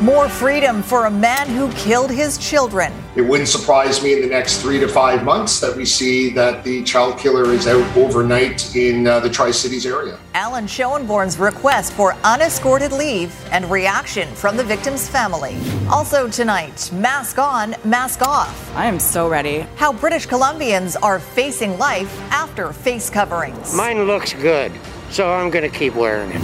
More 0.00 0.30
freedom 0.30 0.82
for 0.82 1.04
a 1.04 1.10
man 1.10 1.46
who 1.46 1.70
killed 1.72 2.10
his 2.10 2.38
children. 2.38 2.90
It 3.16 3.20
wouldn't 3.20 3.50
surprise 3.50 4.02
me 4.02 4.14
in 4.14 4.22
the 4.22 4.28
next 4.28 4.62
three 4.62 4.80
to 4.80 4.88
five 4.88 5.24
months 5.24 5.60
that 5.60 5.76
we 5.76 5.84
see 5.84 6.30
that 6.30 6.64
the 6.64 6.82
child 6.84 7.18
killer 7.18 7.52
is 7.52 7.66
out 7.66 7.84
overnight 7.94 8.74
in 8.74 9.06
uh, 9.06 9.20
the 9.20 9.28
Tri 9.28 9.50
Cities 9.50 9.84
area. 9.84 10.18
Alan 10.32 10.66
Schoenborn's 10.66 11.38
request 11.38 11.92
for 11.92 12.14
unescorted 12.24 12.92
leave 12.92 13.38
and 13.52 13.70
reaction 13.70 14.26
from 14.34 14.56
the 14.56 14.64
victim's 14.64 15.06
family. 15.06 15.58
Also 15.90 16.30
tonight, 16.30 16.90
mask 16.94 17.38
on, 17.38 17.76
mask 17.84 18.22
off. 18.22 18.74
I 18.74 18.86
am 18.86 18.98
so 18.98 19.28
ready. 19.28 19.66
How 19.76 19.92
British 19.92 20.26
Columbians 20.26 20.96
are 21.02 21.20
facing 21.20 21.76
life 21.76 22.18
after 22.30 22.72
face 22.72 23.10
coverings. 23.10 23.74
Mine 23.76 24.06
looks 24.06 24.32
good 24.32 24.72
so 25.10 25.32
I'm 25.32 25.50
going 25.50 25.70
to 25.70 25.76
keep 25.76 25.94
wearing 25.94 26.30
it. 26.30 26.40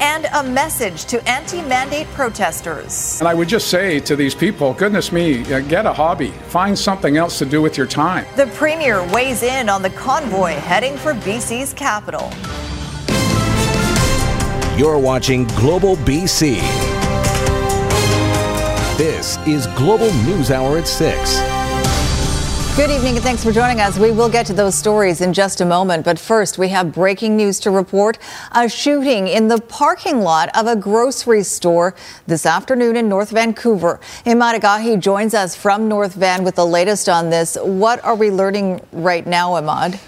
And 0.00 0.26
a 0.34 0.42
message 0.42 1.04
to 1.06 1.26
anti 1.28 1.62
mandate 1.62 2.06
protesters. 2.08 3.20
And 3.20 3.28
I 3.28 3.34
would 3.34 3.48
just 3.48 3.68
say 3.68 4.00
to 4.00 4.16
these 4.16 4.34
people, 4.34 4.74
goodness 4.74 5.12
me, 5.12 5.40
uh, 5.52 5.60
get 5.60 5.86
a 5.86 5.92
hobby, 5.92 6.30
find 6.48 6.78
something 6.78 7.16
else 7.16 7.38
to 7.38 7.46
do 7.46 7.62
with 7.62 7.76
your 7.76 7.86
time. 7.86 8.26
The 8.36 8.46
premier 8.48 9.06
weighs 9.12 9.42
in 9.42 9.68
on 9.68 9.82
the 9.82 9.90
convoy 9.90 10.52
heading 10.52 10.96
for 10.96 11.14
BC's 11.14 11.72
capital. 11.72 12.30
You're 14.78 14.98
watching 14.98 15.44
Global 15.48 15.96
BC. 15.96 16.60
This 18.96 19.38
is 19.46 19.66
Global 19.68 20.12
News 20.24 20.50
Hour 20.50 20.78
at 20.78 20.88
6. 20.88 21.49
Good 22.80 22.92
evening 22.92 23.16
and 23.16 23.22
thanks 23.22 23.44
for 23.44 23.52
joining 23.52 23.78
us. 23.78 23.98
We 23.98 24.10
will 24.10 24.30
get 24.30 24.46
to 24.46 24.54
those 24.54 24.74
stories 24.74 25.20
in 25.20 25.34
just 25.34 25.60
a 25.60 25.66
moment, 25.66 26.02
but 26.02 26.18
first 26.18 26.56
we 26.56 26.70
have 26.70 26.94
breaking 26.94 27.36
news 27.36 27.60
to 27.60 27.70
report. 27.70 28.18
A 28.52 28.70
shooting 28.70 29.28
in 29.28 29.48
the 29.48 29.60
parking 29.60 30.22
lot 30.22 30.48
of 30.56 30.66
a 30.66 30.76
grocery 30.76 31.42
store 31.42 31.94
this 32.26 32.46
afternoon 32.46 32.96
in 32.96 33.06
North 33.06 33.32
Vancouver. 33.32 34.00
Agahi 34.24 34.98
joins 34.98 35.34
us 35.34 35.54
from 35.54 35.88
North 35.88 36.14
Van 36.14 36.42
with 36.42 36.54
the 36.54 36.64
latest 36.64 37.10
on 37.10 37.28
this. 37.28 37.58
What 37.60 38.02
are 38.02 38.14
we 38.14 38.30
learning 38.30 38.80
right 38.92 39.26
now, 39.26 39.60
Emad? 39.60 40.00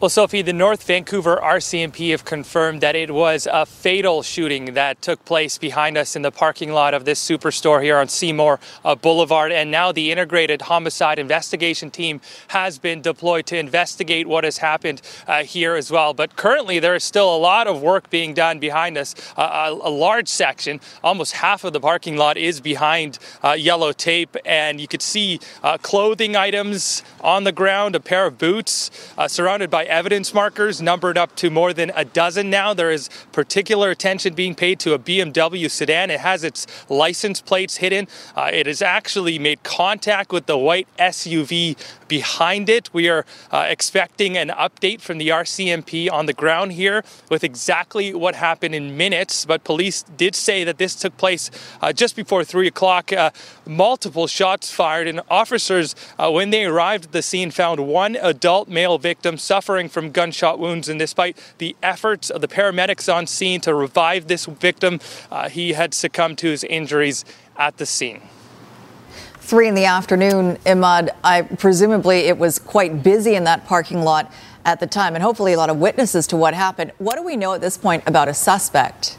Well, 0.00 0.08
Sophie, 0.08 0.42
the 0.42 0.52
North 0.52 0.84
Vancouver 0.84 1.40
RCMP 1.42 2.12
have 2.12 2.24
confirmed 2.24 2.82
that 2.82 2.94
it 2.94 3.10
was 3.10 3.48
a 3.50 3.66
fatal 3.66 4.22
shooting 4.22 4.74
that 4.74 5.02
took 5.02 5.24
place 5.24 5.58
behind 5.58 5.98
us 5.98 6.14
in 6.14 6.22
the 6.22 6.30
parking 6.30 6.70
lot 6.70 6.94
of 6.94 7.04
this 7.04 7.20
superstore 7.20 7.82
here 7.82 7.98
on 7.98 8.06
Seymour 8.06 8.60
uh, 8.84 8.94
Boulevard. 8.94 9.50
And 9.50 9.72
now 9.72 9.90
the 9.90 10.12
Integrated 10.12 10.62
Homicide 10.62 11.18
Investigation 11.18 11.90
Team 11.90 12.20
has 12.46 12.78
been 12.78 13.02
deployed 13.02 13.46
to 13.46 13.58
investigate 13.58 14.28
what 14.28 14.44
has 14.44 14.58
happened 14.58 15.02
uh, 15.26 15.42
here 15.42 15.74
as 15.74 15.90
well. 15.90 16.14
But 16.14 16.36
currently, 16.36 16.78
there 16.78 16.94
is 16.94 17.02
still 17.02 17.34
a 17.34 17.36
lot 17.36 17.66
of 17.66 17.82
work 17.82 18.08
being 18.08 18.34
done 18.34 18.60
behind 18.60 18.96
us. 18.96 19.16
Uh, 19.36 19.74
a, 19.82 19.88
a, 19.88 19.90
large 19.90 20.28
section, 20.28 20.80
almost 21.02 21.32
half 21.32 21.64
of 21.64 21.72
the 21.72 21.80
parking 21.80 22.16
lot, 22.16 22.36
is 22.36 22.60
behind 22.60 23.18
uh, 23.42 23.50
yellow 23.50 23.90
tape. 23.90 24.36
And 24.44 24.80
you 24.80 24.86
could 24.86 25.02
see 25.02 25.40
uh, 25.64 25.76
clothing 25.78 26.36
items 26.36 27.02
on 27.20 27.42
the 27.42 27.50
ground, 27.50 27.96
a 27.96 28.00
pair 28.00 28.26
of 28.26 28.38
boots 28.38 28.92
uh, 29.18 29.26
surrounded 29.26 29.70
by 29.70 29.87
evidence 29.88 30.34
markers 30.34 30.80
numbered 30.80 31.18
up 31.18 31.34
to 31.36 31.50
more 31.50 31.72
than 31.72 31.90
a 31.94 32.04
dozen 32.04 32.50
now. 32.50 32.74
There 32.74 32.90
is 32.90 33.08
particular 33.32 33.90
attention 33.90 34.34
being 34.34 34.54
paid 34.54 34.78
to 34.80 34.94
a 34.94 34.98
BMW 34.98 35.70
sedan. 35.70 36.10
It 36.10 36.20
has 36.20 36.44
its 36.44 36.66
license 36.88 37.40
plates 37.40 37.76
hidden. 37.76 38.08
Uh, 38.36 38.50
it 38.52 38.66
has 38.66 38.82
actually 38.82 39.38
made 39.38 39.62
contact 39.62 40.32
with 40.32 40.46
the 40.46 40.58
white 40.58 40.88
SUV 40.98 41.76
behind 42.08 42.68
it. 42.68 42.92
We 42.92 43.08
are 43.08 43.24
uh, 43.50 43.66
expecting 43.68 44.36
an 44.36 44.48
update 44.48 45.00
from 45.00 45.18
the 45.18 45.28
RCMP 45.28 46.10
on 46.10 46.26
the 46.26 46.32
ground 46.32 46.72
here 46.72 47.04
with 47.30 47.44
exactly 47.44 48.14
what 48.14 48.34
happened 48.34 48.74
in 48.74 48.96
minutes. 48.96 49.44
But 49.44 49.64
police 49.64 50.02
did 50.16 50.34
say 50.34 50.64
that 50.64 50.78
this 50.78 50.94
took 50.94 51.16
place 51.16 51.50
uh, 51.80 51.92
just 51.92 52.16
before 52.16 52.44
3 52.44 52.66
o'clock. 52.66 53.12
Uh, 53.12 53.30
multiple 53.66 54.26
shots 54.26 54.72
fired, 54.72 55.06
and 55.06 55.20
officers, 55.30 55.94
uh, 56.18 56.30
when 56.30 56.50
they 56.50 56.64
arrived 56.64 57.06
at 57.06 57.12
the 57.12 57.22
scene, 57.22 57.50
found 57.50 57.86
one 57.86 58.16
adult 58.16 58.68
male 58.68 58.98
victim 58.98 59.38
suffering 59.38 59.77
from 59.86 60.10
gunshot 60.10 60.58
wounds. 60.58 60.88
And 60.88 60.98
despite 60.98 61.36
the 61.58 61.76
efforts 61.82 62.30
of 62.30 62.40
the 62.40 62.48
paramedics 62.48 63.14
on 63.14 63.26
scene 63.26 63.60
to 63.60 63.74
revive 63.74 64.26
this 64.26 64.46
victim, 64.46 64.98
uh, 65.30 65.50
he 65.50 65.74
had 65.74 65.92
succumbed 65.92 66.38
to 66.38 66.48
his 66.48 66.64
injuries 66.64 67.24
at 67.56 67.76
the 67.76 67.86
scene 67.86 68.22
three 69.48 69.66
in 69.66 69.74
the 69.74 69.86
afternoon, 69.86 70.58
Emad. 70.66 71.08
I 71.24 71.40
presumably 71.40 72.18
it 72.18 72.36
was 72.36 72.58
quite 72.58 73.02
busy 73.02 73.34
in 73.34 73.44
that 73.44 73.64
parking 73.64 74.02
lot 74.02 74.30
at 74.66 74.78
the 74.78 74.86
time, 74.86 75.14
and 75.14 75.22
hopefully 75.22 75.54
a 75.54 75.56
lot 75.56 75.70
of 75.70 75.78
witnesses 75.78 76.26
to 76.26 76.36
what 76.36 76.52
happened. 76.52 76.92
What 76.98 77.16
do 77.16 77.22
we 77.22 77.34
know 77.34 77.54
at 77.54 77.62
this 77.62 77.78
point 77.78 78.04
about 78.06 78.28
a 78.28 78.34
suspect? 78.34 79.16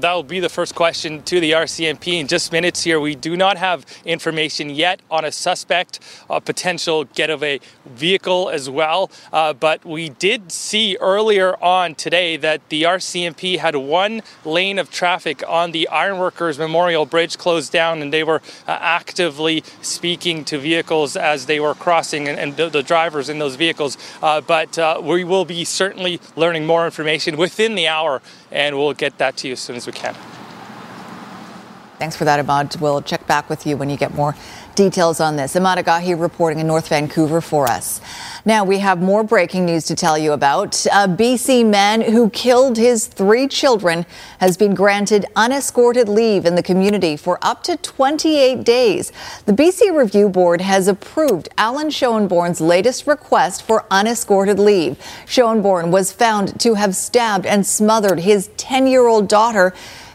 That 0.00 0.14
will 0.14 0.22
be 0.22 0.40
the 0.40 0.48
first 0.48 0.74
question 0.74 1.22
to 1.24 1.38
the 1.38 1.50
RCMP 1.50 2.18
in 2.18 2.26
just 2.26 2.50
minutes 2.50 2.82
here. 2.82 2.98
We 2.98 3.14
do 3.14 3.36
not 3.36 3.58
have 3.58 3.84
information 4.06 4.70
yet 4.70 5.00
on 5.10 5.26
a 5.26 5.30
suspect, 5.30 6.00
a 6.30 6.40
potential 6.40 7.04
getaway 7.04 7.60
vehicle 7.84 8.48
as 8.48 8.70
well. 8.70 9.10
Uh, 9.34 9.52
but 9.52 9.84
we 9.84 10.08
did 10.08 10.50
see 10.50 10.96
earlier 10.98 11.62
on 11.62 11.94
today 11.94 12.38
that 12.38 12.66
the 12.70 12.84
RCMP 12.84 13.58
had 13.58 13.76
one 13.76 14.22
lane 14.46 14.78
of 14.78 14.90
traffic 14.90 15.42
on 15.46 15.72
the 15.72 15.86
Ironworkers 15.88 16.58
Memorial 16.58 17.04
Bridge 17.04 17.36
closed 17.36 17.70
down, 17.70 18.00
and 18.00 18.14
they 18.14 18.24
were 18.24 18.40
uh, 18.66 18.78
actively 18.80 19.62
speaking 19.82 20.42
to 20.46 20.56
vehicles 20.56 21.16
as 21.16 21.44
they 21.44 21.60
were 21.60 21.74
crossing 21.74 22.28
and, 22.28 22.38
and 22.38 22.56
the, 22.56 22.70
the, 22.70 22.82
drivers 22.82 23.28
in 23.28 23.38
those 23.38 23.56
vehicles. 23.56 23.98
Uh, 24.22 24.40
but 24.40 24.78
uh, 24.78 25.00
we 25.02 25.22
will 25.22 25.44
be 25.44 25.64
certainly 25.64 26.18
learning 26.34 26.64
more 26.64 26.86
information 26.86 27.36
within 27.36 27.74
the 27.74 27.86
hour, 27.86 28.22
and 28.52 28.76
we'll 28.76 28.94
get 28.94 29.18
that 29.18 29.36
to 29.38 29.48
you 29.48 29.54
as 29.54 29.60
soon 29.60 29.76
as 29.76 29.86
we 29.86 29.92
can. 29.92 30.14
Thanks 31.98 32.16
for 32.16 32.24
that, 32.24 32.44
Emad. 32.44 32.80
We'll 32.80 33.00
check 33.00 33.26
back 33.26 33.48
with 33.48 33.66
you 33.66 33.76
when 33.76 33.88
you 33.88 33.96
get 33.96 34.14
more 34.14 34.34
details 34.74 35.20
on 35.20 35.36
this. 35.36 35.54
Emad 35.54 35.76
Agahi 35.76 36.18
reporting 36.18 36.58
in 36.58 36.66
North 36.66 36.88
Vancouver 36.88 37.40
for 37.40 37.68
us. 37.68 38.00
Now 38.44 38.64
we 38.64 38.80
have 38.80 39.00
more 39.00 39.22
breaking 39.22 39.66
news 39.66 39.84
to 39.84 39.94
tell 39.94 40.18
you 40.18 40.32
about. 40.32 40.84
A 40.86 41.06
BC 41.06 41.64
man 41.68 42.00
who 42.00 42.30
killed 42.30 42.76
his 42.76 43.06
three 43.06 43.46
children 43.46 44.04
has 44.38 44.56
been 44.56 44.74
granted 44.74 45.26
unescorted 45.36 46.08
leave 46.08 46.44
in 46.44 46.54
the 46.54 46.62
community 46.62 47.16
for 47.16 47.38
up 47.42 47.62
to 47.64 47.76
28 47.76 48.64
days. 48.64 49.12
The 49.46 49.52
BC 49.52 49.96
Review 49.96 50.28
Board 50.28 50.60
has 50.60 50.88
approved 50.88 51.48
Alan 51.56 51.88
Schoenborn's 51.88 52.60
latest 52.60 53.06
request 53.06 53.62
for 53.62 53.84
unescorted 53.90 54.58
leave. 54.58 54.98
Schoenborn 55.26 55.90
was 55.90 56.12
found 56.12 56.58
to 56.60 56.74
have 56.74 56.96
stabbed 56.96 57.46
and 57.46 57.66
smothered 57.66 58.20
his 58.20 58.48
10 58.56 58.86
year 58.86 59.06
old 59.06 59.28
daughter 59.28 59.72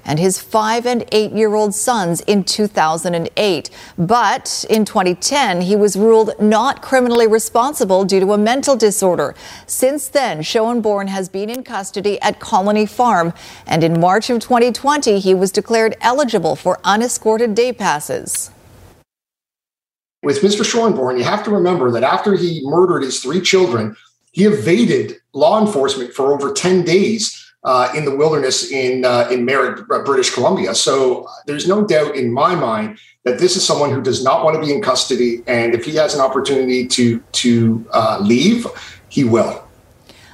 and 0.08 0.18
his 0.18 0.40
five 0.40 0.88
and 0.88 1.04
eight 1.12 1.34
year 1.34 1.54
old 1.54 1.76
sons 1.76 2.22
in 2.22 2.44
2008. 2.44 3.70
But 3.98 4.66
in 4.70 4.86
2010, 4.86 5.62
he 5.62 5.76
was 5.76 5.96
ruled 5.96 6.32
not 6.40 6.82
criminally 6.82 7.28
responsible 7.28 8.06
due 8.06 8.22
to 8.22 8.34
a 8.34 8.38
mental 8.38 8.76
disorder. 8.76 9.36
Since 9.68 10.08
then, 10.08 10.42
Schoenborn 10.42 11.10
has 11.10 11.30
been 11.30 11.50
in 11.50 11.64
custody 11.64 12.20
at 12.22 12.40
Colony 12.40 12.86
Farm, 12.86 13.34
and 13.68 13.84
in 13.84 14.00
March 14.00 14.30
of 14.30 14.40
2020, 14.40 15.20
he 15.20 15.34
was 15.34 15.52
declared 15.52 15.96
eligible 16.02 16.56
for 16.56 16.80
unescorted 16.86 17.54
day 17.54 17.74
passes. 17.74 18.50
With 20.24 20.42
Mr. 20.42 20.66
Schoenborn, 20.66 21.18
you 21.18 21.24
have 21.26 21.44
to 21.44 21.52
remember 21.52 21.92
that 21.92 22.04
after 22.04 22.36
he 22.36 22.62
murdered 22.64 23.04
his 23.04 23.20
three 23.20 23.42
children, 23.42 23.96
he 24.32 24.46
evaded 24.46 25.20
law 25.34 25.60
enforcement 25.62 26.14
for 26.14 26.34
over 26.34 26.54
10 26.54 26.84
days 26.84 27.47
uh, 27.64 27.92
in 27.96 28.06
the 28.06 28.16
wilderness 28.16 28.72
in 28.72 29.06
uh, 29.06 29.28
in 29.32 29.46
Merritt, 29.46 29.86
uh, 29.92 30.04
British 30.04 30.34
Columbia. 30.34 30.74
So 30.76 31.28
there's 31.46 31.68
no 31.68 31.86
doubt 31.86 32.16
in 32.16 32.32
my 32.32 32.56
mind 32.56 33.00
that 33.24 33.40
this 33.40 33.56
is 33.56 33.66
someone 33.66 33.92
who 33.92 34.02
does 34.02 34.24
not 34.24 34.44
want 34.44 34.56
to 34.56 34.62
be 34.62 34.74
in 34.74 34.82
custody, 34.82 35.44
and 35.48 35.76
if 35.76 35.84
he 35.86 35.96
has 35.96 36.16
an 36.16 36.22
opportunity 36.22 36.88
to 36.88 37.20
to 37.20 37.86
uh, 37.92 38.20
leave, 38.22 38.66
he 39.10 39.24
will. 39.24 39.64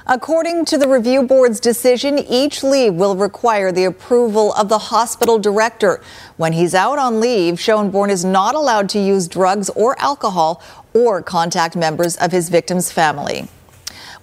According 0.06 0.66
to 0.66 0.76
the 0.76 0.86
review 0.86 1.22
board's 1.22 1.58
decision, 1.58 2.18
each 2.18 2.62
leave 2.62 2.92
will 2.92 3.16
require 3.16 3.72
the 3.72 3.84
approval 3.84 4.52
of 4.52 4.68
the 4.68 4.76
hospital 4.78 5.38
director. 5.38 6.02
When 6.36 6.52
he's 6.52 6.74
out 6.74 6.98
on 6.98 7.20
leave, 7.20 7.54
Schoenborn 7.54 8.10
is 8.10 8.22
not 8.22 8.54
allowed 8.54 8.90
to 8.90 8.98
use 8.98 9.26
drugs 9.26 9.70
or 9.70 9.98
alcohol 9.98 10.62
or 10.92 11.22
contact 11.22 11.74
members 11.74 12.16
of 12.16 12.32
his 12.32 12.50
victim's 12.50 12.92
family. 12.92 13.48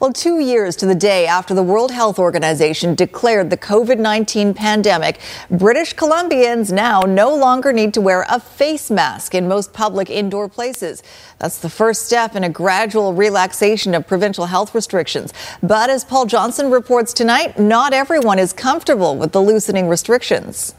Well, 0.02 0.12
two 0.12 0.40
years 0.40 0.76
to 0.78 0.88
the 0.88 0.96
day 0.96 1.28
after 1.28 1.54
the 1.54 1.62
World 1.62 1.92
Health 1.92 2.18
Organization 2.18 2.96
declared 2.96 3.52
the 3.52 3.58
COVID 3.58 4.00
19 4.00 4.56
pandemic, 4.56 5.20
British 5.52 5.94
Columbians 5.94 6.72
now 6.72 7.02
no 7.02 7.36
longer 7.36 7.72
need 7.72 7.94
to 7.94 8.02
wear 8.02 8.26
a 8.28 8.40
face 8.40 8.90
mask 8.90 9.36
in 9.36 9.48
most 9.48 9.74
public 9.74 10.10
indoor 10.10 10.50
places. 10.50 11.04
That's 11.38 11.60
the 11.60 11.70
first 11.70 12.08
step 12.08 12.36
in 12.36 12.44
a 12.44 12.50
gradual 12.50 13.14
relaxation 13.14 13.94
of 13.94 14.08
provincial 14.08 14.48
health 14.48 14.74
restrictions. 14.74 15.36
But 15.62 15.92
as 15.92 16.04
Paul 16.04 16.26
Johnson 16.26 16.72
reports 16.72 17.14
tonight, 17.14 17.60
not 17.60 17.94
everyone 17.94 18.40
is 18.40 18.54
comfortable 18.54 19.16
with 19.16 19.34
the 19.34 19.42
loosening 19.44 19.88
restrictions. 19.88 20.74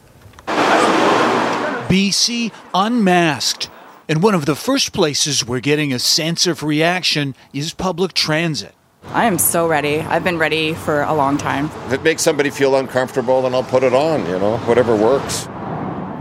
BC 1.86 2.50
unmasked. 2.74 3.70
And 4.08 4.20
one 4.20 4.34
of 4.34 4.46
the 4.46 4.56
first 4.56 4.92
places 4.92 5.46
we're 5.46 5.60
getting 5.60 5.92
a 5.92 6.00
sense 6.00 6.48
of 6.48 6.64
reaction 6.64 7.36
is 7.52 7.72
public 7.72 8.14
transit. 8.14 8.74
I 9.06 9.26
am 9.26 9.38
so 9.38 9.69
ready. 9.69 10.00
I've 10.00 10.25
been 10.25 10.38
ready 10.38 10.75
for 10.75 11.02
a 11.02 11.12
long 11.12 11.37
time. 11.37 11.66
If 11.87 11.93
it 11.93 12.02
makes 12.02 12.22
somebody 12.22 12.50
feel 12.50 12.76
uncomfortable, 12.76 13.43
then 13.43 13.54
I'll 13.54 13.62
put 13.62 13.82
it 13.82 13.93
on, 13.93 14.25
you 14.26 14.38
know, 14.38 14.58
whatever 14.58 14.96
works. 14.96 15.46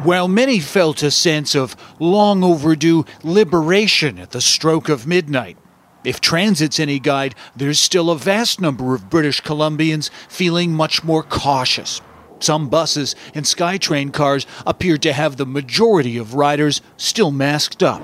While 0.04 0.28
many 0.28 0.60
felt 0.60 1.04
a 1.04 1.12
sense 1.12 1.56
of 1.56 1.75
long 2.00 2.44
overdue 2.44 3.06
liberation 3.24 4.18
at 4.18 4.31
the 4.31 4.42
stroke 4.42 4.89
of 4.89 5.06
midnight, 5.06 5.57
if 6.04 6.19
transit's 6.19 6.80
any 6.80 7.00
guide, 7.00 7.36
there's 7.56 7.80
still 7.80 8.10
a 8.10 8.18
vast 8.18 8.60
number 8.60 8.95
of 8.95 9.10
British 9.10 9.42
Columbians 9.42 10.10
feeling 10.27 10.74
much 10.74 11.04
more 11.04 11.22
cautious. 11.22 12.01
Some 12.39 12.69
buses 12.69 13.16
and 13.36 13.45
SkyTrain 13.45 14.12
cars 14.12 14.48
appear 14.66 14.98
to 14.98 15.13
have 15.13 15.38
the 15.38 15.45
majority 15.45 16.18
of 16.18 16.34
riders 16.34 16.81
still 16.98 17.30
masked 17.30 17.84
up. 17.84 18.01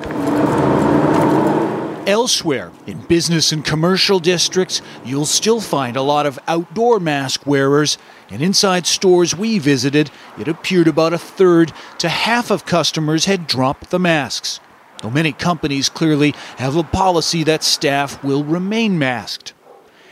Elsewhere, 2.07 2.71
in 2.86 3.01
business 3.01 3.51
and 3.51 3.65
commercial 3.65 4.19
districts, 4.19 4.81
you'll 5.04 5.25
still 5.25 5.59
find 5.59 5.98
a 5.98 6.01
lot 6.01 6.25
of 6.25 6.39
outdoor 6.48 7.01
mask 7.01 7.45
wearers, 7.45 7.98
and 8.30 8.42
inside 8.42 8.88
stores 8.88 9.36
we 9.36 9.59
visited, 9.59 10.09
it 10.39 10.48
appeared 10.48 10.88
about 10.88 11.12
a 11.12 11.18
third 11.18 11.74
to 11.98 12.07
half 12.07 12.50
of 12.50 12.65
customers 12.65 13.25
had 13.25 13.45
dropped 13.45 13.89
the 13.89 14.00
masks. 14.00 14.62
Though 15.01 15.09
many 15.09 15.33
companies 15.33 15.89
clearly 15.89 16.33
have 16.59 16.77
a 16.77 16.83
policy 16.83 17.44
that 17.44 17.62
staff 17.62 18.24
will 18.24 18.45
remain 18.45 18.98
masked. 18.98 19.54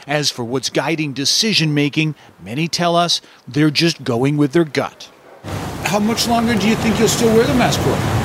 As 0.06 0.30
for 0.30 0.44
what's 0.44 0.70
guiding 0.70 1.14
decision 1.14 1.74
making, 1.74 2.16
many 2.44 2.68
tell 2.68 2.98
us 2.98 3.22
they're 3.48 3.72
just 3.72 4.04
going 4.04 4.36
with 4.36 4.52
their 4.52 4.66
gut. 4.66 5.10
How 5.86 6.00
much 6.00 6.28
longer 6.28 6.56
do 6.56 6.68
you 6.68 6.76
think 6.76 7.00
you'll 7.00 7.08
still 7.08 7.34
wear 7.34 7.48
the 7.48 7.54
mask 7.54 7.80
for? 7.80 8.25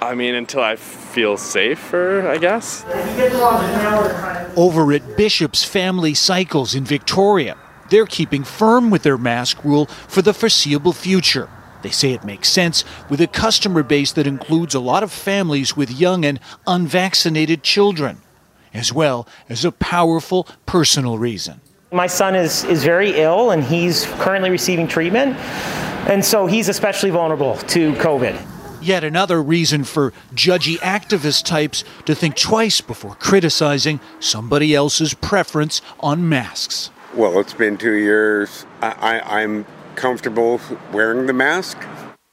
I 0.00 0.14
mean, 0.14 0.34
until 0.34 0.60
I 0.60 0.76
feel 0.76 1.36
safer, 1.36 2.28
I 2.28 2.38
guess. 2.38 2.84
Over 4.56 4.92
at 4.92 5.16
Bishop's 5.16 5.64
Family 5.64 6.14
Cycles 6.14 6.74
in 6.74 6.84
Victoria, 6.84 7.56
they're 7.90 8.06
keeping 8.06 8.44
firm 8.44 8.90
with 8.90 9.02
their 9.02 9.18
mask 9.18 9.64
rule 9.64 9.86
for 9.86 10.22
the 10.22 10.32
foreseeable 10.32 10.92
future. 10.92 11.48
They 11.82 11.90
say 11.90 12.12
it 12.12 12.24
makes 12.24 12.48
sense 12.48 12.84
with 13.08 13.20
a 13.20 13.26
customer 13.26 13.82
base 13.82 14.12
that 14.12 14.26
includes 14.26 14.74
a 14.74 14.80
lot 14.80 15.02
of 15.02 15.12
families 15.12 15.76
with 15.76 15.90
young 15.90 16.24
and 16.24 16.38
unvaccinated 16.66 17.62
children, 17.62 18.18
as 18.74 18.92
well 18.92 19.26
as 19.48 19.64
a 19.64 19.72
powerful 19.72 20.46
personal 20.66 21.18
reason. 21.18 21.60
My 21.90 22.06
son 22.06 22.34
is, 22.34 22.64
is 22.64 22.84
very 22.84 23.12
ill 23.16 23.50
and 23.50 23.64
he's 23.64 24.04
currently 24.20 24.50
receiving 24.50 24.86
treatment, 24.86 25.36
and 26.08 26.24
so 26.24 26.46
he's 26.46 26.68
especially 26.68 27.10
vulnerable 27.10 27.56
to 27.56 27.94
COVID. 27.94 28.57
Yet 28.80 29.02
another 29.02 29.42
reason 29.42 29.84
for 29.84 30.12
judgy 30.34 30.76
activist 30.78 31.44
types 31.44 31.82
to 32.06 32.14
think 32.14 32.36
twice 32.36 32.80
before 32.80 33.16
criticizing 33.16 34.00
somebody 34.20 34.74
else's 34.74 35.14
preference 35.14 35.82
on 36.00 36.28
masks. 36.28 36.90
Well, 37.14 37.40
it's 37.40 37.54
been 37.54 37.76
two 37.76 37.94
years. 37.94 38.66
I, 38.80 38.90
I, 39.20 39.42
I'm 39.42 39.66
comfortable 39.96 40.60
wearing 40.92 41.26
the 41.26 41.32
mask. 41.32 41.78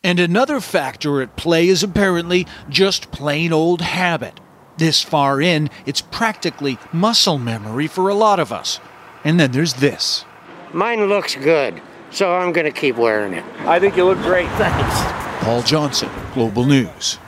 And 0.03 0.19
another 0.19 0.59
factor 0.59 1.21
at 1.21 1.35
play 1.35 1.67
is 1.67 1.81
apparently 1.81 2.45
just 2.69 3.11
plain 3.11 3.51
old 3.51 3.81
habit. 3.81 4.39
This 4.77 5.01
far 5.01 5.41
in, 5.41 5.69
it's 5.87 6.01
practically 6.01 6.77
muscle 6.93 7.39
memory 7.39 7.87
for 7.87 8.09
a 8.09 8.13
lot 8.13 8.39
of 8.39 8.51
us. 8.51 8.79
And 9.23 9.39
then 9.39 9.51
there's 9.51 9.75
this. 9.75 10.25
Mine 10.73 11.07
looks 11.07 11.35
good, 11.35 11.81
so 12.11 12.33
I'm 12.33 12.53
going 12.53 12.65
to 12.65 12.71
keep 12.71 12.95
wearing 12.95 13.33
it. 13.33 13.43
I 13.59 13.79
think 13.79 13.97
you 13.97 14.05
look 14.05 14.19
great. 14.19 14.47
Thanks. 14.57 15.43
Paul 15.43 15.61
Johnson, 15.63 16.09
Global 16.33 16.65
News. 16.65 17.19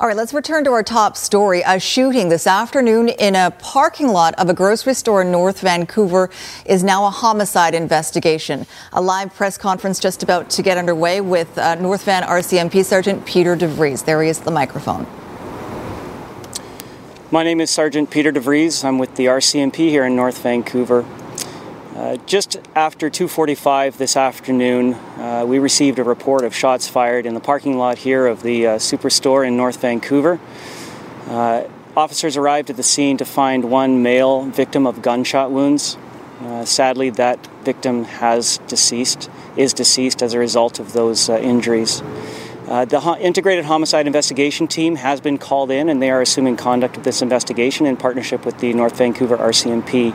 All 0.00 0.06
right, 0.06 0.16
let's 0.16 0.32
return 0.32 0.62
to 0.62 0.70
our 0.70 0.84
top 0.84 1.16
story. 1.16 1.62
A 1.66 1.80
shooting 1.80 2.28
this 2.28 2.46
afternoon 2.46 3.08
in 3.08 3.34
a 3.34 3.50
parking 3.58 4.06
lot 4.06 4.32
of 4.38 4.48
a 4.48 4.54
grocery 4.54 4.94
store 4.94 5.22
in 5.22 5.32
North 5.32 5.60
Vancouver 5.60 6.30
is 6.64 6.84
now 6.84 7.06
a 7.06 7.10
homicide 7.10 7.74
investigation. 7.74 8.64
A 8.92 9.00
live 9.00 9.34
press 9.34 9.58
conference 9.58 9.98
just 9.98 10.22
about 10.22 10.50
to 10.50 10.62
get 10.62 10.78
underway 10.78 11.20
with 11.20 11.58
uh, 11.58 11.74
North 11.74 12.04
Van 12.04 12.22
RCMP 12.22 12.84
Sergeant 12.84 13.26
Peter 13.26 13.56
DeVries. 13.56 14.04
There 14.04 14.22
he 14.22 14.28
is 14.28 14.38
at 14.38 14.44
the 14.44 14.52
microphone. 14.52 15.04
My 17.32 17.42
name 17.42 17.60
is 17.60 17.68
Sergeant 17.68 18.08
Peter 18.08 18.30
DeVries. 18.32 18.84
I'm 18.84 18.98
with 18.98 19.16
the 19.16 19.26
RCMP 19.26 19.90
here 19.90 20.04
in 20.04 20.14
North 20.14 20.40
Vancouver. 20.42 21.04
Uh, 21.98 22.16
just 22.26 22.60
after 22.76 23.10
2:45 23.10 23.98
this 23.98 24.16
afternoon, 24.16 24.94
uh, 25.18 25.44
we 25.44 25.58
received 25.58 25.98
a 25.98 26.04
report 26.04 26.44
of 26.44 26.54
shots 26.54 26.86
fired 26.86 27.26
in 27.26 27.34
the 27.34 27.40
parking 27.40 27.76
lot 27.76 27.98
here 27.98 28.28
of 28.28 28.44
the 28.44 28.64
uh, 28.68 28.76
superstore 28.76 29.44
in 29.44 29.56
North 29.56 29.80
Vancouver. 29.80 30.38
Uh, 31.28 31.64
officers 31.96 32.36
arrived 32.36 32.70
at 32.70 32.76
the 32.76 32.84
scene 32.84 33.16
to 33.16 33.24
find 33.24 33.64
one 33.64 34.00
male 34.00 34.42
victim 34.42 34.86
of 34.86 35.02
gunshot 35.02 35.50
wounds. 35.50 35.96
Uh, 36.40 36.64
sadly, 36.64 37.10
that 37.10 37.44
victim 37.64 38.04
has 38.04 38.58
deceased, 38.68 39.28
is 39.56 39.74
deceased 39.74 40.22
as 40.22 40.34
a 40.34 40.38
result 40.38 40.78
of 40.78 40.92
those 40.92 41.28
injuries. 41.28 42.00
the 42.68 43.00
ho- 43.00 43.16
Integrated 43.16 43.64
Homicide 43.64 44.06
Investigation 44.06 44.68
Team 44.68 44.94
has 44.96 45.20
been 45.20 45.36
called 45.36 45.72
in, 45.72 45.88
and 45.88 46.00
they 46.00 46.10
are 46.10 46.20
assuming 46.20 46.56
conduct 46.56 46.96
of 46.96 47.02
this 47.02 47.22
investigation 47.22 47.86
in 47.86 47.96
partnership 47.96 48.46
with 48.46 48.58
the 48.58 48.72
North 48.72 48.96
Vancouver 48.96 49.36
RCMP. 49.36 50.14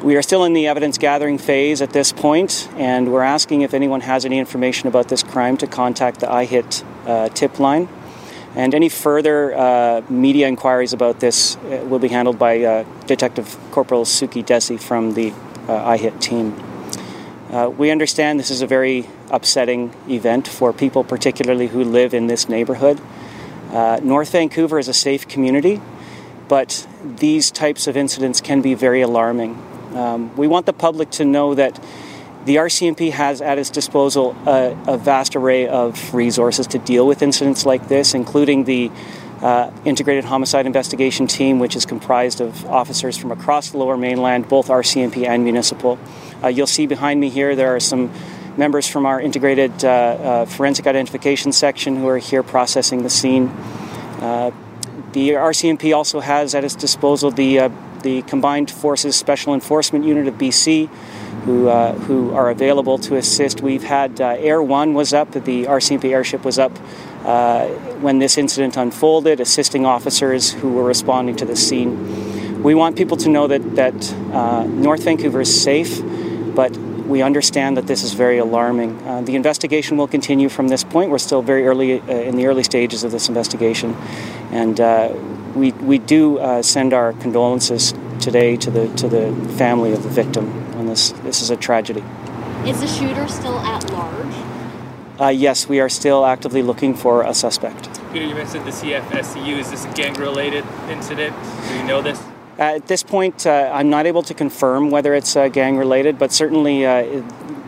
We 0.00 0.14
are 0.14 0.22
still 0.22 0.44
in 0.44 0.52
the 0.52 0.68
evidence 0.68 0.96
gathering 0.96 1.38
phase 1.38 1.82
at 1.82 1.90
this 1.90 2.12
point, 2.12 2.68
and 2.76 3.12
we're 3.12 3.22
asking 3.22 3.62
if 3.62 3.74
anyone 3.74 4.00
has 4.02 4.24
any 4.24 4.38
information 4.38 4.86
about 4.86 5.08
this 5.08 5.24
crime 5.24 5.56
to 5.56 5.66
contact 5.66 6.20
the 6.20 6.28
IHIT 6.28 6.84
uh, 7.04 7.28
tip 7.30 7.58
line. 7.58 7.88
And 8.54 8.76
any 8.76 8.90
further 8.90 9.52
uh, 9.52 10.02
media 10.08 10.46
inquiries 10.46 10.92
about 10.92 11.18
this 11.18 11.56
uh, 11.56 11.84
will 11.88 11.98
be 11.98 12.06
handled 12.06 12.38
by 12.38 12.62
uh, 12.62 12.84
Detective 13.06 13.58
Corporal 13.72 14.04
Suki 14.04 14.44
Desi 14.44 14.80
from 14.80 15.14
the 15.14 15.32
uh, 15.66 15.96
IHIT 15.96 16.20
team. 16.20 16.54
Uh, 17.50 17.68
we 17.68 17.90
understand 17.90 18.38
this 18.38 18.52
is 18.52 18.62
a 18.62 18.68
very 18.68 19.04
upsetting 19.32 19.92
event 20.08 20.46
for 20.46 20.72
people, 20.72 21.02
particularly 21.02 21.66
who 21.66 21.82
live 21.82 22.14
in 22.14 22.28
this 22.28 22.48
neighborhood. 22.48 23.00
North 23.72 24.30
Vancouver 24.30 24.78
is 24.78 24.86
a 24.86 24.94
safe 24.94 25.26
community, 25.26 25.82
but 26.46 26.86
these 27.04 27.50
types 27.50 27.88
of 27.88 27.96
incidents 27.96 28.40
can 28.40 28.62
be 28.62 28.74
very 28.74 29.02
alarming. 29.02 29.60
Um, 29.94 30.36
we 30.36 30.46
want 30.46 30.66
the 30.66 30.72
public 30.72 31.10
to 31.12 31.24
know 31.24 31.54
that 31.54 31.78
the 32.44 32.56
RCMP 32.56 33.10
has 33.10 33.40
at 33.40 33.58
its 33.58 33.70
disposal 33.70 34.34
a, 34.46 34.76
a, 34.86 34.96
vast 34.96 35.36
array 35.36 35.68
of 35.68 36.14
resources 36.14 36.66
to 36.68 36.78
deal 36.78 37.06
with 37.06 37.20
incidents 37.20 37.66
like 37.66 37.88
this, 37.88 38.14
including 38.14 38.64
the 38.64 38.90
uh, 39.42 39.70
Integrated 39.84 40.24
Homicide 40.24 40.66
Investigation 40.66 41.26
Team, 41.26 41.58
which 41.58 41.76
is 41.76 41.84
comprised 41.84 42.40
of 42.40 42.64
officers 42.66 43.16
from 43.16 43.32
across 43.32 43.70
the 43.70 43.78
lower 43.78 43.96
mainland, 43.96 44.48
both 44.48 44.68
RCMP 44.68 45.26
and 45.26 45.44
municipal. 45.44 45.98
Uh, 46.42 46.48
you'll 46.48 46.66
see 46.66 46.86
behind 46.86 47.20
me 47.20 47.28
here 47.28 47.54
there 47.54 47.74
are 47.74 47.80
some 47.80 48.10
members 48.56 48.88
from 48.88 49.06
our 49.06 49.20
Integrated 49.20 49.84
uh, 49.84 49.88
uh 49.88 50.46
Forensic 50.46 50.86
Identification 50.86 51.52
Section 51.52 51.96
who 51.96 52.08
are 52.08 52.18
here 52.18 52.42
processing 52.42 53.02
the 53.02 53.10
scene. 53.10 53.48
Uh, 54.20 54.50
the 55.12 55.30
RCMP 55.30 55.94
also 55.94 56.20
has 56.20 56.54
at 56.54 56.64
its 56.64 56.74
disposal 56.74 57.30
the 57.30 57.60
uh, 57.60 57.68
the 58.02 58.22
Combined 58.22 58.70
Forces 58.70 59.16
Special 59.16 59.54
Enforcement 59.54 60.04
Unit 60.04 60.26
of 60.26 60.34
BC, 60.34 60.88
who, 61.44 61.68
uh, 61.68 61.92
who 61.92 62.32
are 62.32 62.50
available 62.50 62.98
to 62.98 63.16
assist. 63.16 63.60
We've 63.60 63.82
had 63.82 64.20
uh, 64.20 64.36
Air 64.38 64.62
One 64.62 64.94
was 64.94 65.12
up, 65.12 65.32
the 65.32 65.64
RCMP 65.64 66.10
airship 66.10 66.44
was 66.44 66.58
up 66.58 66.72
uh, 67.24 67.66
when 68.00 68.18
this 68.18 68.38
incident 68.38 68.76
unfolded, 68.76 69.40
assisting 69.40 69.86
officers 69.86 70.52
who 70.52 70.72
were 70.72 70.84
responding 70.84 71.36
to 71.36 71.44
the 71.44 71.56
scene. 71.56 72.62
We 72.62 72.74
want 72.74 72.96
people 72.96 73.16
to 73.18 73.28
know 73.28 73.46
that, 73.46 73.76
that 73.76 74.12
uh, 74.32 74.64
North 74.64 75.04
Vancouver 75.04 75.40
is 75.40 75.62
safe, 75.62 76.02
but 76.54 76.76
we 77.08 77.22
understand 77.22 77.76
that 77.76 77.86
this 77.86 78.02
is 78.02 78.12
very 78.12 78.38
alarming. 78.38 79.00
Uh, 79.06 79.22
the 79.22 79.34
investigation 79.34 79.96
will 79.96 80.08
continue 80.08 80.48
from 80.48 80.68
this 80.68 80.84
point. 80.84 81.10
We're 81.10 81.18
still 81.18 81.40
very 81.40 81.66
early 81.66 82.00
uh, 82.00 82.04
in 82.04 82.36
the 82.36 82.46
early 82.46 82.62
stages 82.62 83.04
of 83.04 83.10
this 83.10 83.28
investigation, 83.28 83.94
and 84.50 84.78
we, 85.54 85.72
we 85.72 85.98
do 85.98 86.38
uh, 86.38 86.62
send 86.62 86.92
our 86.92 87.12
condolences 87.14 87.94
today 88.20 88.56
to 88.56 88.70
the 88.70 88.88
to 88.96 89.08
the 89.08 89.32
family 89.56 89.92
of 89.92 90.02
the 90.02 90.08
victim 90.08 90.46
on 90.74 90.86
this. 90.86 91.10
This 91.22 91.40
is 91.40 91.50
a 91.50 91.56
tragedy. 91.56 92.02
Is 92.64 92.80
the 92.80 92.86
shooter 92.86 93.28
still 93.28 93.58
at 93.60 93.90
large? 93.92 94.34
Uh, 95.20 95.28
yes, 95.28 95.68
we 95.68 95.80
are 95.80 95.88
still 95.88 96.24
actively 96.24 96.62
looking 96.62 96.94
for 96.94 97.22
a 97.22 97.34
suspect. 97.34 97.88
Peter, 98.12 98.24
you 98.24 98.34
mentioned 98.34 98.64
the 98.64 98.70
CFSU. 98.70 99.58
Is 99.58 99.70
this 99.70 99.84
a 99.84 99.92
gang-related 99.92 100.64
incident? 100.88 101.34
Do 101.68 101.76
you 101.76 101.82
know 101.84 102.00
this? 102.00 102.22
At 102.56 102.86
this 102.86 103.02
point, 103.02 103.46
uh, 103.46 103.70
I'm 103.72 103.90
not 103.90 104.06
able 104.06 104.22
to 104.22 104.34
confirm 104.34 104.90
whether 104.90 105.14
it's 105.14 105.34
uh, 105.34 105.48
gang 105.48 105.76
related, 105.76 106.18
but 106.18 106.32
certainly 106.32 106.86
uh, 106.86 107.22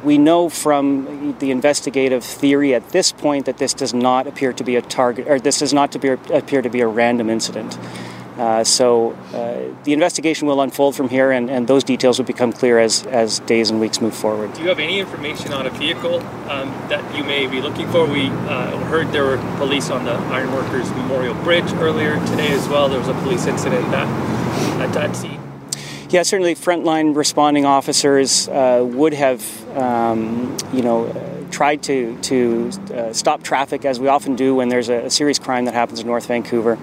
we 0.04 0.18
know 0.18 0.48
from 0.48 1.36
the 1.38 1.50
investigative 1.50 2.24
theory 2.24 2.74
at 2.74 2.88
this 2.90 3.12
point 3.12 3.46
that 3.46 3.58
this 3.58 3.74
does 3.74 3.94
not 3.94 4.26
appear 4.26 4.52
to 4.52 4.64
be 4.64 4.76
a 4.76 4.82
target, 4.82 5.28
or 5.28 5.38
this 5.38 5.58
does 5.58 5.72
not 5.72 5.92
to 5.92 6.12
appear 6.34 6.62
to 6.62 6.70
be 6.70 6.80
a 6.80 6.86
random 6.86 7.28
incident. 7.30 7.78
Uh, 8.38 8.64
so 8.64 9.10
uh, 9.34 9.82
the 9.84 9.92
investigation 9.92 10.48
will 10.48 10.62
unfold 10.62 10.96
from 10.96 11.10
here, 11.10 11.30
and, 11.30 11.50
and, 11.50 11.66
those 11.66 11.84
details 11.84 12.18
will 12.18 12.24
become 12.24 12.54
clear 12.54 12.78
as, 12.78 13.04
as 13.08 13.40
days 13.40 13.68
and 13.68 13.78
weeks 13.78 14.00
move 14.00 14.14
forward. 14.14 14.50
Do 14.54 14.62
you 14.62 14.68
have 14.70 14.78
any 14.78 14.98
information 14.98 15.52
on 15.52 15.66
a 15.66 15.70
vehicle 15.70 16.20
um, 16.48 16.70
that 16.88 17.14
you 17.14 17.22
may 17.22 17.46
be 17.46 17.60
looking 17.60 17.86
for? 17.90 18.06
We 18.06 18.28
uh, 18.28 18.78
heard 18.86 19.12
there 19.12 19.24
were 19.24 19.36
police 19.58 19.90
on 19.90 20.06
the 20.06 20.12
Ironworkers 20.12 20.88
Memorial 20.92 21.34
Bridge 21.44 21.70
earlier 21.74 22.14
today 22.28 22.48
as 22.52 22.66
well. 22.66 22.88
There 22.88 22.98
was 22.98 23.08
a 23.08 23.14
police 23.14 23.46
incident 23.46 23.90
that, 23.90 24.08
at 24.80 24.94
that 24.94 25.14
scene. 25.14 25.49
Yeah, 26.10 26.24
certainly 26.24 26.56
frontline 26.56 27.14
responding 27.14 27.64
officers 27.64 28.48
uh, 28.48 28.84
would 28.84 29.14
have, 29.14 29.78
um, 29.78 30.56
you 30.72 30.82
know, 30.82 31.46
tried 31.52 31.84
to, 31.84 32.18
to 32.22 32.70
uh, 32.92 33.12
stop 33.12 33.44
traffic 33.44 33.84
as 33.84 34.00
we 34.00 34.08
often 34.08 34.34
do 34.34 34.56
when 34.56 34.70
there's 34.70 34.88
a, 34.88 35.04
a 35.04 35.10
serious 35.10 35.38
crime 35.38 35.66
that 35.66 35.74
happens 35.74 36.00
in 36.00 36.08
North 36.08 36.26
Vancouver. 36.26 36.80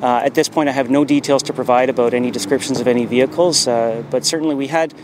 Uh, 0.00 0.22
at 0.24 0.34
this 0.34 0.48
point, 0.48 0.70
I 0.70 0.72
have 0.72 0.88
no 0.88 1.04
details 1.04 1.42
to 1.42 1.52
provide 1.52 1.90
about 1.90 2.14
any 2.14 2.30
descriptions 2.30 2.80
of 2.80 2.88
any 2.88 3.04
vehicles, 3.04 3.68
uh, 3.68 4.02
but 4.10 4.24
certainly 4.24 4.54
we 4.54 4.68
had, 4.68 4.94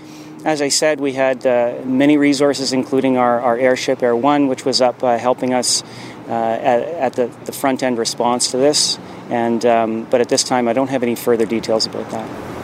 as 0.47 0.63
I 0.63 0.69
said, 0.69 0.99
we 0.99 1.13
had 1.13 1.47
uh, 1.47 1.75
many 1.85 2.17
resources, 2.17 2.73
including 2.73 3.19
our, 3.19 3.43
our 3.43 3.59
airship 3.59 4.03
Air 4.03 4.17
One, 4.17 4.49
which 4.49 4.65
was 4.65 4.81
up 4.81 5.05
uh, 5.05 5.19
helping 5.19 5.53
us 5.53 5.83
at, 6.29 6.81
at 6.81 7.13
the, 7.13 7.27
the, 7.45 7.53
front 7.53 7.83
end 7.83 7.99
response 7.99 8.53
to 8.53 8.57
this. 8.57 8.99
And 9.29 9.67
um, 9.67 10.05
but 10.05 10.23
at 10.23 10.31
this 10.31 10.45
time, 10.45 10.67
I 10.67 10.73
don't 10.73 10.89
have 10.89 11.03
any 11.03 11.15
further 11.15 11.45
details 11.45 11.85
about 11.85 12.09
that. 12.11 12.56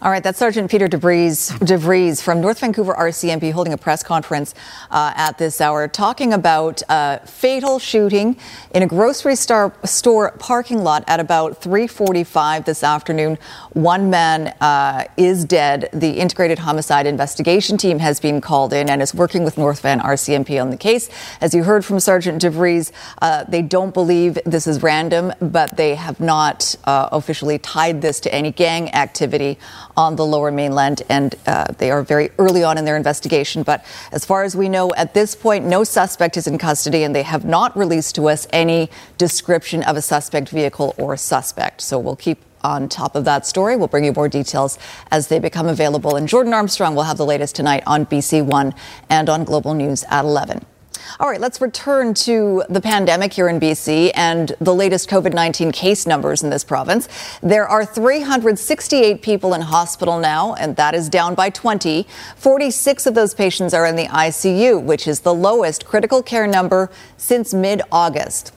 All 0.00 0.12
right, 0.12 0.22
that's 0.22 0.38
Sergeant 0.38 0.70
Peter 0.70 0.86
DeVries, 0.86 1.58
DeVries 1.58 2.22
from 2.22 2.40
North 2.40 2.60
Vancouver 2.60 2.94
RCMP 2.94 3.50
holding 3.50 3.72
a 3.72 3.76
press 3.76 4.04
conference 4.04 4.54
uh, 4.92 5.12
at 5.16 5.38
this 5.38 5.60
hour 5.60 5.88
talking 5.88 6.32
about 6.32 6.82
a 6.88 7.18
fatal 7.26 7.80
shooting 7.80 8.36
in 8.72 8.84
a 8.84 8.86
grocery 8.86 9.34
store, 9.34 9.74
store 9.82 10.36
parking 10.38 10.84
lot 10.84 11.02
at 11.08 11.18
about 11.18 11.60
3:45 11.60 12.64
this 12.64 12.84
afternoon. 12.84 13.38
One 13.72 14.08
man 14.08 14.54
uh, 14.60 15.06
is 15.16 15.44
dead. 15.44 15.88
The 15.92 16.10
Integrated 16.20 16.60
Homicide 16.60 17.08
Investigation 17.08 17.76
Team 17.76 17.98
has 17.98 18.20
been 18.20 18.40
called 18.40 18.72
in 18.72 18.88
and 18.88 19.02
is 19.02 19.12
working 19.12 19.42
with 19.42 19.58
North 19.58 19.80
Van 19.80 19.98
RCMP 19.98 20.62
on 20.62 20.70
the 20.70 20.76
case. 20.76 21.10
As 21.40 21.54
you 21.54 21.64
heard 21.64 21.84
from 21.84 21.98
Sergeant 21.98 22.40
DeVries, 22.40 22.92
uh, 23.20 23.42
they 23.48 23.62
don't 23.62 23.92
believe 23.92 24.38
this 24.46 24.68
is 24.68 24.80
random, 24.80 25.32
but 25.40 25.76
they 25.76 25.96
have 25.96 26.20
not 26.20 26.76
uh, 26.84 27.08
officially 27.10 27.58
tied 27.58 28.00
this 28.00 28.20
to 28.20 28.32
any 28.32 28.52
gang 28.52 28.94
activity 28.94 29.58
on 29.98 30.14
the 30.14 30.24
lower 30.24 30.52
mainland, 30.52 31.02
and 31.08 31.34
uh, 31.48 31.66
they 31.78 31.90
are 31.90 32.04
very 32.04 32.30
early 32.38 32.62
on 32.62 32.78
in 32.78 32.84
their 32.84 32.96
investigation. 32.96 33.64
But 33.64 33.84
as 34.12 34.24
far 34.24 34.44
as 34.44 34.54
we 34.54 34.68
know, 34.68 34.94
at 34.94 35.12
this 35.12 35.34
point, 35.34 35.64
no 35.64 35.82
suspect 35.82 36.36
is 36.36 36.46
in 36.46 36.56
custody, 36.56 37.02
and 37.02 37.12
they 37.12 37.24
have 37.24 37.44
not 37.44 37.76
released 37.76 38.14
to 38.14 38.28
us 38.28 38.46
any 38.52 38.90
description 39.18 39.82
of 39.82 39.96
a 39.96 40.00
suspect 40.00 40.50
vehicle 40.50 40.94
or 40.98 41.16
suspect. 41.16 41.80
So 41.80 41.98
we'll 41.98 42.14
keep 42.14 42.38
on 42.62 42.88
top 42.88 43.16
of 43.16 43.24
that 43.24 43.44
story. 43.44 43.76
We'll 43.76 43.88
bring 43.88 44.04
you 44.04 44.12
more 44.12 44.28
details 44.28 44.78
as 45.10 45.26
they 45.26 45.40
become 45.40 45.66
available. 45.66 46.14
And 46.14 46.28
Jordan 46.28 46.54
Armstrong 46.54 46.94
will 46.94 47.02
have 47.02 47.16
the 47.16 47.26
latest 47.26 47.56
tonight 47.56 47.82
on 47.84 48.06
BC 48.06 48.44
One 48.44 48.74
and 49.10 49.28
on 49.28 49.42
Global 49.42 49.74
News 49.74 50.04
at 50.08 50.24
11. 50.24 50.64
All 51.18 51.28
right, 51.28 51.40
let's 51.40 51.60
return 51.60 52.14
to 52.14 52.62
the 52.68 52.80
pandemic 52.80 53.32
here 53.32 53.48
in 53.48 53.58
BC 53.58 54.12
and 54.14 54.54
the 54.60 54.74
latest 54.74 55.08
COVID 55.08 55.32
19 55.32 55.72
case 55.72 56.06
numbers 56.06 56.42
in 56.42 56.50
this 56.50 56.64
province. 56.64 57.08
There 57.42 57.66
are 57.66 57.84
368 57.84 59.22
people 59.22 59.54
in 59.54 59.62
hospital 59.62 60.20
now, 60.20 60.54
and 60.54 60.76
that 60.76 60.94
is 60.94 61.08
down 61.08 61.34
by 61.34 61.50
20. 61.50 62.06
46 62.36 63.06
of 63.06 63.14
those 63.14 63.34
patients 63.34 63.74
are 63.74 63.86
in 63.86 63.96
the 63.96 64.06
ICU, 64.06 64.82
which 64.82 65.08
is 65.08 65.20
the 65.20 65.34
lowest 65.34 65.86
critical 65.86 66.22
care 66.22 66.46
number 66.46 66.90
since 67.16 67.54
mid 67.54 67.82
August. 67.90 68.52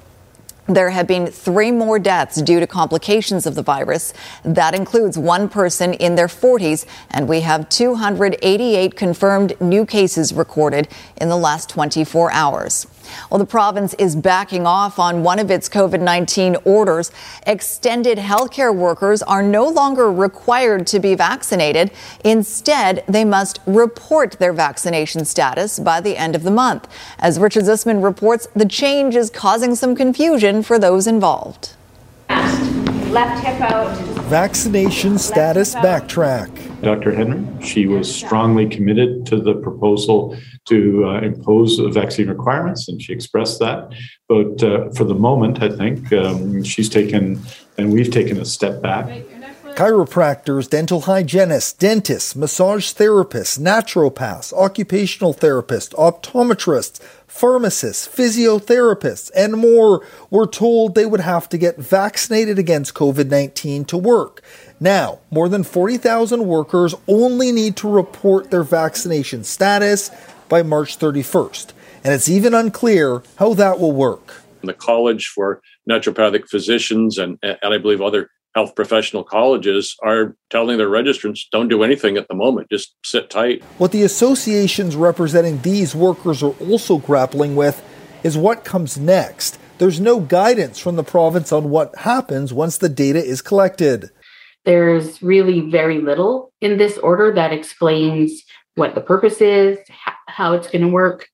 There 0.74 0.90
have 0.90 1.06
been 1.06 1.28
three 1.28 1.70
more 1.70 2.00
deaths 2.00 2.42
due 2.42 2.62
to 2.62 2.66
complications 2.68 3.46
of 3.46 3.56
the 3.56 3.62
virus. 3.62 4.13
That 4.46 4.74
includes 4.74 5.18
one 5.18 5.50
person 5.50 5.94
in 5.94 6.16
their 6.16 6.28
40s, 6.28 6.86
and 7.10 7.28
we 7.28 7.42
have 7.42 7.68
288 7.68 8.96
confirmed 8.96 9.60
new 9.60 9.86
cases 9.86 10.32
recorded 10.32 10.88
in 11.18 11.28
the 11.28 11.36
last 11.36 11.68
24 11.68 12.32
hours. 12.32 12.88
Well, 13.29 13.38
the 13.38 13.46
province 13.46 13.93
is 13.96 14.15
backing 14.15 14.65
off 14.65 15.00
on 15.00 15.24
one 15.24 15.39
of 15.39 15.50
its 15.51 15.70
COVID 15.70 16.01
19 16.01 16.58
orders. 16.65 17.12
Extended 17.46 18.17
healthcare 18.17 18.75
workers 18.75 19.22
are 19.24 19.43
no 19.43 19.67
longer 19.67 20.12
required 20.12 20.88
to 20.88 21.00
be 21.00 21.15
vaccinated. 21.15 21.91
Instead, 22.24 23.03
they 23.08 23.25
must 23.25 23.60
report 23.65 24.34
their 24.39 24.53
vaccination 24.53 25.25
status 25.25 25.79
by 25.79 26.01
the 26.01 26.17
end 26.17 26.36
of 26.36 26.43
the 26.43 26.51
month. 26.51 26.88
As 27.20 27.39
Richard 27.39 27.63
Zussman 27.63 28.03
reports, 28.03 28.48
the 28.55 28.65
change 28.65 29.15
is 29.15 29.29
causing 29.29 29.75
some 29.75 29.96
confusion 29.96 30.63
for 30.63 30.77
those 30.77 31.08
involved. 31.08 31.75
Left 32.29 33.46
hip 33.46 33.60
out. 33.60 33.98
Vaccination 34.29 35.17
status 35.17 35.75
backtrack. 35.75 36.81
Dr. 36.81 37.13
Henry. 37.13 37.46
She 37.62 37.86
was 37.86 38.13
strongly 38.13 38.70
committed 38.70 39.25
to 39.25 39.41
the 39.41 39.55
proposal 39.55 40.38
to 40.68 41.06
uh, 41.06 41.22
impose 41.22 41.80
vaccine 41.94 42.27
requirements, 42.27 42.88
and 42.88 43.01
she 43.01 43.13
expressed 43.13 43.60
that. 43.60 43.91
But 44.30 44.63
uh, 44.63 44.89
for 44.91 45.03
the 45.03 45.15
moment, 45.15 45.62
I 45.62 45.70
think 45.70 46.12
um, 46.13 46.63
she's 46.63 46.89
taken, 46.89 47.41
and 47.77 47.91
we've 47.91 48.12
taken 48.12 48.38
a 48.38 48.46
step 48.46 48.82
back. 48.82 49.08
Chiropractors, 49.75 50.70
dental 50.70 51.01
hygienists, 51.01 51.74
dentists, 51.74 52.36
massage 52.36 52.94
therapists, 52.94 53.58
naturopaths, 53.58 54.51
occupational 54.53 55.34
therapists, 55.34 55.96
optometrists, 55.96 57.01
pharmacists, 57.25 58.06
physiotherapists, 58.06 59.32
and 59.34 59.53
more 59.53 60.06
were 60.30 60.46
told 60.46 60.94
they 60.94 61.06
would 61.06 61.22
have 61.22 61.48
to 61.50 61.58
get 61.58 61.77
vaccinated 61.77 62.60
against 62.60 62.94
COVID 62.94 63.30
19 63.30 63.86
to 63.86 63.98
work. 63.98 64.44
Now, 64.80 65.20
more 65.30 65.48
than 65.48 65.63
40,000 65.63 66.46
workers 66.46 66.94
only 67.08 67.51
need 67.51 67.77
to 67.77 67.89
report 67.89 68.51
their 68.51 68.63
vaccination 68.63 69.46
status 69.46 70.12
by 70.51 70.62
March 70.62 71.00
31st, 71.00 71.72
and 72.03 72.13
it's 72.13 72.27
even 72.27 72.53
unclear 72.53 73.24
how 73.38 73.53
that 73.53 73.79
will 73.79 73.93
work. 73.93 74.43
The 74.62 74.74
College 74.74 75.31
for 75.34 75.62
Naturopathic 75.89 76.50
Physicians 76.50 77.17
and, 77.17 77.39
and 77.41 77.58
I 77.63 77.77
believe 77.77 78.01
other 78.01 78.29
health 78.53 78.75
professional 78.75 79.24
colleges 79.24 79.96
are 80.03 80.36
telling 80.50 80.77
their 80.77 80.89
registrants 80.89 81.39
don't 81.53 81.70
do 81.70 81.84
anything 81.84 82.17
at 82.17 82.27
the 82.27 82.36
moment, 82.36 82.67
just 82.70 82.93
sit 83.03 83.29
tight. 83.29 83.63
What 83.77 83.93
the 83.93 84.03
associations 84.03 84.98
representing 84.98 85.62
these 85.62 85.96
workers 85.96 86.43
are 86.43 86.53
also 86.60 86.98
grappling 86.98 87.55
with 87.55 87.81
is 88.22 88.38
what 88.38 88.65
comes 88.65 88.98
next. 88.98 89.58
There's 89.77 90.01
no 90.01 90.20
guidance 90.20 90.79
from 90.79 90.98
the 90.98 91.03
province 91.03 91.53
on 91.53 91.70
what 91.70 91.96
happens 92.00 92.53
once 92.53 92.77
the 92.77 92.89
data 92.89 93.24
is 93.24 93.41
collected. 93.41 94.10
There's 94.65 95.24
really 95.24 95.62
very 95.72 96.00
little 96.01 96.51
in 96.60 96.77
this 96.77 96.98
order 96.98 97.34
that 97.34 97.53
explains 97.53 98.43
what 98.75 98.96
the 98.96 99.01
purpose 99.01 99.41
is, 99.41 99.77
how 100.31 100.53
it's 100.53 100.67
going 100.67 100.81
to 100.81 100.88
work, 100.88 101.27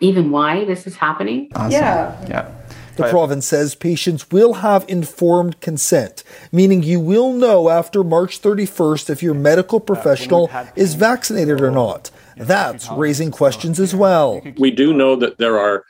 even 0.00 0.30
why 0.30 0.64
this 0.64 0.86
is 0.86 0.96
happening. 0.96 1.48
Awesome. 1.54 1.72
Yeah. 1.72 2.26
Yeah. 2.28 2.52
The 2.96 3.02
but, 3.02 3.10
province 3.10 3.46
says 3.46 3.74
patients 3.74 4.30
will 4.30 4.54
have 4.54 4.86
informed 4.88 5.60
consent, 5.60 6.24
meaning 6.50 6.82
you 6.82 6.98
will 6.98 7.32
know 7.34 7.68
after 7.68 8.02
March 8.02 8.40
31st 8.40 9.10
if 9.10 9.22
your 9.22 9.34
medical 9.34 9.80
professional 9.80 10.50
is 10.76 10.94
vaccinated 10.94 11.60
or 11.60 11.70
not. 11.70 12.10
That's 12.38 12.88
raising 12.90 13.30
questions 13.30 13.78
as 13.80 13.94
well. 13.94 14.40
We 14.56 14.70
do 14.70 14.94
know 14.94 15.14
that 15.16 15.36
there 15.36 15.58
are 15.58 15.84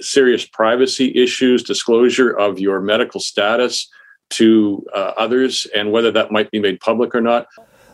serious 0.00 0.46
privacy 0.46 1.14
issues, 1.14 1.62
disclosure 1.62 2.30
of 2.30 2.58
your 2.58 2.80
medical 2.80 3.20
status 3.20 3.88
to 4.30 4.84
uh, 4.94 5.12
others 5.16 5.66
and 5.74 5.92
whether 5.92 6.10
that 6.12 6.30
might 6.30 6.50
be 6.50 6.60
made 6.60 6.80
public 6.80 7.14
or 7.14 7.20
not. 7.22 7.46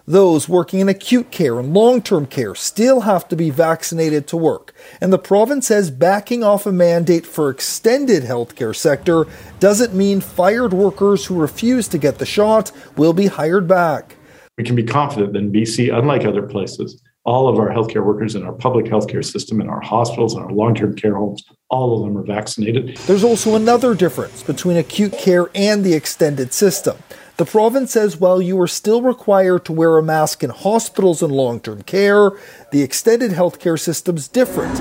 Those 0.08 0.48
working 0.48 0.78
in 0.78 0.88
acute 0.88 1.32
care 1.32 1.58
and 1.58 1.74
long 1.74 2.00
term 2.00 2.26
care 2.26 2.54
still 2.54 3.00
have 3.00 3.26
to 3.28 3.34
be 3.34 3.50
vaccinated 3.50 4.28
to 4.28 4.36
work. 4.36 4.72
And 5.00 5.12
the 5.12 5.18
province 5.18 5.66
says 5.66 5.90
backing 5.90 6.44
off 6.44 6.64
a 6.64 6.70
mandate 6.70 7.26
for 7.26 7.50
extended 7.50 8.22
healthcare 8.22 8.74
sector 8.74 9.26
doesn't 9.58 9.94
mean 9.94 10.20
fired 10.20 10.72
workers 10.72 11.26
who 11.26 11.34
refuse 11.34 11.88
to 11.88 11.98
get 11.98 12.18
the 12.18 12.26
shot 12.26 12.70
will 12.96 13.12
be 13.12 13.26
hired 13.26 13.66
back. 13.66 14.14
We 14.56 14.62
can 14.62 14.76
be 14.76 14.84
confident 14.84 15.32
that 15.32 15.38
in 15.40 15.52
BC, 15.52 15.92
unlike 15.92 16.24
other 16.24 16.42
places, 16.42 17.02
all 17.24 17.48
of 17.48 17.58
our 17.58 17.70
healthcare 17.70 18.06
workers 18.06 18.36
in 18.36 18.44
our 18.44 18.52
public 18.52 18.86
healthcare 18.86 19.24
system, 19.24 19.60
in 19.60 19.68
our 19.68 19.80
hospitals, 19.80 20.34
and 20.34 20.44
our 20.44 20.52
long 20.52 20.76
term 20.76 20.94
care 20.94 21.16
homes, 21.16 21.42
all 21.68 21.98
of 21.98 22.04
them 22.06 22.16
are 22.16 22.24
vaccinated. 22.24 22.96
There's 23.08 23.24
also 23.24 23.56
another 23.56 23.96
difference 23.96 24.44
between 24.44 24.76
acute 24.76 25.12
care 25.12 25.50
and 25.52 25.82
the 25.82 25.94
extended 25.94 26.52
system. 26.52 26.96
The 27.36 27.44
province 27.44 27.92
says 27.92 28.16
while 28.16 28.40
you 28.40 28.58
are 28.62 28.66
still 28.66 29.02
required 29.02 29.66
to 29.66 29.72
wear 29.72 29.98
a 29.98 30.02
mask 30.02 30.42
in 30.42 30.48
hospitals 30.48 31.22
and 31.22 31.30
long 31.30 31.60
term 31.60 31.82
care, 31.82 32.30
the 32.72 32.80
extended 32.80 33.32
healthcare 33.32 33.78
system's 33.78 34.26
different. 34.26 34.80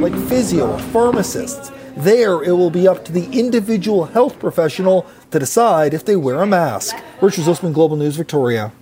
Like 0.00 0.14
physio 0.28 0.72
or 0.72 0.78
pharmacists 0.78 1.70
There, 1.96 2.42
it 2.42 2.52
will 2.52 2.70
be 2.70 2.88
up 2.88 3.04
to 3.04 3.12
the 3.12 3.30
individual 3.30 4.06
health 4.06 4.40
professional 4.40 5.06
to 5.30 5.38
decide 5.38 5.94
if 5.94 6.04
they 6.04 6.16
wear 6.16 6.42
a 6.42 6.46
mask. 6.46 6.96
Richard 7.20 7.44
Zussman, 7.44 7.74
Global 7.74 7.96
News, 7.96 8.16
Victoria. 8.16 8.72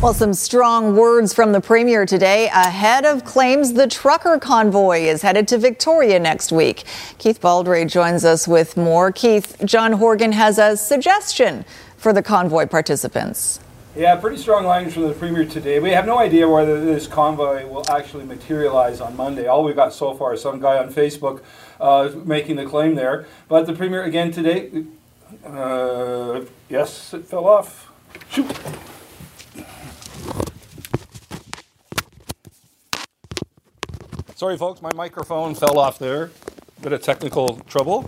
Well, 0.00 0.14
some 0.14 0.32
strong 0.32 0.94
words 0.94 1.34
from 1.34 1.50
the 1.50 1.60
Premier 1.60 2.06
today 2.06 2.46
ahead 2.50 3.04
of 3.04 3.24
claims 3.24 3.72
the 3.72 3.88
trucker 3.88 4.38
convoy 4.38 5.00
is 5.00 5.22
headed 5.22 5.48
to 5.48 5.58
Victoria 5.58 6.20
next 6.20 6.52
week. 6.52 6.84
Keith 7.18 7.40
Baldrey 7.40 7.90
joins 7.90 8.24
us 8.24 8.46
with 8.46 8.76
more. 8.76 9.10
Keith, 9.10 9.56
John 9.64 9.90
Horgan 9.90 10.30
has 10.30 10.56
a 10.56 10.76
suggestion 10.76 11.64
for 11.96 12.12
the 12.12 12.22
convoy 12.22 12.66
participants. 12.66 13.58
Yeah, 13.96 14.14
pretty 14.14 14.36
strong 14.36 14.66
language 14.66 14.94
from 14.94 15.08
the 15.08 15.14
Premier 15.14 15.44
today. 15.44 15.80
We 15.80 15.90
have 15.90 16.06
no 16.06 16.20
idea 16.20 16.48
whether 16.48 16.80
this 16.80 17.08
convoy 17.08 17.66
will 17.66 17.84
actually 17.90 18.24
materialize 18.24 19.00
on 19.00 19.16
Monday. 19.16 19.48
All 19.48 19.64
we've 19.64 19.74
got 19.74 19.92
so 19.92 20.14
far 20.14 20.34
is 20.34 20.40
some 20.40 20.60
guy 20.60 20.78
on 20.78 20.92
Facebook 20.92 21.42
uh, 21.80 22.12
making 22.24 22.54
the 22.54 22.66
claim 22.66 22.94
there. 22.94 23.26
But 23.48 23.66
the 23.66 23.72
Premier 23.72 24.04
again 24.04 24.30
today, 24.30 24.84
uh, 25.44 26.42
yes, 26.68 27.12
it 27.14 27.24
fell 27.24 27.46
off. 27.46 27.90
Shoot. 28.30 28.46
Sorry, 34.38 34.56
folks, 34.56 34.80
my 34.80 34.92
microphone 34.92 35.56
fell 35.56 35.80
off 35.80 35.98
there. 35.98 36.30
Bit 36.80 36.92
of 36.92 37.02
technical 37.02 37.56
trouble. 37.66 38.04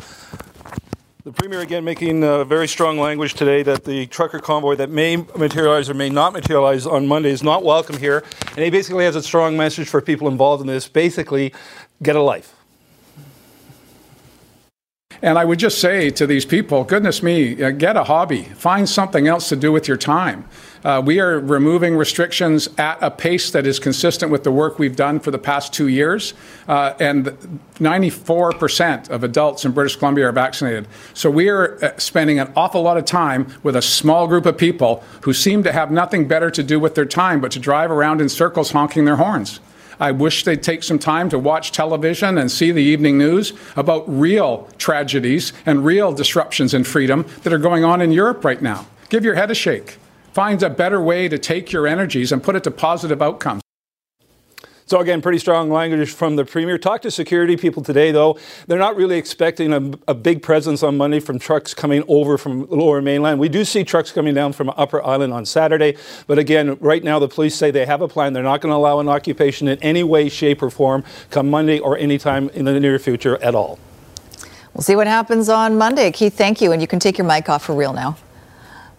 The 1.25 1.33
Premier 1.33 1.59
again 1.59 1.83
making 1.83 2.21
very 2.47 2.69
strong 2.69 3.01
language 3.01 3.35
today 3.35 3.65
that 3.65 3.83
the 3.83 4.07
trucker 4.07 4.39
convoy 4.39 4.77
that 4.77 4.91
may 4.91 5.17
materialize 5.17 5.91
or 5.91 5.95
may 5.95 6.09
not 6.09 6.33
materialize 6.33 6.87
on 6.87 7.09
Monday 7.09 7.31
is 7.31 7.43
not 7.43 7.65
welcome 7.65 7.99
here. 7.99 8.23
And 8.51 8.59
he 8.59 8.71
basically 8.71 9.05
has 9.07 9.17
a 9.17 9.25
strong 9.25 9.57
message 9.57 9.89
for 9.89 10.01
people 10.01 10.29
involved 10.29 10.61
in 10.61 10.69
this 10.69 10.87
basically, 10.87 11.53
get 12.01 12.15
a 12.15 12.23
life. 12.23 12.55
And 15.23 15.37
I 15.37 15.45
would 15.45 15.59
just 15.59 15.81
say 15.81 16.11
to 16.11 16.29
these 16.29 16.45
people, 16.45 16.85
goodness 16.85 17.25
me, 17.25 17.57
get 17.57 17.97
a 17.97 18.05
hobby. 18.05 18.45
Find 18.45 18.89
something 18.89 19.27
else 19.27 19.49
to 19.49 19.57
do 19.57 19.73
with 19.73 19.89
your 19.89 19.97
time. 19.97 20.49
Uh, 20.83 21.03
we 21.05 21.21
are 21.21 21.39
removing 21.39 21.97
restrictions 21.97 22.69
at 22.79 22.99
a 23.03 23.11
pace 23.11 23.51
that 23.51 23.67
is 23.67 23.79
consistent 23.79 24.33
with 24.33 24.45
the 24.45 24.51
work 24.53 24.79
we've 24.79 24.97
done 24.97 25.21
for 25.21 25.31
the 25.31 25.39
past 25.39 25.75
two 25.75 25.89
years. 25.89 26.33
Uh, 26.67 26.95
and 26.99 27.27
94% 27.75 29.11
of 29.11 29.23
adults 29.23 29.65
in 29.65 29.73
British 29.73 29.97
Columbia 29.97 30.29
are 30.29 30.33
vaccinated. 30.33 30.89
So 31.13 31.31
we 31.31 31.49
are 31.49 31.83
uh, 31.85 31.99
spending 31.99 32.39
an 32.39 32.51
awful 32.57 32.83
lot 32.83 32.97
of 32.97 33.05
time 33.05 33.53
with 33.63 33.77
a 33.77 33.83
small 33.83 34.27
group 34.27 34.47
of 34.47 34.57
people 34.57 35.05
who 35.23 35.35
seem 35.35 35.63
to 35.65 35.73
have 35.73 35.91
nothing 35.91 36.27
better 36.27 36.51
to 36.51 36.63
do 36.63 36.81
with 36.81 36.95
their 36.95 37.05
time 37.05 37.41
but 37.41 37.53
to 37.53 37.59
drive 37.59 37.91
around 37.91 38.21
in 38.21 38.29
circles 38.29 38.71
honking 38.71 39.05
their 39.05 39.17
horns. 39.17 39.61
I 39.99 40.13
wish 40.13 40.45
they'd 40.45 40.63
take 40.63 40.83
some 40.83 40.99
time 40.99 41.29
to 41.29 41.39
watch 41.39 41.73
television 41.73 42.39
and 42.39 42.51
see 42.51 42.73
the 42.73 42.83
evening 42.83 43.19
news 43.19 43.53
about 43.77 44.05
real 44.09 44.67
tragedies 44.79 45.53
and 45.67 45.85
real 45.85 46.13
disruptions 46.13 46.73
in 46.73 46.85
freedom 46.85 47.27
that 47.43 47.53
are 47.53 47.59
going 47.59 47.85
on 47.85 48.01
in 48.01 48.11
Europe 48.11 48.43
right 48.43 48.63
now. 48.63 48.87
Give 49.11 49.25
your 49.25 49.35
head 49.35 49.51
a 49.51 49.55
shake. 49.55 49.99
Find 50.33 50.63
a 50.63 50.71
better 50.71 51.01
way 51.01 51.29
to 51.29 51.39
take 51.39 51.73
your 51.73 51.87
energies 51.87 52.33
and 52.33 52.43
put 52.43 52.57
it 52.57 52.65
to 52.65 52.71
positive 52.71 53.21
outcomes. 53.21 53.63
So 54.91 54.99
again, 54.99 55.23
pretty 55.23 55.39
strong 55.39 55.71
language 55.71 56.11
from 56.11 56.35
the 56.35 56.45
premier. 56.45 56.77
Talk 56.77 57.03
to 57.03 57.13
security 57.13 57.57
people 57.57 57.81
today, 57.81 58.11
though. 58.11 58.37
They're 58.67 58.77
not 58.77 58.97
really 58.97 59.19
expecting 59.19 59.73
a, 59.73 59.93
a, 60.09 60.15
big 60.15 60.43
presence 60.43 60.83
on 60.83 60.97
Monday 60.97 61.21
from 61.21 61.39
trucks 61.39 61.75
coming 61.75 62.03
over 62.09 62.37
from 62.37 62.67
Lower 62.69 63.01
Mainland. 63.01 63.39
We 63.39 63.49
do 63.49 63.65
see 63.65 63.85
trucks 63.85 64.11
coming 64.11 64.35
down 64.35 64.53
from 64.53 64.69
Upper 64.71 65.01
Island 65.05 65.33
on 65.33 65.47
Saturday, 65.47 65.97
but 66.27 66.41
again, 66.41 66.77
right 66.81 67.05
now 67.05 67.21
the 67.21 67.29
police 67.29 67.55
say 67.55 67.71
they 67.71 67.87
have 67.87 68.03
a 68.03 68.09
plan. 68.09 68.33
They're 68.33 68.43
not 68.43 68.61
going 68.61 68.73
to 68.73 68.77
allow 68.77 68.99
an 68.99 69.09
occupation 69.09 69.69
in 69.69 69.79
any 69.79 70.03
way, 70.03 70.29
shape, 70.29 70.61
or 70.61 70.71
form 70.71 71.05
come 71.31 71.49
Monday 71.49 71.79
or 71.79 71.97
anytime 71.97 72.49
in 72.49 72.65
the 72.65 72.81
near 72.81 72.99
future 72.99 73.41
at 73.45 73.55
all. 73.55 73.79
We'll 74.75 74.83
see 74.83 74.97
what 74.97 75.07
happens 75.07 75.49
on 75.49 75.79
Monday. 75.79 76.11
Keith, 76.11 76.37
thank 76.37 76.61
you, 76.61 76.73
and 76.73 76.83
you 76.83 76.89
can 76.89 76.99
take 76.99 77.17
your 77.17 77.29
mic 77.29 77.49
off 77.49 77.65
for 77.65 77.77
real 77.77 77.93
now. 77.93 78.17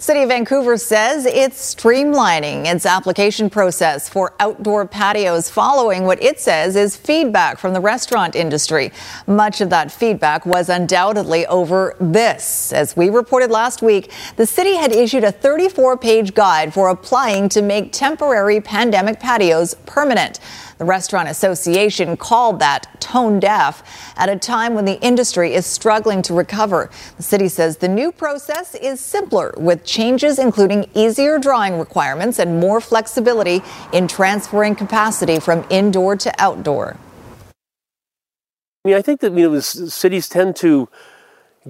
City 0.01 0.23
of 0.23 0.29
Vancouver 0.29 0.77
says 0.77 1.27
it's 1.27 1.75
streamlining 1.75 2.65
its 2.65 2.87
application 2.87 3.51
process 3.51 4.09
for 4.09 4.33
outdoor 4.39 4.87
patios 4.87 5.51
following 5.51 6.05
what 6.05 6.19
it 6.23 6.39
says 6.39 6.75
is 6.75 6.97
feedback 6.97 7.59
from 7.59 7.71
the 7.71 7.79
restaurant 7.79 8.35
industry. 8.35 8.91
Much 9.27 9.61
of 9.61 9.69
that 9.69 9.91
feedback 9.91 10.43
was 10.43 10.69
undoubtedly 10.69 11.45
over 11.45 11.95
this. 11.99 12.73
As 12.73 12.97
we 12.97 13.11
reported 13.11 13.51
last 13.51 13.83
week, 13.83 14.11
the 14.37 14.45
city 14.47 14.73
had 14.75 14.91
issued 14.91 15.23
a 15.23 15.31
34 15.31 15.97
page 15.97 16.33
guide 16.33 16.73
for 16.73 16.89
applying 16.89 17.47
to 17.49 17.61
make 17.61 17.91
temporary 17.91 18.59
pandemic 18.59 19.19
patios 19.19 19.75
permanent. 19.85 20.39
The 20.81 20.85
Restaurant 20.85 21.29
Association 21.29 22.17
called 22.17 22.57
that 22.57 22.99
tone 22.99 23.39
deaf 23.39 23.83
at 24.17 24.29
a 24.29 24.35
time 24.35 24.73
when 24.73 24.85
the 24.85 24.99
industry 24.99 25.53
is 25.53 25.67
struggling 25.67 26.23
to 26.23 26.33
recover. 26.33 26.89
The 27.17 27.21
city 27.21 27.49
says 27.49 27.77
the 27.77 27.87
new 27.87 28.11
process 28.11 28.73
is 28.73 28.99
simpler 28.99 29.53
with 29.57 29.83
changes 29.83 30.39
including 30.39 30.89
easier 30.95 31.37
drawing 31.37 31.77
requirements 31.77 32.39
and 32.39 32.59
more 32.59 32.81
flexibility 32.81 33.61
in 33.93 34.07
transferring 34.07 34.73
capacity 34.73 35.39
from 35.39 35.63
indoor 35.69 36.15
to 36.15 36.33
outdoor. 36.41 36.97
I 38.83 38.87
mean, 38.87 38.95
I 38.95 39.03
think 39.03 39.19
that 39.19 39.33
you 39.33 39.51
know, 39.51 39.59
cities 39.59 40.27
tend 40.27 40.55
to 40.55 40.89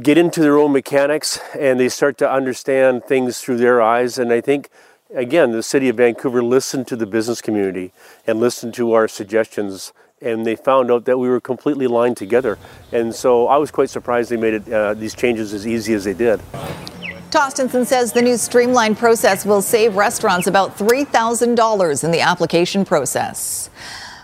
get 0.02 0.18
into 0.18 0.40
their 0.40 0.58
own 0.58 0.72
mechanics 0.72 1.38
and 1.60 1.82
they 1.82 1.90
start 1.90 2.18
to 2.20 2.32
understand 2.32 3.04
things 3.04 3.42
through 3.42 3.58
their 3.58 3.82
eyes. 3.82 4.18
And 4.18 4.32
I 4.32 4.40
think 4.40 4.70
again, 5.14 5.52
the 5.52 5.64
city 5.64 5.90
of 5.90 5.98
Vancouver 5.98 6.44
listened 6.44 6.88
to 6.88 6.96
the 6.96 7.06
business 7.06 7.42
community 7.42 7.92
and 8.28 8.40
listened 8.40 8.74
to 8.76 8.94
our 8.94 9.08
suggestions, 9.08 9.94
and 10.22 10.46
they 10.46 10.56
found 10.56 10.92
out 10.92 11.06
that 11.06 11.18
we 11.18 11.30
were 11.30 11.40
completely 11.40 11.88
lined 11.88 12.18
together. 12.18 12.58
And 12.92 13.14
so 13.14 13.48
I 13.48 13.58
was 13.58 13.72
quite 13.72 13.90
surprised 13.90 14.30
they 14.30 14.38
made 14.38 14.54
it, 14.56 14.72
uh, 14.72 14.94
these 14.94 15.16
changes 15.16 15.54
as 15.54 15.68
easy 15.68 15.94
as 15.94 16.04
they 16.04 16.14
did. 16.14 16.40
Tostenson 17.30 17.86
says 17.86 18.12
the 18.12 18.22
new 18.22 18.36
streamlined 18.36 18.98
process 18.98 19.46
will 19.46 19.62
save 19.62 19.96
restaurants 19.96 20.48
about 20.48 20.78
$3,000 20.78 22.04
in 22.04 22.12
the 22.12 22.20
application 22.20 22.84
process. 22.84 23.70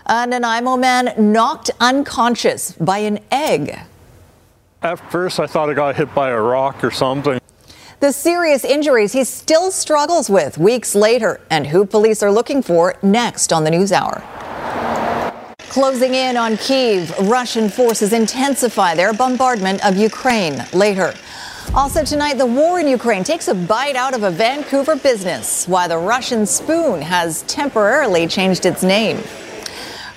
A 0.06 0.26
Nanaimo 0.26 0.76
man 0.76 1.14
knocked 1.16 1.70
unconscious 1.80 2.72
by 2.72 2.98
an 2.98 3.20
egg. 3.30 3.78
At 4.82 5.10
first, 5.10 5.40
I 5.40 5.46
thought 5.46 5.70
I 5.70 5.74
got 5.74 5.96
hit 5.96 6.14
by 6.14 6.30
a 6.30 6.40
rock 6.40 6.84
or 6.84 6.90
something 6.90 7.40
the 8.00 8.12
serious 8.12 8.64
injuries 8.64 9.12
he 9.12 9.24
still 9.24 9.70
struggles 9.70 10.30
with 10.30 10.56
weeks 10.56 10.94
later, 10.94 11.40
and 11.50 11.66
who 11.66 11.84
police 11.84 12.22
are 12.22 12.30
looking 12.30 12.62
for 12.62 12.94
next 13.02 13.52
on 13.52 13.64
the 13.64 13.70
News 13.70 13.92
Hour. 13.92 14.22
Closing 15.68 16.14
in 16.14 16.36
on 16.36 16.56
Kiev, 16.56 17.16
Russian 17.28 17.68
forces 17.68 18.12
intensify 18.12 18.94
their 18.94 19.12
bombardment 19.12 19.84
of 19.84 19.96
Ukraine 19.96 20.64
later. 20.72 21.12
Also 21.74 22.02
tonight, 22.02 22.38
the 22.38 22.46
war 22.46 22.80
in 22.80 22.88
Ukraine 22.88 23.24
takes 23.24 23.48
a 23.48 23.54
bite 23.54 23.94
out 23.96 24.14
of 24.14 24.22
a 24.22 24.30
Vancouver 24.30 24.96
business, 24.96 25.68
why 25.68 25.86
the 25.86 25.98
Russian 25.98 26.46
spoon 26.46 27.02
has 27.02 27.42
temporarily 27.42 28.26
changed 28.26 28.64
its 28.64 28.82
name. 28.82 29.18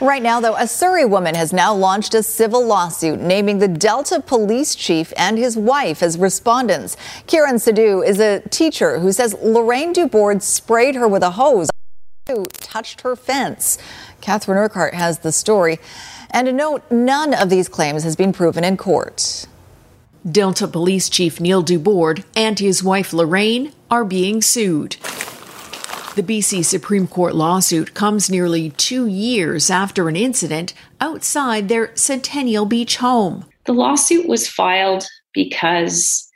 Right 0.01 0.23
now, 0.23 0.39
though, 0.39 0.55
a 0.55 0.65
Surrey 0.65 1.05
woman 1.05 1.35
has 1.35 1.53
now 1.53 1.75
launched 1.75 2.15
a 2.15 2.23
civil 2.23 2.65
lawsuit 2.65 3.19
naming 3.19 3.59
the 3.59 3.67
Delta 3.67 4.19
police 4.19 4.73
chief 4.73 5.13
and 5.15 5.37
his 5.37 5.55
wife 5.55 6.01
as 6.01 6.17
respondents. 6.17 6.97
Kieran 7.27 7.57
Sidhu 7.57 8.03
is 8.03 8.19
a 8.19 8.39
teacher 8.49 8.97
who 8.97 9.11
says 9.11 9.35
Lorraine 9.43 9.93
Dubord 9.93 10.41
sprayed 10.41 10.95
her 10.95 11.07
with 11.07 11.21
a 11.21 11.29
hose 11.29 11.69
who 12.27 12.45
touched 12.45 13.01
her 13.01 13.15
fence. 13.15 13.77
Catherine 14.21 14.57
Urquhart 14.57 14.95
has 14.95 15.19
the 15.19 15.31
story. 15.31 15.77
And 16.31 16.47
a 16.47 16.51
note, 16.51 16.81
none 16.89 17.35
of 17.35 17.51
these 17.51 17.69
claims 17.69 18.03
has 18.03 18.15
been 18.15 18.33
proven 18.33 18.63
in 18.63 18.77
court. 18.77 19.45
Delta 20.27 20.67
Police 20.67 21.09
Chief 21.09 21.39
Neil 21.39 21.63
Dubord 21.63 22.23
and 22.35 22.57
his 22.57 22.83
wife 22.83 23.13
Lorraine 23.13 23.71
are 23.91 24.03
being 24.03 24.41
sued. 24.41 24.95
The 26.15 26.23
BC 26.23 26.65
Supreme 26.65 27.07
Court 27.07 27.35
lawsuit 27.35 27.93
comes 27.93 28.29
nearly 28.29 28.71
two 28.71 29.07
years 29.07 29.69
after 29.69 30.09
an 30.09 30.17
incident 30.17 30.73
outside 30.99 31.69
their 31.69 31.95
Centennial 31.95 32.65
Beach 32.65 32.97
home. 32.97 33.45
The 33.63 33.73
lawsuit 33.73 34.27
was 34.27 34.45
filed 34.45 35.07
because 35.33 36.29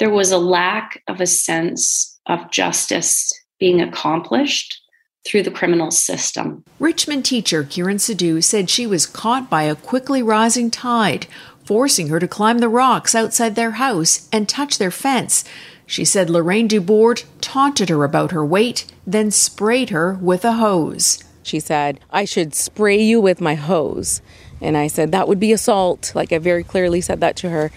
there 0.00 0.10
was 0.10 0.32
a 0.32 0.38
lack 0.38 1.00
of 1.06 1.20
a 1.20 1.26
sense 1.28 2.18
of 2.26 2.50
justice 2.50 3.32
being 3.60 3.80
accomplished 3.80 4.80
through 5.24 5.44
the 5.44 5.52
criminal 5.52 5.92
system. 5.92 6.64
Richmond 6.80 7.24
teacher 7.24 7.62
Kieran 7.62 7.98
Sidhu 7.98 8.42
said 8.42 8.68
she 8.68 8.88
was 8.88 9.06
caught 9.06 9.48
by 9.48 9.62
a 9.62 9.76
quickly 9.76 10.20
rising 10.20 10.68
tide, 10.68 11.28
forcing 11.64 12.08
her 12.08 12.18
to 12.18 12.26
climb 12.26 12.58
the 12.58 12.68
rocks 12.68 13.14
outside 13.14 13.54
their 13.54 13.72
house 13.72 14.28
and 14.32 14.48
touch 14.48 14.78
their 14.78 14.90
fence. 14.90 15.44
She 15.92 16.06
said 16.06 16.30
Lorraine 16.30 16.68
Dubord 16.68 17.24
taunted 17.42 17.90
her 17.90 18.02
about 18.02 18.32
her 18.32 18.42
weight, 18.42 18.86
then 19.06 19.30
sprayed 19.30 19.90
her 19.90 20.14
with 20.14 20.42
a 20.42 20.52
hose. 20.52 21.22
She 21.42 21.60
said, 21.60 22.00
I 22.08 22.24
should 22.24 22.54
spray 22.54 22.98
you 22.98 23.20
with 23.20 23.42
my 23.42 23.56
hose. 23.56 24.22
And 24.58 24.74
I 24.74 24.86
said, 24.86 25.12
that 25.12 25.28
would 25.28 25.38
be 25.38 25.52
assault. 25.52 26.12
Like 26.14 26.32
I 26.32 26.38
very 26.38 26.64
clearly 26.64 27.02
said 27.02 27.20
that 27.20 27.36
to 27.36 27.50
her. 27.50 27.70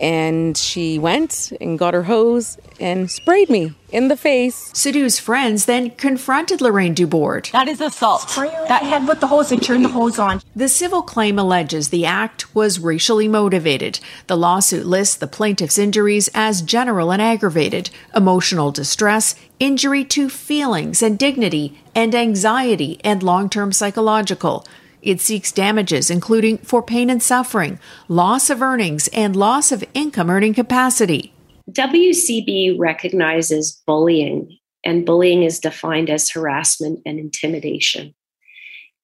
And 0.00 0.56
she 0.56 0.98
went 0.98 1.52
and 1.60 1.78
got 1.78 1.94
her 1.94 2.04
hose 2.04 2.58
and 2.80 3.10
sprayed 3.10 3.50
me 3.50 3.74
in 3.90 4.08
the 4.08 4.16
face. 4.16 4.70
Sidhu's 4.74 5.18
friends 5.18 5.66
then 5.66 5.90
confronted 5.90 6.60
Lorraine 6.60 6.94
Dubord. 6.94 7.50
That 7.52 7.68
is 7.68 7.80
assault. 7.80 8.26
That 8.36 8.82
head 8.82 9.06
with 9.06 9.20
the 9.20 9.26
hose 9.26 9.52
and 9.52 9.62
turn 9.62 9.82
the 9.82 9.90
hose 9.90 10.18
on. 10.18 10.40
The 10.56 10.68
civil 10.68 11.02
claim 11.02 11.38
alleges 11.38 11.90
the 11.90 12.06
act 12.06 12.54
was 12.54 12.80
racially 12.80 13.28
motivated. 13.28 14.00
The 14.26 14.36
lawsuit 14.36 14.86
lists 14.86 15.16
the 15.16 15.26
plaintiff's 15.26 15.78
injuries 15.78 16.30
as 16.34 16.62
general 16.62 17.12
and 17.12 17.20
aggravated, 17.20 17.90
emotional 18.14 18.70
distress, 18.72 19.34
injury 19.60 20.04
to 20.06 20.28
feelings 20.28 21.02
and 21.02 21.18
dignity, 21.18 21.78
and 21.94 22.14
anxiety 22.14 22.98
and 23.04 23.22
long 23.22 23.48
term 23.50 23.72
psychological. 23.72 24.66
It 25.02 25.20
seeks 25.20 25.50
damages 25.50 26.10
including 26.10 26.58
for 26.58 26.82
pain 26.82 27.10
and 27.10 27.22
suffering, 27.22 27.78
loss 28.08 28.48
of 28.50 28.62
earnings, 28.62 29.08
and 29.08 29.34
loss 29.34 29.72
of 29.72 29.84
income 29.94 30.30
earning 30.30 30.54
capacity. 30.54 31.32
WCB 31.70 32.78
recognizes 32.78 33.82
bullying, 33.86 34.58
and 34.84 35.04
bullying 35.04 35.42
is 35.42 35.60
defined 35.60 36.08
as 36.08 36.30
harassment 36.30 37.00
and 37.04 37.18
intimidation. 37.18 38.14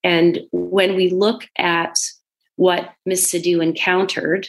And 0.05 0.41
when 0.53 0.95
we 0.95 1.11
look 1.11 1.49
at 1.57 1.97
what 2.57 2.93
Ms. 3.05 3.27
Sidhu 3.27 3.63
encountered, 3.63 4.49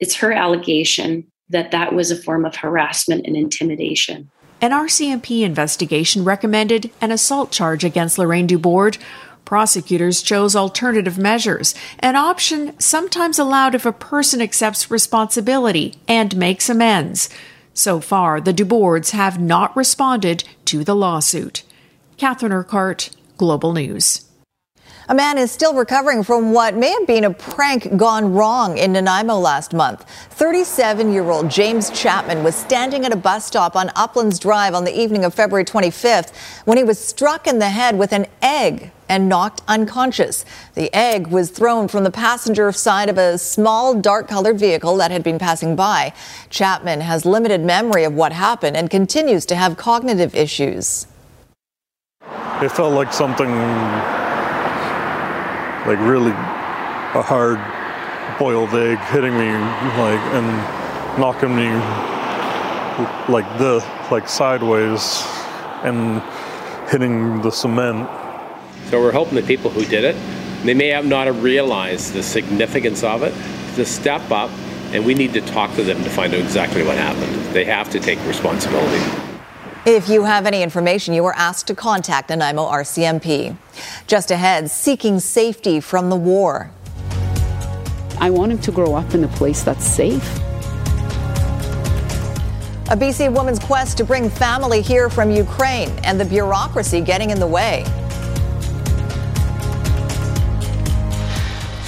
it's 0.00 0.16
her 0.16 0.32
allegation 0.32 1.30
that 1.48 1.70
that 1.70 1.94
was 1.94 2.10
a 2.10 2.16
form 2.16 2.44
of 2.44 2.56
harassment 2.56 3.26
and 3.26 3.36
intimidation. 3.36 4.30
An 4.60 4.70
RCMP 4.70 5.42
investigation 5.42 6.24
recommended 6.24 6.90
an 7.00 7.10
assault 7.10 7.50
charge 7.50 7.84
against 7.84 8.18
Lorraine 8.18 8.48
Dubord 8.48 8.98
Prosecutors 9.44 10.22
chose 10.22 10.56
alternative 10.56 11.18
measures, 11.18 11.74
an 11.98 12.16
option 12.16 12.78
sometimes 12.80 13.38
allowed 13.38 13.74
if 13.74 13.84
a 13.84 13.92
person 13.92 14.40
accepts 14.40 14.90
responsibility 14.90 15.96
and 16.08 16.36
makes 16.36 16.70
amends. 16.70 17.28
So 17.74 18.00
far, 18.00 18.40
the 18.40 18.54
Dubords 18.54 19.10
have 19.10 19.38
not 19.38 19.76
responded 19.76 20.44
to 20.66 20.82
the 20.82 20.94
lawsuit. 20.94 21.62
Catherine 22.16 22.52
Urquhart, 22.52 23.10
Global 23.36 23.72
News. 23.72 24.24
A 25.06 25.14
man 25.14 25.36
is 25.36 25.52
still 25.52 25.74
recovering 25.74 26.22
from 26.22 26.52
what 26.52 26.74
may 26.74 26.88
have 26.88 27.06
been 27.06 27.24
a 27.24 27.34
prank 27.34 27.94
gone 27.98 28.32
wrong 28.32 28.78
in 28.78 28.92
Nanaimo 28.92 29.36
last 29.36 29.74
month. 29.74 30.04
37 30.30 31.12
year 31.12 31.28
old 31.30 31.50
James 31.50 31.90
Chapman 31.90 32.42
was 32.42 32.54
standing 32.54 33.04
at 33.04 33.12
a 33.12 33.16
bus 33.16 33.44
stop 33.44 33.76
on 33.76 33.90
Uplands 33.96 34.38
Drive 34.38 34.72
on 34.72 34.84
the 34.84 34.98
evening 34.98 35.26
of 35.26 35.34
February 35.34 35.66
25th 35.66 36.34
when 36.64 36.78
he 36.78 36.84
was 36.84 36.98
struck 36.98 37.46
in 37.46 37.58
the 37.58 37.68
head 37.68 37.98
with 37.98 38.12
an 38.12 38.26
egg 38.40 38.92
and 39.08 39.28
knocked 39.28 39.62
unconscious. 39.68 40.44
The 40.74 40.94
egg 40.94 41.28
was 41.28 41.50
thrown 41.50 41.88
from 41.88 42.04
the 42.04 42.10
passenger 42.10 42.72
side 42.72 43.08
of 43.08 43.18
a 43.18 43.38
small 43.38 43.94
dark 43.94 44.28
colored 44.28 44.58
vehicle 44.58 44.96
that 44.96 45.10
had 45.10 45.22
been 45.22 45.38
passing 45.38 45.76
by. 45.76 46.12
Chapman 46.50 47.00
has 47.00 47.24
limited 47.24 47.60
memory 47.60 48.04
of 48.04 48.14
what 48.14 48.32
happened 48.32 48.76
and 48.76 48.90
continues 48.90 49.46
to 49.46 49.56
have 49.56 49.76
cognitive 49.76 50.34
issues. 50.34 51.06
It 52.62 52.70
felt 52.70 52.94
like 52.94 53.12
something 53.12 53.50
like 55.86 55.98
really 56.00 56.30
a 56.30 57.22
hard 57.22 57.60
boiled 58.38 58.74
egg 58.74 58.98
hitting 59.10 59.32
me 59.32 59.52
like 60.00 60.20
and 60.32 61.20
knocking 61.20 61.54
me 61.54 61.68
like 63.32 63.46
this 63.58 63.84
like 64.10 64.28
sideways 64.28 65.22
and 65.82 66.22
hitting 66.88 67.40
the 67.42 67.50
cement 67.50 68.08
so 68.90 69.00
we're 69.00 69.12
hoping 69.12 69.34
the 69.34 69.42
people 69.42 69.70
who 69.70 69.84
did 69.84 70.04
it 70.04 70.16
they 70.64 70.74
may 70.74 70.88
have 70.88 71.06
not 71.06 71.26
have 71.26 71.42
realized 71.42 72.12
the 72.12 72.22
significance 72.22 73.02
of 73.02 73.22
it 73.22 73.34
to 73.74 73.84
step 73.84 74.30
up 74.30 74.50
and 74.92 75.04
we 75.04 75.14
need 75.14 75.32
to 75.32 75.40
talk 75.40 75.74
to 75.74 75.82
them 75.82 76.02
to 76.04 76.10
find 76.10 76.32
out 76.34 76.40
exactly 76.40 76.82
what 76.82 76.96
happened 76.96 77.34
they 77.54 77.64
have 77.64 77.90
to 77.90 78.00
take 78.00 78.18
responsibility 78.26 79.24
if 79.86 80.08
you 80.08 80.24
have 80.24 80.46
any 80.46 80.62
information, 80.62 81.12
you 81.12 81.26
are 81.26 81.34
asked 81.34 81.66
to 81.66 81.74
contact 81.74 82.30
Nanaimo 82.30 82.62
oh 82.62 82.72
RCMP. 82.72 83.54
Just 84.06 84.30
ahead, 84.30 84.70
seeking 84.70 85.20
safety 85.20 85.78
from 85.78 86.08
the 86.08 86.16
war. 86.16 86.70
I 88.18 88.30
want 88.30 88.52
him 88.52 88.58
to 88.60 88.72
grow 88.72 88.94
up 88.94 89.12
in 89.12 89.24
a 89.24 89.28
place 89.28 89.62
that's 89.62 89.84
safe. 89.84 90.24
A 92.90 92.96
BC 92.96 93.30
woman's 93.30 93.58
quest 93.58 93.98
to 93.98 94.04
bring 94.04 94.30
family 94.30 94.80
here 94.80 95.10
from 95.10 95.30
Ukraine 95.30 95.90
and 96.04 96.18
the 96.18 96.24
bureaucracy 96.24 97.02
getting 97.02 97.28
in 97.28 97.38
the 97.38 97.46
way. 97.46 97.84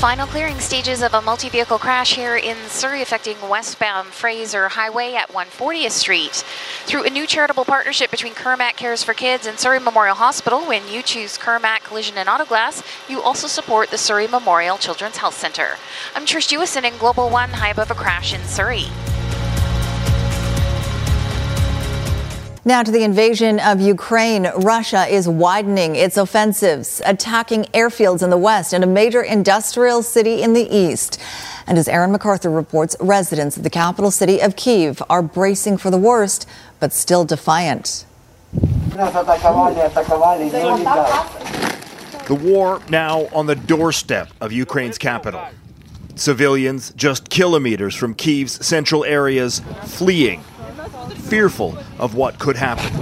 Final 0.07 0.29
clearing 0.29 0.61
stages 0.61 1.03
of 1.03 1.15
a 1.15 1.21
multi 1.21 1.49
vehicle 1.49 1.81
crash 1.81 2.15
here 2.15 2.37
in 2.37 2.57
Surrey 2.69 3.03
affecting 3.03 3.37
westbound 3.49 4.07
Fraser 4.11 4.69
Highway 4.69 5.15
at 5.15 5.31
140th 5.31 5.91
Street. 5.91 6.45
Through 6.85 7.07
a 7.07 7.11
new 7.11 7.27
charitable 7.27 7.65
partnership 7.65 8.13
between 8.13 8.33
Kermac 8.33 8.77
Cares 8.77 9.03
for 9.03 9.15
Kids 9.15 9.49
and 9.49 9.59
Surrey 9.59 9.81
Memorial 9.81 10.15
Hospital, 10.15 10.61
when 10.61 10.87
you 10.87 11.03
choose 11.03 11.37
Kermac 11.37 11.83
Collision 11.83 12.19
and 12.19 12.29
Auto 12.29 12.45
Glass, 12.45 12.85
you 13.09 13.21
also 13.21 13.49
support 13.49 13.91
the 13.91 13.99
Surrey 13.99 14.29
Memorial 14.29 14.79
Children's 14.79 15.17
Health 15.17 15.35
Center. 15.37 15.71
I'm 16.15 16.25
Trish 16.25 16.57
Jewison 16.57 16.85
in 16.85 16.97
Global 16.99 17.29
One, 17.29 17.51
high 17.51 17.71
above 17.71 17.91
a 17.91 17.95
crash 17.95 18.33
in 18.33 18.45
Surrey. 18.45 18.85
Now 22.67 22.83
to 22.83 22.91
the 22.91 23.05
invasion 23.05 23.61
of 23.61 23.81
Ukraine. 23.81 24.49
Russia 24.57 25.07
is 25.07 25.29
widening 25.29 25.95
its 25.95 26.17
offensives, 26.17 27.01
attacking 27.07 27.63
airfields 27.67 28.25
in 28.25 28.31
the 28.31 28.37
west 28.37 28.73
and 28.73 28.83
a 28.83 28.89
major 28.89 29.23
industrial 29.23 30.03
city 30.03 30.43
in 30.43 30.53
the 30.53 30.67
east. 30.69 31.21
And 31.69 31.79
as 31.79 31.87
Aaron 31.87 32.11
MacArthur 32.11 32.51
reports, 32.51 32.97
residents 32.99 33.57
of 33.57 33.63
the 33.63 33.71
capital 33.71 34.11
city 34.11 34.43
of 34.43 34.57
Kiev 34.57 35.01
are 35.09 35.23
bracing 35.23 35.77
for 35.79 35.93
the 35.93 35.97
worst, 35.97 36.49
but 36.81 36.93
still 36.93 37.25
defiant. 37.25 38.05
The 42.27 42.41
war 42.43 42.83
now 42.89 43.29
on 43.33 43.47
the 43.47 43.55
doorstep 43.55 44.33
of 44.41 44.51
Ukraine's 44.51 44.99
capital. 44.99 45.41
Civilians 46.17 46.93
just 46.97 47.31
kilometers 47.31 47.95
from 47.95 48.13
Kiev's 48.13 48.67
central 48.67 49.05
areas 49.05 49.61
fleeing 49.85 50.43
fearful 51.17 51.77
of 51.99 52.15
what 52.15 52.39
could 52.39 52.57
happen. 52.57 52.93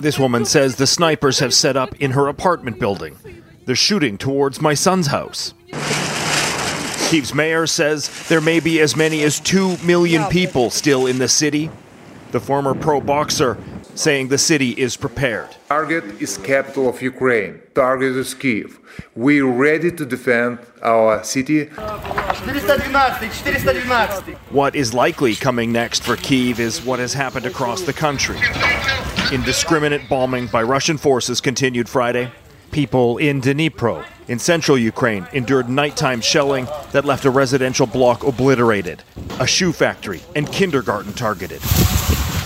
This 0.00 0.18
woman 0.18 0.44
says 0.44 0.76
the 0.76 0.86
snipers 0.86 1.38
have 1.38 1.54
set 1.54 1.76
up 1.76 1.94
in 2.00 2.12
her 2.12 2.26
apartment 2.26 2.78
building. 2.78 3.16
They're 3.66 3.76
shooting 3.76 4.18
towards 4.18 4.60
my 4.60 4.74
son's 4.74 5.08
house. 5.08 5.54
Kiev's 7.08 7.34
mayor 7.34 7.66
says 7.66 8.28
there 8.28 8.40
may 8.40 8.60
be 8.60 8.80
as 8.80 8.96
many 8.96 9.22
as 9.22 9.40
2 9.40 9.78
million 9.78 10.24
people 10.28 10.70
still 10.70 11.06
in 11.06 11.18
the 11.18 11.28
city. 11.28 11.70
The 12.32 12.40
former 12.40 12.74
pro 12.74 13.00
boxer 13.00 13.56
saying 13.98 14.28
the 14.28 14.38
city 14.38 14.70
is 14.70 14.96
prepared. 14.96 15.48
Target 15.68 16.04
is 16.22 16.38
capital 16.38 16.88
of 16.88 17.02
Ukraine. 17.02 17.60
Target 17.74 18.14
is 18.14 18.32
Kiev. 18.32 18.78
We're 19.16 19.50
ready 19.50 19.90
to 19.90 20.06
defend 20.06 20.60
our 20.82 21.24
city. 21.24 21.64
What 24.50 24.76
is 24.76 24.94
likely 24.94 25.34
coming 25.34 25.72
next 25.72 26.04
for 26.04 26.16
Kiev 26.16 26.60
is 26.60 26.84
what 26.84 27.00
has 27.00 27.12
happened 27.12 27.46
across 27.46 27.82
the 27.82 27.92
country. 27.92 28.38
Indiscriminate 29.32 30.08
bombing 30.08 30.46
by 30.46 30.62
Russian 30.62 30.96
forces 30.96 31.40
continued 31.40 31.88
Friday. 31.88 32.30
People 32.70 33.18
in 33.18 33.40
Dnipro, 33.40 34.04
in 34.28 34.38
central 34.38 34.78
Ukraine, 34.78 35.26
endured 35.32 35.68
nighttime 35.68 36.20
shelling 36.20 36.66
that 36.92 37.04
left 37.04 37.24
a 37.24 37.30
residential 37.30 37.86
block 37.86 38.22
obliterated, 38.24 39.02
a 39.40 39.46
shoe 39.46 39.72
factory 39.72 40.20
and 40.36 40.46
kindergarten 40.52 41.12
targeted. 41.14 41.60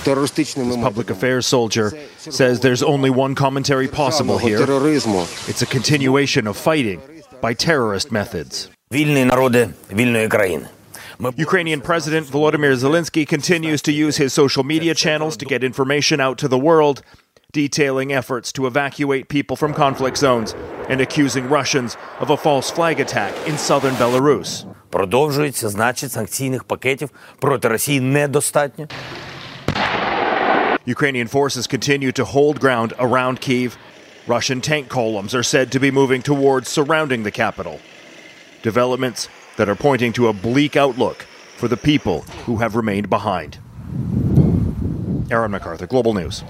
This 0.07 0.77
public 0.77 1.09
affairs 1.09 1.45
soldier 1.45 1.91
says 2.17 2.61
there's 2.61 2.81
only 2.81 3.09
one 3.09 3.35
commentary 3.35 3.87
possible 3.87 4.37
here. 4.37 4.59
It's 4.61 5.61
a 5.61 5.65
continuation 5.65 6.47
of 6.47 6.55
fighting 6.55 7.01
by 7.41 7.53
terrorist 7.53 8.11
methods. 8.11 8.69
Ukrainian 11.47 11.81
President 11.81 12.25
Volodymyr 12.27 12.75
Zelensky 12.75 13.27
continues 13.27 13.81
to 13.81 13.91
use 13.91 14.15
his 14.17 14.31
social 14.33 14.63
media 14.63 14.93
channels 14.95 15.35
to 15.37 15.45
get 15.45 15.63
information 15.63 16.21
out 16.21 16.37
to 16.37 16.47
the 16.47 16.57
world, 16.57 17.01
detailing 17.51 18.13
efforts 18.13 18.51
to 18.53 18.67
evacuate 18.67 19.27
people 19.27 19.55
from 19.57 19.73
conflict 19.73 20.17
zones 20.17 20.55
and 20.89 21.01
accusing 21.01 21.49
Russians 21.49 21.97
of 22.19 22.29
a 22.29 22.37
false 22.37 22.69
flag 22.69 22.99
attack 22.99 23.33
in 23.47 23.57
southern 23.57 23.95
Belarus. 23.95 24.65
Продовжується, 24.89 25.69
значить, 25.69 26.11
санкційних 26.11 26.63
пакетів 26.63 27.09
проти 27.39 27.67
Росії 27.67 27.99
недостатньо. 28.01 28.87
Ukrainian 30.84 31.28
forces 31.28 31.66
continue 31.66 32.10
to 32.12 32.24
hold 32.24 32.58
ground 32.58 32.92
around 32.98 33.40
Kiev. 33.40 33.76
Russian 34.26 34.60
tank 34.60 34.88
columns 34.88 35.34
are 35.34 35.42
said 35.42 35.70
to 35.72 35.80
be 35.80 35.90
moving 35.90 36.22
towards 36.22 36.68
surrounding 36.68 37.22
the 37.22 37.30
capital. 37.30 37.80
Developments 38.62 39.28
that 39.56 39.68
are 39.68 39.74
pointing 39.76 40.12
to 40.14 40.28
a 40.28 40.32
bleak 40.32 40.76
outlook 40.76 41.26
for 41.56 41.68
the 41.68 41.76
people 41.76 42.22
who 42.46 42.56
have 42.56 42.74
remained 42.74 43.08
behind. 43.08 43.58
Aaron 45.30 45.52
MacArthur, 45.52 45.86
Global 45.86 46.14
News. 46.14 46.42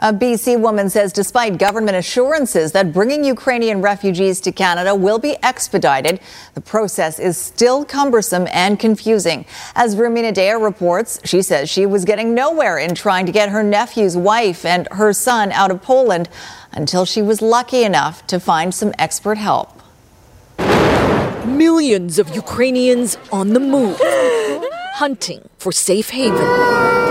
A 0.00 0.12
BC 0.12 0.60
woman 0.60 0.88
says 0.88 1.12
despite 1.12 1.58
government 1.58 1.96
assurances 1.96 2.70
that 2.70 2.92
bringing 2.92 3.24
Ukrainian 3.24 3.82
refugees 3.82 4.40
to 4.42 4.52
Canada 4.52 4.94
will 4.94 5.18
be 5.18 5.36
expedited, 5.42 6.20
the 6.54 6.60
process 6.60 7.18
is 7.18 7.36
still 7.36 7.84
cumbersome 7.84 8.46
and 8.52 8.78
confusing. 8.78 9.44
As 9.74 9.96
Rumina 9.96 10.32
Daya 10.32 10.62
reports, 10.62 11.18
she 11.24 11.42
says 11.42 11.68
she 11.68 11.84
was 11.84 12.04
getting 12.04 12.32
nowhere 12.32 12.78
in 12.78 12.94
trying 12.94 13.26
to 13.26 13.32
get 13.32 13.48
her 13.48 13.64
nephew's 13.64 14.16
wife 14.16 14.64
and 14.64 14.86
her 14.92 15.12
son 15.12 15.50
out 15.50 15.72
of 15.72 15.82
Poland 15.82 16.28
until 16.70 17.04
she 17.04 17.20
was 17.20 17.42
lucky 17.42 17.82
enough 17.82 18.24
to 18.28 18.38
find 18.38 18.72
some 18.72 18.94
expert 19.00 19.36
help. 19.36 19.82
Millions 21.44 22.20
of 22.20 22.32
Ukrainians 22.36 23.18
on 23.32 23.52
the 23.52 23.60
move, 23.60 23.98
hunting 24.94 25.48
for 25.58 25.72
safe 25.72 26.10
haven. 26.10 27.07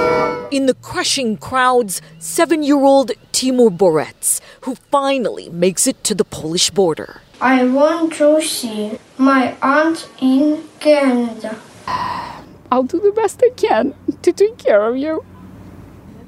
In 0.49 0.65
the 0.65 0.75
crushing 0.75 1.35
crowds, 1.35 2.01
seven 2.19 2.63
year 2.63 2.77
old 2.77 3.11
Timur 3.33 3.69
Borets, 3.69 4.39
who 4.61 4.75
finally 4.75 5.49
makes 5.49 5.87
it 5.87 6.03
to 6.05 6.15
the 6.15 6.23
Polish 6.23 6.69
border. 6.69 7.21
I 7.41 7.65
want 7.65 8.13
to 8.13 8.41
see 8.41 8.97
my 9.17 9.55
aunt 9.61 10.07
in 10.21 10.63
Canada. 10.79 11.57
I'll 12.71 12.83
do 12.83 12.99
the 12.99 13.11
best 13.11 13.43
I 13.43 13.49
can 13.49 13.93
to 14.21 14.31
take 14.31 14.57
care 14.57 14.83
of 14.87 14.95
you. 14.95 15.25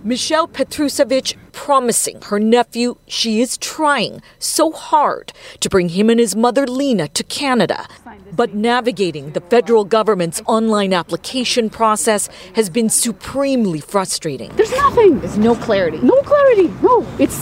Michelle 0.04 0.48
Petrusevich 0.48 1.36
promising 1.66 2.22
her 2.22 2.40
nephew 2.40 2.96
she 3.06 3.42
is 3.42 3.58
trying 3.58 4.22
so 4.40 4.72
hard 4.72 5.34
to 5.60 5.68
bring 5.68 5.90
him 5.90 6.10
and 6.10 6.18
his 6.18 6.34
mother 6.34 6.66
Lena 6.66 7.10
to 7.10 7.22
Canada. 7.22 7.86
But 8.32 8.54
navigating 8.54 9.32
the 9.32 9.42
federal 9.42 9.84
government's 9.84 10.42
online 10.46 10.94
application 10.94 11.70
process 11.70 12.30
has 12.56 12.70
been 12.70 12.90
supremely 12.90 13.82
frustrating. 13.82 14.50
There's 14.56 14.72
nothing. 14.72 15.20
There's 15.20 15.38
no 15.38 15.54
clarity. 15.54 15.98
No 15.98 16.22
clarity. 16.22 16.68
No, 16.82 17.06
it's 17.20 17.38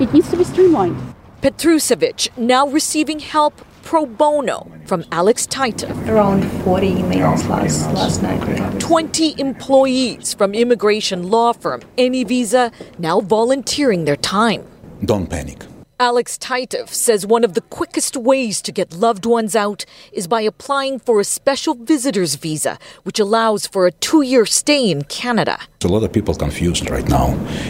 it 0.00 0.12
needs 0.14 0.30
to 0.30 0.36
be 0.36 0.44
streamlined. 0.44 0.96
Petrusevich 1.42 2.28
now 2.38 2.68
receiving 2.68 3.18
help 3.18 3.54
pro 3.86 4.04
bono 4.04 4.68
from 4.84 5.04
Alex 5.12 5.46
Titov. 5.46 6.08
Around 6.08 6.42
40 6.64 6.90
emails 6.90 7.48
last, 7.48 7.88
last 7.92 8.20
night. 8.20 8.80
20 8.80 9.40
employees 9.40 10.34
from 10.34 10.54
immigration 10.54 11.30
law 11.30 11.52
firm 11.52 11.80
AnyVisa 11.96 12.72
now 12.98 13.20
volunteering 13.20 14.04
their 14.04 14.16
time. 14.16 14.66
Don't 15.04 15.30
panic. 15.30 15.62
Alex 16.00 16.36
Titov 16.36 16.88
says 16.88 17.24
one 17.24 17.44
of 17.44 17.54
the 17.54 17.60
quickest 17.60 18.16
ways 18.16 18.60
to 18.60 18.72
get 18.72 18.92
loved 18.92 19.24
ones 19.24 19.54
out 19.54 19.86
is 20.12 20.26
by 20.26 20.42
applying 20.42 20.98
for 20.98 21.20
a 21.20 21.24
special 21.24 21.74
visitor's 21.74 22.34
visa, 22.34 22.78
which 23.04 23.20
allows 23.20 23.66
for 23.66 23.86
a 23.86 23.92
two 23.92 24.20
year 24.20 24.44
stay 24.44 24.90
in 24.90 25.04
Canada. 25.04 25.58
A 25.84 25.88
lot 25.88 26.02
of 26.02 26.12
people 26.12 26.34
confused 26.34 26.90
right 26.90 27.08
now, 27.08 27.28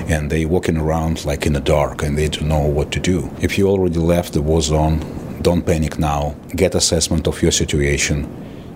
and 0.08 0.30
they 0.30 0.44
walking 0.46 0.78
around 0.78 1.24
like 1.26 1.46
in 1.46 1.52
the 1.52 1.60
dark, 1.60 2.02
and 2.02 2.16
they 2.16 2.28
don't 2.28 2.48
know 2.48 2.66
what 2.66 2.90
to 2.92 3.00
do. 3.00 3.30
If 3.40 3.58
you 3.58 3.68
already 3.68 4.00
left 4.00 4.32
the 4.32 4.42
war 4.42 4.62
zone, 4.62 5.04
don't 5.46 5.64
panic 5.64 5.96
now. 5.96 6.34
Get 6.56 6.74
assessment 6.74 7.28
of 7.28 7.40
your 7.40 7.52
situation. 7.52 8.26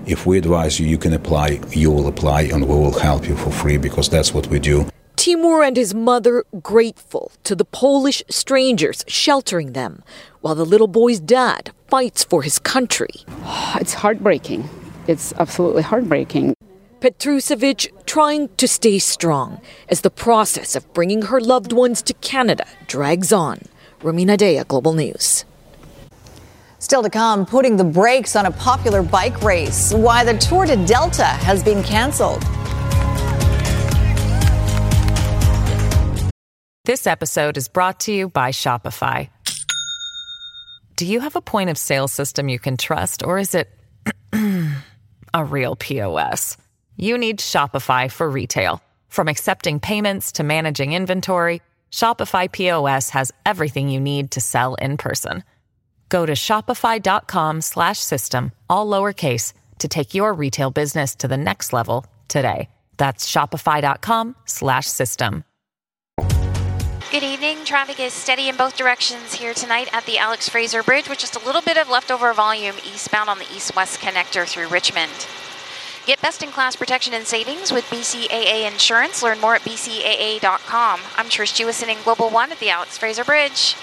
If 0.07 0.25
we 0.25 0.39
advise 0.39 0.79
you, 0.79 0.87
you 0.87 0.99
can 0.99 1.15
apply, 1.15 1.59
you 1.71 1.91
will 1.91 2.07
apply, 2.07 2.43
and 2.43 2.63
we 2.63 2.77
will 2.77 2.97
help 2.97 3.29
you 3.29 3.35
for 3.35 3.51
free 3.51 3.77
because 3.77 4.09
that's 4.09 4.33
what 4.33 4.47
we 4.47 4.61
do. 4.61 4.89
Timur 5.17 5.65
and 5.65 5.77
his 5.77 5.95
mother 5.95 6.45
grateful 6.63 7.33
to 7.43 7.57
the 7.57 7.65
Polish 7.65 8.23
strangers 8.31 9.05
sheltering 9.09 9.73
them, 9.73 10.05
while 10.43 10.55
the 10.55 10.65
little 10.65 10.87
boy's 10.87 11.19
dad 11.19 11.73
fights 11.89 12.23
for 12.23 12.43
his 12.43 12.61
country. 12.61 13.15
It's 13.81 13.95
heartbreaking. 13.95 14.63
It's 15.09 15.33
absolutely 15.41 15.83
heartbreaking. 15.83 16.55
Petrusevich 17.01 17.89
trying 18.07 18.49
to 18.59 18.69
stay 18.69 19.01
strong 19.01 19.61
as 19.89 20.03
the 20.03 20.17
process 20.27 20.77
of 20.77 20.93
bringing 20.95 21.23
her 21.23 21.41
loved 21.41 21.73
ones 21.73 22.01
to 22.03 22.15
Canada 22.15 22.67
drags 22.87 23.33
on. 23.33 23.59
Rumina 24.03 24.37
Daya, 24.39 24.65
Global 24.69 24.93
News. 24.93 25.45
Still 26.81 27.03
to 27.03 27.11
come, 27.11 27.45
putting 27.45 27.77
the 27.77 27.85
brakes 27.85 28.35
on 28.35 28.47
a 28.47 28.51
popular 28.51 29.03
bike 29.03 29.43
race. 29.43 29.93
Why 29.93 30.25
the 30.25 30.37
Tour 30.39 30.65
de 30.65 30.83
Delta 30.87 31.25
has 31.25 31.63
been 31.63 31.83
canceled. 31.83 32.43
This 36.87 37.07
episode 37.07 37.59
is 37.59 37.69
brought 37.69 38.01
to 38.01 38.13
you 38.13 38.31
by 38.31 38.51
Shopify. 38.51 39.29
Do 40.97 41.07
you 41.07 41.21
have 41.21 41.37
a 41.37 41.43
point 41.43 41.69
of 41.69 41.77
sale 41.77 42.09
system 42.09 42.49
you 42.49 42.59
can 42.59 42.79
trust, 42.79 43.23
or 43.23 43.39
is 43.39 43.55
it 43.55 43.71
a 45.35 45.45
real 45.45 45.77
POS? 45.77 46.57
You 46.97 47.19
need 47.19 47.41
Shopify 47.41 48.11
for 48.11 48.29
retail. 48.29 48.83
From 49.09 49.29
accepting 49.29 49.81
payments 49.81 50.33
to 50.33 50.43
managing 50.43 50.95
inventory, 50.95 51.61
Shopify 51.93 52.51
POS 52.51 53.11
has 53.11 53.33
everything 53.45 53.91
you 53.91 54.01
need 54.01 54.31
to 54.31 54.41
sell 54.41 54.75
in 54.77 54.97
person. 54.97 55.45
Go 56.11 56.27
to 56.27 56.33
shopify.com 56.33 57.63
slash 57.63 57.99
system, 58.01 58.53
all 58.69 58.87
lowercase, 58.87 59.55
to 59.79 59.89
take 59.89 60.15
your 60.15 60.35
retail 60.35 60.71
business 60.71 61.15
to 61.15 61.29
the 61.29 61.39
next 61.39 61.73
level 61.73 62.05
today. 62.29 62.69
That's 62.99 63.31
shopify.com 63.31 64.37
slash 64.45 64.87
system. 64.87 65.45
Good 67.11 67.23
evening. 67.25 67.65
Traffic 67.65 67.99
is 67.99 68.13
steady 68.13 68.49
in 68.49 68.57
both 68.57 68.77
directions 68.77 69.35
here 69.35 69.55
tonight 69.55 69.89
at 69.93 70.05
the 70.07 70.19
Alex 70.19 70.49
Fraser 70.49 70.83
Bridge 70.83 71.09
with 71.09 71.19
just 71.19 71.35
a 71.35 71.45
little 71.45 71.63
bit 71.63 71.77
of 71.77 71.89
leftover 71.89 72.33
volume 72.35 72.77
eastbound 72.85 73.29
on 73.29 73.39
the 73.39 73.47
east 73.55 73.75
west 73.75 74.01
connector 74.01 74.47
through 74.47 74.69
Richmond. 74.69 75.11
Get 76.07 76.23
best 76.23 76.43
in 76.43 76.51
class 76.51 76.77
protection 76.77 77.15
and 77.15 77.27
savings 77.27 77.73
with 77.73 77.85
BCAA 77.87 78.71
Insurance. 78.71 79.23
Learn 79.23 79.41
more 79.41 79.55
at 79.55 79.63
bcaa.com. 79.63 81.01
I'm 81.17 81.27
Trish 81.27 81.55
Jewison 81.59 81.89
in 81.89 82.03
Global 82.05 82.31
One 82.31 82.53
at 82.53 82.59
the 82.61 82.71
Alex 82.71 82.97
Fraser 82.97 83.25
Bridge. 83.25 83.75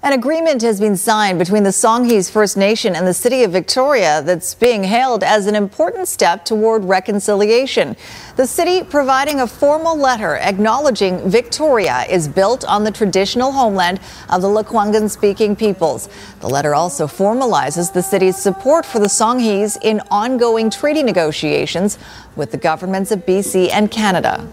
An 0.00 0.12
agreement 0.12 0.62
has 0.62 0.78
been 0.78 0.96
signed 0.96 1.40
between 1.40 1.64
the 1.64 1.70
Songhees 1.70 2.30
First 2.30 2.56
Nation 2.56 2.94
and 2.94 3.04
the 3.04 3.12
City 3.12 3.42
of 3.42 3.50
Victoria 3.50 4.22
that's 4.22 4.54
being 4.54 4.84
hailed 4.84 5.24
as 5.24 5.46
an 5.48 5.56
important 5.56 6.06
step 6.06 6.44
toward 6.44 6.84
reconciliation. 6.84 7.96
The 8.36 8.46
city 8.46 8.84
providing 8.84 9.40
a 9.40 9.46
formal 9.48 9.96
letter 9.96 10.36
acknowledging 10.36 11.28
Victoria 11.28 12.04
is 12.08 12.28
built 12.28 12.64
on 12.64 12.84
the 12.84 12.92
traditional 12.92 13.50
homeland 13.50 13.98
of 14.30 14.40
the 14.40 14.48
Lekwungen 14.48 15.10
speaking 15.10 15.56
peoples. 15.56 16.08
The 16.38 16.48
letter 16.48 16.76
also 16.76 17.08
formalizes 17.08 17.92
the 17.92 18.02
city's 18.02 18.36
support 18.36 18.86
for 18.86 19.00
the 19.00 19.08
Songhees 19.08 19.76
in 19.82 20.00
ongoing 20.12 20.70
treaty 20.70 21.02
negotiations 21.02 21.98
with 22.36 22.52
the 22.52 22.56
governments 22.56 23.10
of 23.10 23.26
BC 23.26 23.70
and 23.72 23.90
Canada. 23.90 24.48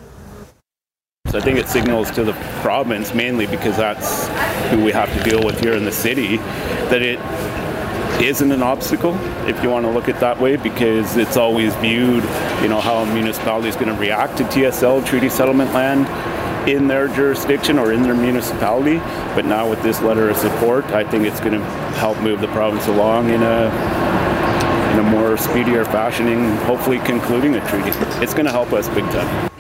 I 1.36 1.42
think 1.42 1.60
it 1.60 1.68
signals 1.68 2.12
to 2.12 2.24
the 2.24 2.34
province 2.62 3.14
mainly 3.14 3.46
because 3.46 3.78
that's 3.78 4.28
who 4.70 4.84
we 4.84 4.92
have 4.92 5.12
to 5.14 5.30
deal 5.30 5.44
with 5.44 5.60
here 5.60 5.74
in 5.74 5.84
the 5.84 5.92
city 5.92 6.38
that 6.88 7.02
it 7.02 7.20
isn't 8.22 8.52
an 8.52 8.64
obstacle 8.64 9.14
if 9.48 9.62
you 9.62 9.70
want 9.70 9.86
to 9.86 9.92
look 9.92 10.08
at 10.08 10.20
that 10.22 10.40
way 10.40 10.56
because 10.56 11.18
it's 11.18 11.36
always 11.36 11.76
viewed 11.76 12.24
you 12.62 12.70
know 12.70 12.80
how 12.80 12.98
a 12.98 13.14
municipality 13.14 13.68
is 13.68 13.76
going 13.76 13.88
to 13.88 14.00
react 14.00 14.38
to 14.38 14.44
TSL 14.46 15.06
treaty 15.06 15.30
settlement 15.30 15.74
land 15.74 16.08
in 16.68 16.88
their 16.88 17.08
jurisdiction 17.10 17.78
or 17.78 17.94
in 17.94 18.02
their 18.02 18.16
municipality. 18.16 18.98
But 19.36 19.46
now 19.46 19.70
with 19.70 19.82
this 19.84 20.02
letter 20.02 20.30
of 20.30 20.38
support 20.38 20.86
I 20.86 21.04
think 21.04 21.26
it's 21.26 21.40
going 21.40 21.54
to 21.54 21.66
help 21.98 22.20
move 22.20 22.42
the 22.42 22.48
province 22.48 22.88
along 22.88 23.30
in 23.30 23.44
a 23.44 23.66
in 24.94 25.00
a 25.00 25.04
more 25.04 25.38
speedier 25.38 25.86
fashioning 25.86 26.56
hopefully 26.58 27.00
concluding 27.00 27.56
a 27.56 27.70
treaty. 27.70 27.92
It's 28.24 28.34
going 28.34 28.46
to 28.46 28.52
help 28.52 28.72
us 28.74 28.88
big 28.90 29.06
time 29.06 29.55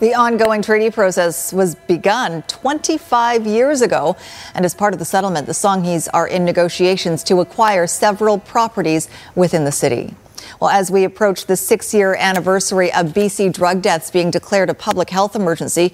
the 0.00 0.14
ongoing 0.14 0.62
treaty 0.62 0.90
process 0.90 1.52
was 1.52 1.74
begun 1.74 2.42
25 2.48 3.46
years 3.46 3.82
ago, 3.82 4.16
and 4.54 4.64
as 4.64 4.74
part 4.74 4.94
of 4.94 4.98
the 4.98 5.04
settlement, 5.04 5.46
the 5.46 5.52
Songhees 5.52 6.08
are 6.14 6.26
in 6.26 6.44
negotiations 6.44 7.22
to 7.24 7.40
acquire 7.40 7.86
several 7.86 8.38
properties 8.38 9.08
within 9.34 9.64
the 9.64 9.72
city. 9.72 10.14
Well, 10.58 10.70
as 10.70 10.90
we 10.90 11.04
approach 11.04 11.46
the 11.46 11.56
six 11.56 11.92
year 11.92 12.14
anniversary 12.14 12.92
of 12.92 13.08
BC 13.08 13.52
drug 13.52 13.82
deaths 13.82 14.10
being 14.10 14.30
declared 14.30 14.70
a 14.70 14.74
public 14.74 15.10
health 15.10 15.36
emergency, 15.36 15.92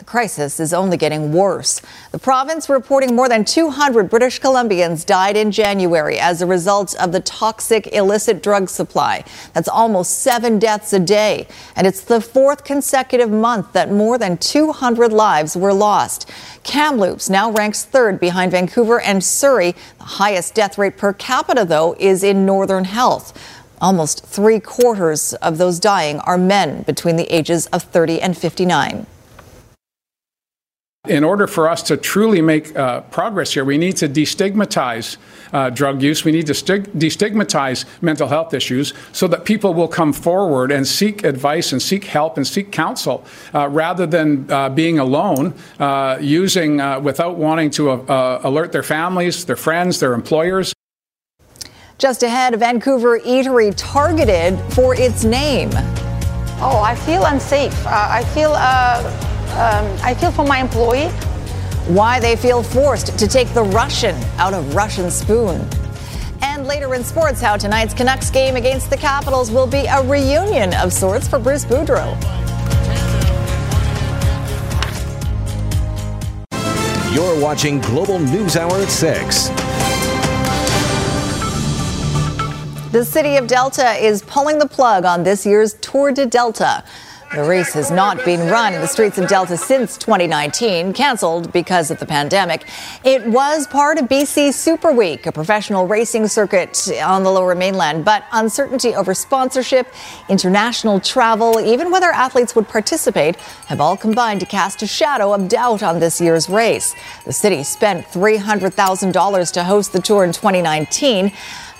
the 0.00 0.06
crisis 0.06 0.58
is 0.60 0.72
only 0.72 0.96
getting 0.96 1.30
worse. 1.30 1.82
The 2.10 2.18
province 2.18 2.70
reporting 2.70 3.14
more 3.14 3.28
than 3.28 3.44
200 3.44 4.08
British 4.08 4.40
Columbians 4.40 5.04
died 5.04 5.36
in 5.36 5.50
January 5.50 6.18
as 6.18 6.40
a 6.40 6.46
result 6.46 6.94
of 6.98 7.12
the 7.12 7.20
toxic 7.20 7.86
illicit 7.88 8.42
drug 8.42 8.70
supply. 8.70 9.24
That's 9.52 9.68
almost 9.68 10.20
seven 10.20 10.58
deaths 10.58 10.94
a 10.94 10.98
day. 10.98 11.46
And 11.76 11.86
it's 11.86 12.00
the 12.00 12.22
fourth 12.22 12.64
consecutive 12.64 13.30
month 13.30 13.74
that 13.74 13.92
more 13.92 14.16
than 14.16 14.38
200 14.38 15.12
lives 15.12 15.54
were 15.54 15.74
lost. 15.74 16.30
Kamloops 16.62 17.28
now 17.28 17.50
ranks 17.50 17.84
third 17.84 18.18
behind 18.18 18.52
Vancouver 18.52 19.02
and 19.02 19.22
Surrey. 19.22 19.74
The 19.98 20.04
highest 20.04 20.54
death 20.54 20.78
rate 20.78 20.96
per 20.96 21.12
capita, 21.12 21.66
though, 21.66 21.94
is 21.98 22.24
in 22.24 22.46
Northern 22.46 22.84
Health. 22.84 23.38
Almost 23.82 24.24
three 24.24 24.60
quarters 24.60 25.34
of 25.34 25.58
those 25.58 25.78
dying 25.78 26.20
are 26.20 26.38
men 26.38 26.84
between 26.84 27.16
the 27.16 27.30
ages 27.30 27.66
of 27.66 27.82
30 27.82 28.22
and 28.22 28.34
59. 28.34 29.06
In 31.08 31.24
order 31.24 31.46
for 31.46 31.66
us 31.66 31.82
to 31.84 31.96
truly 31.96 32.42
make 32.42 32.76
uh, 32.76 33.00
progress 33.00 33.54
here, 33.54 33.64
we 33.64 33.78
need 33.78 33.96
to 33.96 34.08
destigmatize 34.08 35.16
uh, 35.50 35.70
drug 35.70 36.02
use. 36.02 36.26
We 36.26 36.30
need 36.30 36.46
to 36.48 36.54
stig- 36.54 36.92
destigmatize 36.92 37.86
mental 38.02 38.28
health 38.28 38.52
issues 38.52 38.92
so 39.10 39.26
that 39.28 39.46
people 39.46 39.72
will 39.72 39.88
come 39.88 40.12
forward 40.12 40.70
and 40.70 40.86
seek 40.86 41.24
advice 41.24 41.72
and 41.72 41.80
seek 41.80 42.04
help 42.04 42.36
and 42.36 42.46
seek 42.46 42.70
counsel 42.70 43.24
uh, 43.54 43.66
rather 43.70 44.04
than 44.04 44.50
uh, 44.50 44.68
being 44.68 44.98
alone, 44.98 45.54
uh, 45.78 46.18
using 46.20 46.82
uh, 46.82 47.00
without 47.00 47.38
wanting 47.38 47.70
to 47.70 47.92
uh, 47.92 48.42
alert 48.44 48.70
their 48.70 48.82
families, 48.82 49.46
their 49.46 49.56
friends, 49.56 50.00
their 50.00 50.12
employers. 50.12 50.74
Just 51.96 52.22
ahead, 52.22 52.52
a 52.52 52.58
Vancouver 52.58 53.18
eatery 53.20 53.72
targeted 53.74 54.58
for 54.74 54.94
its 54.94 55.24
name. 55.24 55.70
Oh, 56.62 56.82
I 56.84 56.94
feel 56.94 57.24
unsafe. 57.24 57.86
I 57.86 58.22
feel 58.34 58.52
um, 59.52 59.98
I 60.02 60.14
feel 60.14 60.30
for 60.30 60.44
my 60.44 60.58
employee. 60.60 61.08
Why 61.88 62.20
they 62.20 62.36
feel 62.36 62.62
forced 62.62 63.18
to 63.18 63.26
take 63.26 63.52
the 63.54 63.62
Russian 63.62 64.14
out 64.38 64.54
of 64.54 64.74
Russian 64.74 65.10
spoon. 65.10 65.68
And 66.42 66.66
later 66.66 66.94
in 66.94 67.04
sports, 67.04 67.40
how 67.40 67.56
tonight's 67.56 67.92
Canucks 67.94 68.30
game 68.30 68.56
against 68.56 68.90
the 68.90 68.96
Capitals 68.96 69.50
will 69.50 69.66
be 69.66 69.86
a 69.86 70.02
reunion 70.02 70.74
of 70.74 70.92
sorts 70.92 71.26
for 71.26 71.38
Bruce 71.38 71.64
Boudreau. 71.64 72.16
You're 77.12 77.40
watching 77.40 77.80
Global 77.80 78.18
News 78.20 78.56
Hour 78.56 78.74
at 78.74 78.88
6. 78.88 79.48
The 82.92 83.04
city 83.04 83.36
of 83.36 83.46
Delta 83.46 83.92
is 83.92 84.22
pulling 84.22 84.58
the 84.58 84.66
plug 84.66 85.04
on 85.04 85.22
this 85.22 85.46
year's 85.46 85.74
Tour 85.74 86.12
de 86.12 86.26
Delta. 86.26 86.82
The 87.32 87.44
race 87.44 87.74
has 87.74 87.92
not 87.92 88.24
been 88.24 88.50
run 88.50 88.74
in 88.74 88.80
the 88.80 88.88
streets 88.88 89.16
of 89.16 89.28
Delta 89.28 89.56
since 89.56 89.96
2019, 89.98 90.92
canceled 90.92 91.52
because 91.52 91.92
of 91.92 92.00
the 92.00 92.04
pandemic. 92.04 92.66
It 93.04 93.24
was 93.24 93.68
part 93.68 93.98
of 93.98 94.06
BC 94.06 94.52
Super 94.52 94.90
Week, 94.90 95.26
a 95.26 95.30
professional 95.30 95.86
racing 95.86 96.26
circuit 96.26 96.90
on 97.00 97.22
the 97.22 97.30
lower 97.30 97.54
mainland, 97.54 98.04
but 98.04 98.24
uncertainty 98.32 98.96
over 98.96 99.14
sponsorship, 99.14 99.86
international 100.28 100.98
travel, 100.98 101.60
even 101.60 101.92
whether 101.92 102.10
athletes 102.10 102.56
would 102.56 102.66
participate, 102.66 103.36
have 103.66 103.80
all 103.80 103.96
combined 103.96 104.40
to 104.40 104.46
cast 104.46 104.82
a 104.82 104.86
shadow 104.88 105.32
of 105.32 105.46
doubt 105.46 105.84
on 105.84 106.00
this 106.00 106.20
year's 106.20 106.48
race. 106.48 106.96
The 107.26 107.32
city 107.32 107.62
spent 107.62 108.08
$300,000 108.08 109.52
to 109.52 109.62
host 109.62 109.92
the 109.92 110.00
tour 110.00 110.24
in 110.24 110.32
2019 110.32 111.30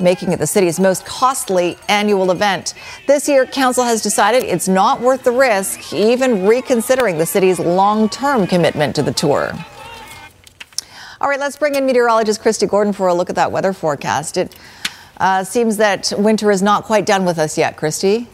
making 0.01 0.33
it 0.33 0.39
the 0.39 0.47
city's 0.47 0.81
most 0.81 1.05
costly 1.05 1.77
annual 1.89 2.31
event. 2.31 2.75
This 3.07 3.29
year, 3.29 3.47
council 3.47 3.85
has 3.85 4.03
decided 4.03 4.45
it's 4.45 4.69
not 4.69 5.01
worth 5.01 5.25
the 5.25 5.33
risk, 5.33 5.93
even 5.93 6.47
reconsidering 6.47 7.19
the 7.19 7.27
city's 7.27 7.59
long 7.59 8.09
term 8.09 8.47
commitment 8.47 8.97
to 8.97 9.03
the 9.03 9.13
tour. 9.13 9.53
All 11.21 11.29
right, 11.29 11.39
let's 11.39 11.57
bring 11.57 11.75
in 11.75 11.85
meteorologist 11.85 12.43
Kristi 12.43 12.69
Gordon 12.69 12.93
for 12.93 13.09
a 13.09 13.15
look 13.15 13.29
at 13.29 13.37
that 13.37 13.53
weather 13.53 13.73
forecast. 13.75 14.39
It 14.39 14.57
uh, 15.19 15.45
seems 15.45 15.77
that 15.77 16.13
winter 16.17 16.51
is 16.51 16.63
not 16.63 16.85
quite 16.85 17.05
done 17.05 17.27
with 17.27 17.39
us 17.39 17.59
yet, 17.59 17.77
Kristi. 17.77 18.27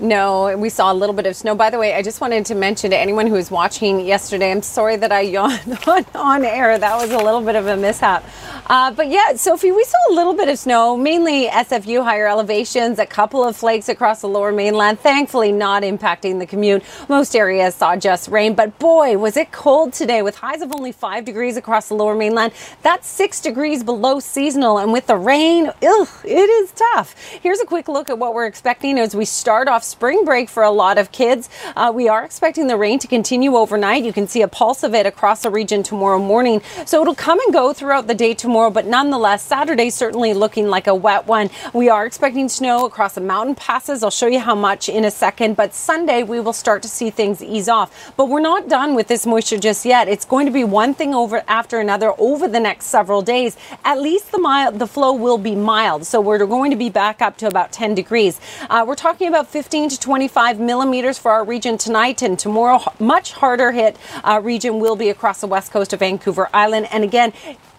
No, 0.00 0.56
we 0.58 0.70
saw 0.70 0.92
a 0.92 0.94
little 0.94 1.14
bit 1.14 1.24
of 1.24 1.36
snow. 1.36 1.54
By 1.54 1.70
the 1.70 1.78
way, 1.78 1.94
I 1.94 2.02
just 2.02 2.20
wanted 2.20 2.44
to 2.46 2.56
mention 2.56 2.90
to 2.90 2.98
anyone 2.98 3.28
who 3.28 3.34
was 3.34 3.48
watching 3.48 4.00
yesterday, 4.00 4.50
I'm 4.50 4.60
sorry 4.60 4.96
that 4.96 5.12
I 5.12 5.20
yawned 5.36 5.78
on, 5.86 6.04
on 6.16 6.44
air. 6.44 6.76
That 6.76 6.96
was 7.00 7.12
a 7.12 7.18
little 7.18 7.40
bit 7.40 7.54
of 7.54 7.68
a 7.68 7.76
mishap. 7.76 8.24
Uh, 8.66 8.90
but 8.90 9.08
yeah, 9.08 9.34
Sophie, 9.36 9.70
we 9.70 9.84
saw 9.84 9.96
a 10.10 10.14
little 10.14 10.34
bit 10.34 10.48
of 10.48 10.58
snow, 10.58 10.96
mainly 10.96 11.46
SFU 11.46 12.02
higher 12.02 12.26
elevations, 12.26 12.98
a 12.98 13.06
couple 13.06 13.44
of 13.44 13.56
flakes 13.56 13.88
across 13.88 14.20
the 14.20 14.26
lower 14.26 14.50
mainland. 14.50 14.98
Thankfully, 14.98 15.52
not 15.52 15.84
impacting 15.84 16.40
the 16.40 16.46
commute. 16.46 16.82
Most 17.08 17.36
areas 17.36 17.76
saw 17.76 17.94
just 17.94 18.28
rain, 18.28 18.54
but 18.54 18.76
boy, 18.80 19.16
was 19.16 19.36
it 19.36 19.52
cold 19.52 19.92
today 19.92 20.22
with 20.22 20.34
highs 20.34 20.60
of 20.60 20.74
only 20.74 20.90
five 20.90 21.24
degrees 21.24 21.56
across 21.56 21.88
the 21.88 21.94
lower 21.94 22.16
mainland. 22.16 22.52
That's 22.82 23.06
six 23.06 23.40
degrees 23.40 23.84
below 23.84 24.18
seasonal. 24.18 24.78
And 24.78 24.92
with 24.92 25.06
the 25.06 25.16
rain, 25.16 25.68
ugh, 25.68 26.08
it 26.24 26.50
is 26.50 26.72
tough. 26.72 27.14
Here's 27.42 27.60
a 27.60 27.66
quick 27.66 27.86
look 27.86 28.10
at 28.10 28.18
what 28.18 28.34
we're 28.34 28.46
expecting 28.46 28.98
as 28.98 29.14
we 29.14 29.24
start 29.24 29.68
off 29.68 29.83
spring 29.84 30.24
break 30.24 30.48
for 30.48 30.62
a 30.62 30.70
lot 30.70 30.98
of 30.98 31.12
kids. 31.12 31.48
Uh, 31.76 31.92
we 31.94 32.08
are 32.08 32.24
expecting 32.24 32.66
the 32.66 32.76
rain 32.76 32.98
to 32.98 33.06
continue 33.06 33.54
overnight. 33.56 34.04
You 34.04 34.12
can 34.12 34.26
see 34.26 34.42
a 34.42 34.48
pulse 34.48 34.82
of 34.82 34.94
it 34.94 35.06
across 35.06 35.42
the 35.42 35.50
region 35.50 35.82
tomorrow 35.82 36.18
morning. 36.18 36.62
So 36.86 37.02
it'll 37.02 37.14
come 37.14 37.38
and 37.40 37.52
go 37.52 37.72
throughout 37.72 38.06
the 38.06 38.14
day 38.14 38.34
tomorrow, 38.34 38.70
but 38.70 38.86
nonetheless, 38.86 39.42
Saturday 39.42 39.90
certainly 39.90 40.34
looking 40.34 40.68
like 40.68 40.86
a 40.86 40.94
wet 40.94 41.26
one. 41.26 41.50
We 41.72 41.88
are 41.88 42.06
expecting 42.06 42.48
snow 42.48 42.86
across 42.86 43.14
the 43.14 43.20
mountain 43.20 43.54
passes. 43.54 44.02
I'll 44.02 44.10
show 44.10 44.26
you 44.26 44.40
how 44.40 44.54
much 44.54 44.88
in 44.88 45.04
a 45.04 45.10
second, 45.10 45.56
but 45.56 45.74
Sunday 45.74 46.22
we 46.22 46.40
will 46.40 46.52
start 46.52 46.82
to 46.82 46.88
see 46.88 47.10
things 47.10 47.42
ease 47.42 47.68
off. 47.68 48.12
But 48.16 48.28
we're 48.28 48.40
not 48.40 48.68
done 48.68 48.94
with 48.94 49.08
this 49.08 49.26
moisture 49.26 49.58
just 49.58 49.84
yet. 49.84 50.08
It's 50.08 50.24
going 50.24 50.46
to 50.46 50.52
be 50.52 50.64
one 50.64 50.94
thing 50.94 51.14
over 51.14 51.42
after 51.46 51.80
another 51.80 52.12
over 52.18 52.48
the 52.48 52.60
next 52.60 52.86
several 52.86 53.22
days. 53.22 53.56
At 53.84 54.00
least 54.00 54.32
the 54.32 54.38
mild, 54.38 54.78
the 54.78 54.86
flow 54.86 55.12
will 55.12 55.38
be 55.38 55.54
mild. 55.54 56.06
So 56.06 56.20
we're 56.20 56.44
going 56.46 56.70
to 56.70 56.76
be 56.76 56.90
back 56.90 57.20
up 57.20 57.36
to 57.38 57.46
about 57.46 57.72
10 57.72 57.94
degrees. 57.94 58.40
Uh, 58.70 58.84
we're 58.86 58.94
talking 58.94 59.28
about 59.28 59.48
15 59.74 59.88
to 59.88 59.98
25 59.98 60.60
millimeters 60.60 61.18
for 61.18 61.32
our 61.32 61.42
region 61.42 61.76
tonight 61.76 62.22
and 62.22 62.38
tomorrow. 62.38 62.78
Much 63.00 63.32
harder 63.32 63.72
hit 63.72 63.96
uh, 64.22 64.40
region 64.40 64.78
will 64.78 64.94
be 64.94 65.08
across 65.08 65.40
the 65.40 65.48
west 65.48 65.72
coast 65.72 65.92
of 65.92 65.98
Vancouver 65.98 66.48
Island. 66.54 66.86
And 66.92 67.02
again, 67.02 67.32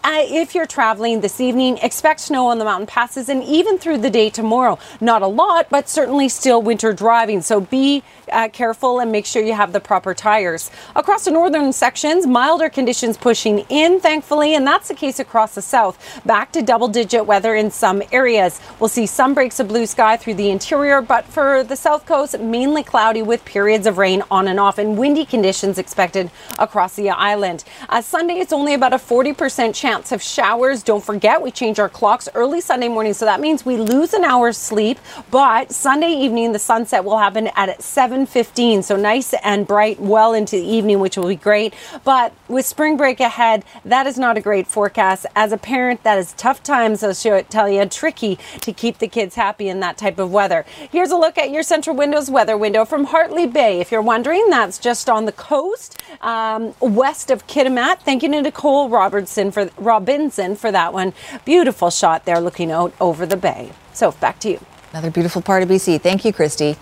uh, 0.05 0.23
if 0.29 0.53
you're 0.53 0.67
traveling 0.67 1.21
this 1.21 1.41
evening, 1.41 1.79
expect 1.79 2.19
snow 2.19 2.45
on 2.45 2.59
the 2.59 2.63
mountain 2.63 2.85
passes 2.85 3.27
and 3.27 3.43
even 3.43 3.79
through 3.79 3.97
the 3.97 4.09
day 4.11 4.29
tomorrow. 4.29 4.77
Not 5.01 5.23
a 5.23 5.27
lot, 5.27 5.67
but 5.71 5.89
certainly 5.89 6.29
still 6.29 6.61
winter 6.61 6.93
driving. 6.93 7.41
So 7.41 7.59
be 7.59 8.03
uh, 8.31 8.49
careful 8.49 8.99
and 8.99 9.11
make 9.11 9.25
sure 9.25 9.41
you 9.41 9.53
have 9.53 9.73
the 9.73 9.79
proper 9.79 10.13
tires. 10.13 10.69
Across 10.95 11.25
the 11.25 11.31
northern 11.31 11.73
sections, 11.73 12.27
milder 12.27 12.69
conditions 12.69 13.17
pushing 13.17 13.65
in, 13.69 13.99
thankfully, 13.99 14.53
and 14.53 14.67
that's 14.67 14.89
the 14.89 14.93
case 14.93 15.19
across 15.19 15.55
the 15.55 15.61
south. 15.63 15.97
Back 16.23 16.51
to 16.51 16.61
double 16.61 16.87
digit 16.87 17.25
weather 17.25 17.55
in 17.55 17.71
some 17.71 18.03
areas. 18.11 18.61
We'll 18.79 18.89
see 18.89 19.07
some 19.07 19.33
breaks 19.33 19.59
of 19.59 19.69
blue 19.69 19.87
sky 19.87 20.17
through 20.17 20.35
the 20.35 20.51
interior, 20.51 21.01
but 21.01 21.25
for 21.25 21.63
the 21.63 21.75
south 21.75 22.05
coast, 22.05 22.39
mainly 22.39 22.83
cloudy 22.83 23.23
with 23.23 23.43
periods 23.43 23.87
of 23.87 23.97
rain 23.97 24.21
on 24.29 24.47
and 24.47 24.59
off 24.59 24.77
and 24.77 24.99
windy 24.99 25.25
conditions 25.25 25.79
expected 25.79 26.29
across 26.59 26.95
the 26.95 27.09
island. 27.09 27.63
Uh, 27.89 28.03
Sunday, 28.03 28.35
it's 28.35 28.53
only 28.53 28.75
about 28.75 28.93
a 28.93 28.97
40% 28.97 29.73
chance 29.73 29.94
of 29.95 30.21
showers. 30.21 30.83
Don't 30.83 31.03
forget, 31.03 31.41
we 31.41 31.51
change 31.51 31.79
our 31.79 31.87
clocks 31.87 32.27
early 32.35 32.59
Sunday 32.59 32.89
morning, 32.89 33.13
so 33.13 33.25
that 33.25 33.39
means 33.39 33.65
we 33.65 33.77
lose 33.77 34.13
an 34.13 34.23
hour's 34.23 34.57
sleep. 34.57 34.99
But 35.31 35.71
Sunday 35.71 36.11
evening, 36.11 36.51
the 36.51 36.59
sunset 36.59 37.05
will 37.05 37.17
happen 37.17 37.49
at 37.55 37.81
7:15, 37.81 38.83
so 38.83 38.95
nice 38.95 39.33
and 39.43 39.65
bright, 39.65 39.99
well 39.99 40.33
into 40.33 40.57
the 40.57 40.65
evening, 40.65 40.99
which 40.99 41.17
will 41.17 41.27
be 41.27 41.35
great. 41.35 41.73
But 42.03 42.33
with 42.49 42.65
spring 42.65 42.97
break 42.97 43.19
ahead, 43.19 43.63
that 43.85 44.05
is 44.05 44.19
not 44.19 44.37
a 44.37 44.41
great 44.41 44.67
forecast. 44.67 45.25
As 45.35 45.51
a 45.51 45.57
parent, 45.57 46.03
that 46.03 46.17
is 46.17 46.33
tough 46.33 46.61
times. 46.61 47.01
I'll 47.01 47.13
tell 47.43 47.69
you, 47.69 47.85
tricky 47.85 48.37
to 48.61 48.73
keep 48.73 48.97
the 48.97 49.07
kids 49.07 49.35
happy 49.35 49.69
in 49.69 49.79
that 49.79 49.97
type 49.97 50.19
of 50.19 50.31
weather. 50.31 50.65
Here's 50.91 51.11
a 51.11 51.17
look 51.17 51.37
at 51.37 51.51
your 51.51 51.63
Centra 51.63 51.95
Windows 51.95 52.29
weather 52.29 52.57
window 52.57 52.83
from 52.83 53.05
Hartley 53.05 53.47
Bay. 53.47 53.79
If 53.79 53.91
you're 53.91 54.01
wondering, 54.01 54.49
that's 54.49 54.77
just 54.77 55.09
on 55.09 55.25
the 55.25 55.31
coast 55.31 56.01
um, 56.21 56.73
west 56.79 57.31
of 57.31 57.47
Kitimat. 57.47 57.99
Thank 57.99 58.23
you 58.23 58.29
to 58.31 58.41
Nicole 58.41 58.89
Robertson 58.89 59.51
for 59.51 59.69
Robinson 59.85 60.55
for 60.55 60.71
that 60.71 60.93
one. 60.93 61.13
Beautiful 61.45 61.89
shot 61.89 62.25
there 62.25 62.39
looking 62.39 62.71
out 62.71 62.93
over 62.99 63.25
the 63.25 63.37
bay. 63.37 63.71
So 63.93 64.11
back 64.11 64.39
to 64.39 64.49
you. 64.49 64.59
Another 64.91 65.11
beautiful 65.11 65.41
part 65.41 65.61
of 65.61 65.69
BC. 65.69 66.01
Thank 66.01 66.25
you, 66.25 66.33
Kristi. 66.33 66.77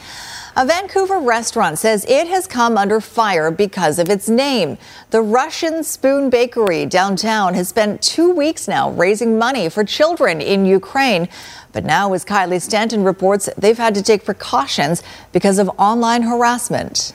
A 0.55 0.67
Vancouver 0.67 1.17
restaurant 1.17 1.79
says 1.79 2.05
it 2.07 2.27
has 2.27 2.45
come 2.45 2.77
under 2.77 3.01
fire 3.01 3.49
because 3.49 3.97
of 3.97 4.07
its 4.07 4.29
name. 4.29 4.77
The 5.09 5.19
Russian 5.19 5.83
Spoon 5.83 6.29
Bakery 6.29 6.85
downtown 6.85 7.55
has 7.55 7.69
spent 7.69 8.03
two 8.03 8.29
weeks 8.29 8.67
now 8.67 8.91
raising 8.91 9.39
money 9.39 9.67
for 9.67 9.83
children 9.83 10.41
in 10.41 10.67
Ukraine. 10.67 11.27
But 11.71 11.85
now, 11.85 12.13
as 12.13 12.23
Kylie 12.23 12.61
Stanton 12.61 13.03
reports, 13.03 13.49
they've 13.57 13.79
had 13.79 13.95
to 13.95 14.03
take 14.03 14.25
precautions 14.25 15.01
because 15.31 15.57
of 15.57 15.71
online 15.79 16.21
harassment. 16.21 17.13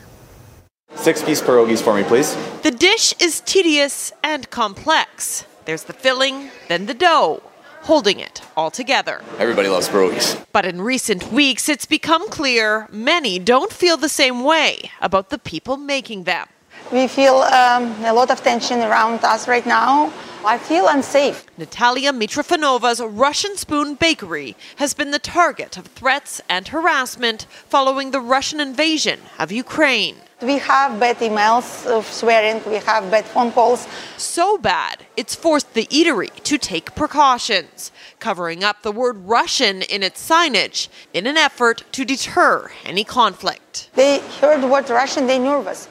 Six 0.96 1.22
piece 1.22 1.40
pierogies 1.40 1.81
for 1.81 1.94
me, 1.94 2.03
please. 2.03 2.35
The 2.62 2.72
dish 2.72 3.14
is 3.20 3.40
tedious 3.42 4.12
and 4.24 4.51
complex. 4.51 5.44
There's 5.68 5.85
the 5.85 5.92
filling, 5.92 6.50
then 6.68 6.87
the 6.87 6.94
dough, 6.94 7.42
holding 7.83 8.20
it 8.20 8.40
all 8.57 8.70
together. 8.70 9.20
Everybody 9.38 9.68
loves 9.68 9.87
pierogies. 9.87 10.42
But 10.50 10.64
in 10.64 10.81
recent 10.81 11.31
weeks, 11.31 11.68
it's 11.68 11.85
become 11.85 12.31
clear 12.31 12.88
many 12.90 13.38
don't 13.38 13.70
feel 13.70 13.98
the 13.98 14.09
same 14.09 14.44
way 14.44 14.90
about 15.02 15.28
the 15.28 15.37
people 15.37 15.76
making 15.76 16.24
them. 16.24 16.46
We 16.92 17.06
feel 17.06 17.36
um, 17.36 17.94
a 18.04 18.12
lot 18.12 18.30
of 18.30 18.42
tension 18.42 18.80
around 18.80 19.22
us 19.24 19.46
right 19.46 19.66
now. 19.66 20.12
I 20.44 20.56
feel 20.56 20.86
unsafe. 20.88 21.44
Natalia 21.58 22.12
Mitrofanova's 22.12 23.00
Russian 23.00 23.56
Spoon 23.56 23.94
Bakery 23.94 24.56
has 24.76 24.94
been 24.94 25.10
the 25.10 25.18
target 25.18 25.76
of 25.76 25.86
threats 25.88 26.40
and 26.48 26.68
harassment 26.68 27.46
following 27.68 28.12
the 28.12 28.20
Russian 28.20 28.60
invasion 28.60 29.20
of 29.38 29.50
Ukraine. 29.50 30.16
We 30.40 30.58
have 30.58 31.00
bad 31.00 31.16
emails 31.18 31.84
of 31.84 32.06
swearing, 32.06 32.62
we 32.64 32.76
have 32.76 33.10
bad 33.10 33.24
phone 33.24 33.50
calls. 33.50 33.88
So 34.16 34.56
bad, 34.56 35.04
it's 35.16 35.34
forced 35.34 35.74
the 35.74 35.86
eatery 35.86 36.32
to 36.44 36.56
take 36.56 36.94
precautions, 36.94 37.90
covering 38.20 38.62
up 38.62 38.82
the 38.82 38.92
word 38.92 39.26
Russian 39.26 39.82
in 39.82 40.04
its 40.04 40.24
signage 40.30 40.88
in 41.12 41.26
an 41.26 41.36
effort 41.36 41.82
to 41.90 42.05
deter 42.05 42.70
any 42.84 43.03
conflict. 43.03 43.90
They 43.94 44.20
heard 44.40 44.62
what 44.62 44.88
Russian, 44.88 45.26
they 45.26 45.40
nervous. 45.40 45.88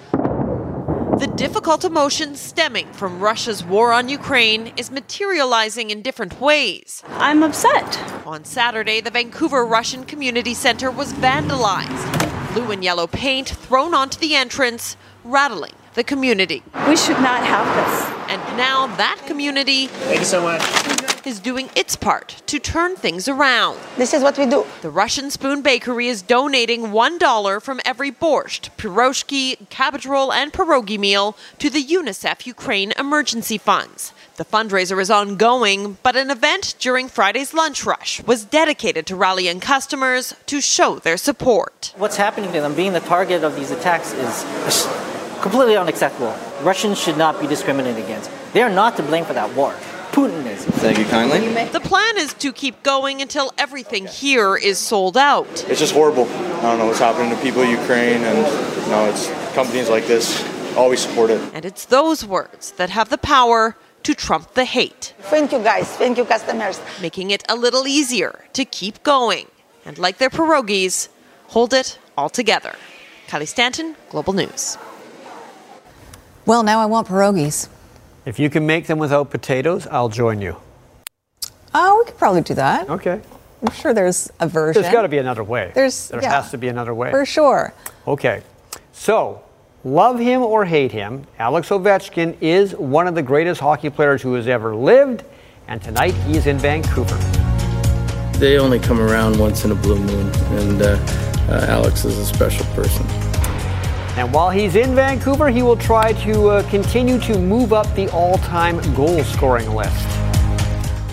The 1.16 1.34
difficult 1.36 1.84
emotion 1.84 2.36
stemming 2.36 2.92
from 2.92 3.20
Russia's 3.20 3.64
war 3.64 3.92
on 3.92 4.08
Ukraine 4.08 4.74
is 4.78 4.92
materializing 4.92 5.90
in 5.90 6.04
different 6.04 6.40
ways. 6.40 7.02
I'm 7.08 7.42
upset. 7.42 7.98
On 8.28 8.44
Saturday, 8.44 9.02
the 9.02 9.10
Vancouver 9.10 9.66
Russian 9.66 10.04
Community 10.04 10.54
Center 10.54 10.92
was 10.92 11.14
vandalized. 11.14 12.54
Blue 12.54 12.72
and 12.72 12.84
yellow 12.84 13.08
paint 13.08 13.48
thrown 13.48 13.96
onto 13.96 14.20
the 14.20 14.36
entrance, 14.36 14.96
rattling 15.24 15.74
the 15.98 16.04
community. 16.04 16.62
We 16.88 16.96
should 16.96 17.20
not 17.22 17.44
have 17.44 17.66
this. 17.76 18.30
And 18.30 18.40
now 18.56 18.86
that 18.98 19.20
community 19.26 19.88
Thank 19.88 20.20
you 20.20 20.26
so 20.26 20.44
much. 20.44 20.62
is 21.26 21.40
doing 21.40 21.72
its 21.76 21.96
part 21.96 22.40
to 22.46 22.60
turn 22.60 22.96
things 22.96 23.28
around. 23.28 23.80
This 23.98 24.14
is 24.14 24.22
what 24.22 24.38
we 24.38 24.46
do. 24.46 24.64
The 24.84 24.92
Russian 24.92 25.32
Spoon 25.32 25.64
Bakery 25.64 26.08
is 26.08 26.22
donating 26.22 26.90
$1 26.90 27.62
from 27.64 27.80
every 27.84 28.12
borscht, 28.12 28.70
piroshki, 28.78 29.68
cabbage 29.72 30.06
roll, 30.06 30.32
and 30.32 30.54
pierogi 30.54 31.00
meal 31.00 31.36
to 31.58 31.68
the 31.68 31.84
UNICEF 31.84 32.46
Ukraine 32.46 32.94
Emergency 33.00 33.58
Funds. 33.58 34.14
The 34.36 34.46
fundraiser 34.46 35.02
is 35.02 35.10
ongoing, 35.10 35.98
but 36.04 36.16
an 36.16 36.30
event 36.30 36.76
during 36.78 37.08
Friday's 37.08 37.56
lunch 37.56 37.84
rush 37.86 38.22
was 38.24 38.46
dedicated 38.46 39.08
to 39.08 39.16
rallying 39.16 39.60
customers 39.60 40.36
to 40.46 40.62
show 40.62 41.00
their 41.00 41.18
support. 41.18 41.96
What's 41.98 42.18
happening 42.18 42.52
to 42.52 42.62
them, 42.62 42.76
being 42.76 42.94
the 42.94 43.00
target 43.00 43.44
of 43.44 43.56
these 43.56 43.72
attacks, 43.72 44.14
is 44.14 44.46
completely 45.42 45.78
unacceptable. 45.78 46.36
Russians 46.62 47.00
should 47.00 47.18
not 47.18 47.40
be 47.40 47.48
discriminated 47.48 48.04
against. 48.04 48.32
They 48.54 48.62
are 48.62 48.70
not 48.70 48.98
to 48.98 49.04
blame 49.04 49.26
for 49.26 49.34
that 49.34 49.54
war. 49.56 49.74
Putin 50.12 50.46
is. 50.48 50.66
Thank 50.66 50.98
you 50.98 51.06
kindly. 51.06 51.40
The 51.66 51.80
plan 51.80 52.18
is 52.18 52.34
to 52.36 52.52
keep 52.52 52.82
going 52.82 53.22
until 53.22 53.52
everything 53.58 54.08
here 54.08 54.56
is 54.56 54.80
sold 54.80 55.16
out. 55.16 55.48
It's 55.70 55.80
just 55.80 55.94
horrible. 55.94 56.26
I 56.26 56.62
don't 56.64 56.80
know 56.80 56.88
what's 56.88 57.00
happening 57.00 57.30
to 57.36 57.42
people 57.44 57.62
in 57.62 57.70
Ukraine, 57.70 58.24
and 58.24 58.38
you 58.84 58.92
know, 58.92 59.06
it's 59.06 59.30
companies 59.54 59.90
like 59.90 60.08
this 60.08 60.44
always 60.76 61.02
support 61.02 61.30
it. 61.30 61.42
And 61.54 61.66
it's 61.66 61.86
those 61.86 62.26
words 62.26 62.72
that 62.74 62.90
have 62.90 63.10
the 63.10 63.18
power 63.20 63.76
to 64.04 64.14
trump 64.16 64.54
the 64.54 64.64
hate, 64.66 65.14
Thank 65.20 65.52
you, 65.52 65.60
guys. 65.60 65.88
Thank 65.98 66.18
you, 66.18 66.24
customers. 66.24 66.80
making 67.02 67.32
it 67.32 67.44
a 67.50 67.56
little 67.56 67.86
easier 67.86 68.46
to 68.54 68.64
keep 68.64 69.04
going. 69.04 69.48
And 69.86 69.98
like 70.00 70.18
their 70.18 70.30
pierogies, 70.30 71.10
hold 71.48 71.74
it 71.74 72.00
all 72.18 72.30
together. 72.30 72.74
Kylie 73.28 73.48
Stanton, 73.48 73.96
Global 74.10 74.32
News. 74.34 74.78
Well, 76.48 76.64
now 76.64 76.80
I 76.80 76.86
want 76.86 77.10
pierogies. 77.10 77.68
If 78.26 78.40
you 78.40 78.50
can 78.50 78.66
make 78.66 78.88
them 78.88 79.00
without 79.00 79.30
potatoes, 79.30 79.86
I'll 79.88 80.08
join 80.08 80.42
you. 80.42 80.56
Oh, 81.76 81.98
we 82.00 82.06
could 82.06 82.18
probably 82.18 82.40
do 82.40 82.54
that. 82.54 82.90
Okay. 82.90 83.20
I'm 83.62 83.74
sure 83.74 83.94
there's 83.94 84.32
a 84.40 84.48
version. 84.48 84.82
There's 84.82 84.94
got 84.94 85.02
to 85.02 85.10
be 85.10 85.18
another 85.18 85.44
way. 85.44 85.74
There's- 85.76 86.08
there 86.08 86.22
yeah. 86.22 86.32
has 86.42 86.50
to 86.52 86.58
be 86.58 86.70
another 86.70 86.94
way. 86.94 87.12
For 87.12 87.26
sure. 87.26 87.74
Okay. 88.08 88.44
So, 88.94 89.42
love 89.84 90.20
him 90.20 90.42
or 90.42 90.64
hate 90.64 90.94
him, 90.94 91.28
Alex 91.38 91.68
Ovechkin 91.68 92.38
is 92.40 92.74
one 92.76 93.10
of 93.10 93.16
the 93.16 93.22
greatest 93.22 93.60
hockey 93.60 93.90
players 93.90 94.22
who 94.22 94.34
has 94.36 94.48
ever 94.48 94.74
lived, 94.74 95.26
and 95.68 95.82
tonight 95.82 96.14
he 96.14 96.38
is 96.38 96.48
in 96.48 96.58
Vancouver. 96.60 97.18
They 98.40 98.58
only 98.58 98.80
come 98.80 99.02
around 99.02 99.38
once 99.38 99.66
in 99.66 99.72
a 99.72 99.76
blue 99.76 100.00
moon, 100.00 100.34
and 100.58 100.82
uh, 100.82 100.98
uh, 101.50 101.66
Alex 101.68 102.06
is 102.06 102.18
a 102.18 102.26
special 102.26 102.66
person. 102.68 103.06
And 104.18 104.34
while 104.34 104.50
he's 104.50 104.76
in 104.76 104.96
Vancouver, 104.96 105.48
he 105.48 105.62
will 105.62 105.78
try 105.78 106.12
to 106.24 106.48
uh, 106.48 106.70
continue 106.72 107.20
to 107.20 107.38
move 107.38 107.72
up 107.72 107.86
the 107.94 108.10
all-time 108.10 108.82
goal 108.96 109.24
scoring 109.24 109.70
list. 109.70 110.08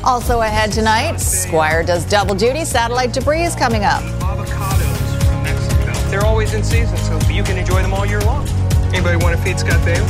Also 0.02 0.40
ahead 0.40 0.72
tonight, 0.72 1.18
Squire 1.18 1.84
does 1.84 2.06
double 2.06 2.34
duty. 2.34 2.64
Satellite 2.64 3.12
debris 3.12 3.42
is 3.42 3.54
coming 3.54 3.84
up. 3.84 4.02
Avocados 4.22 5.24
from 5.26 5.42
Mexico. 5.42 5.92
They're 6.10 6.24
always 6.24 6.54
in 6.54 6.64
season, 6.64 6.96
so 6.96 7.18
you 7.30 7.42
can 7.42 7.58
enjoy 7.58 7.82
them 7.82 7.92
all 7.92 8.06
year 8.06 8.22
long. 8.22 8.48
Anybody 8.94 9.16
want 9.22 9.36
to 9.36 9.42
feed 9.42 9.58
Scott 9.58 9.80
Baio? 9.80 10.02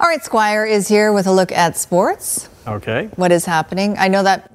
All 0.00 0.06
right, 0.06 0.22
Squire 0.22 0.66
is 0.66 0.86
here 0.86 1.14
with 1.14 1.26
a 1.26 1.32
look 1.32 1.50
at 1.50 1.78
sports. 1.78 2.50
Okay. 2.66 3.08
What 3.16 3.32
is 3.32 3.46
happening? 3.46 3.96
I 3.96 4.08
know 4.08 4.22
that 4.22 4.52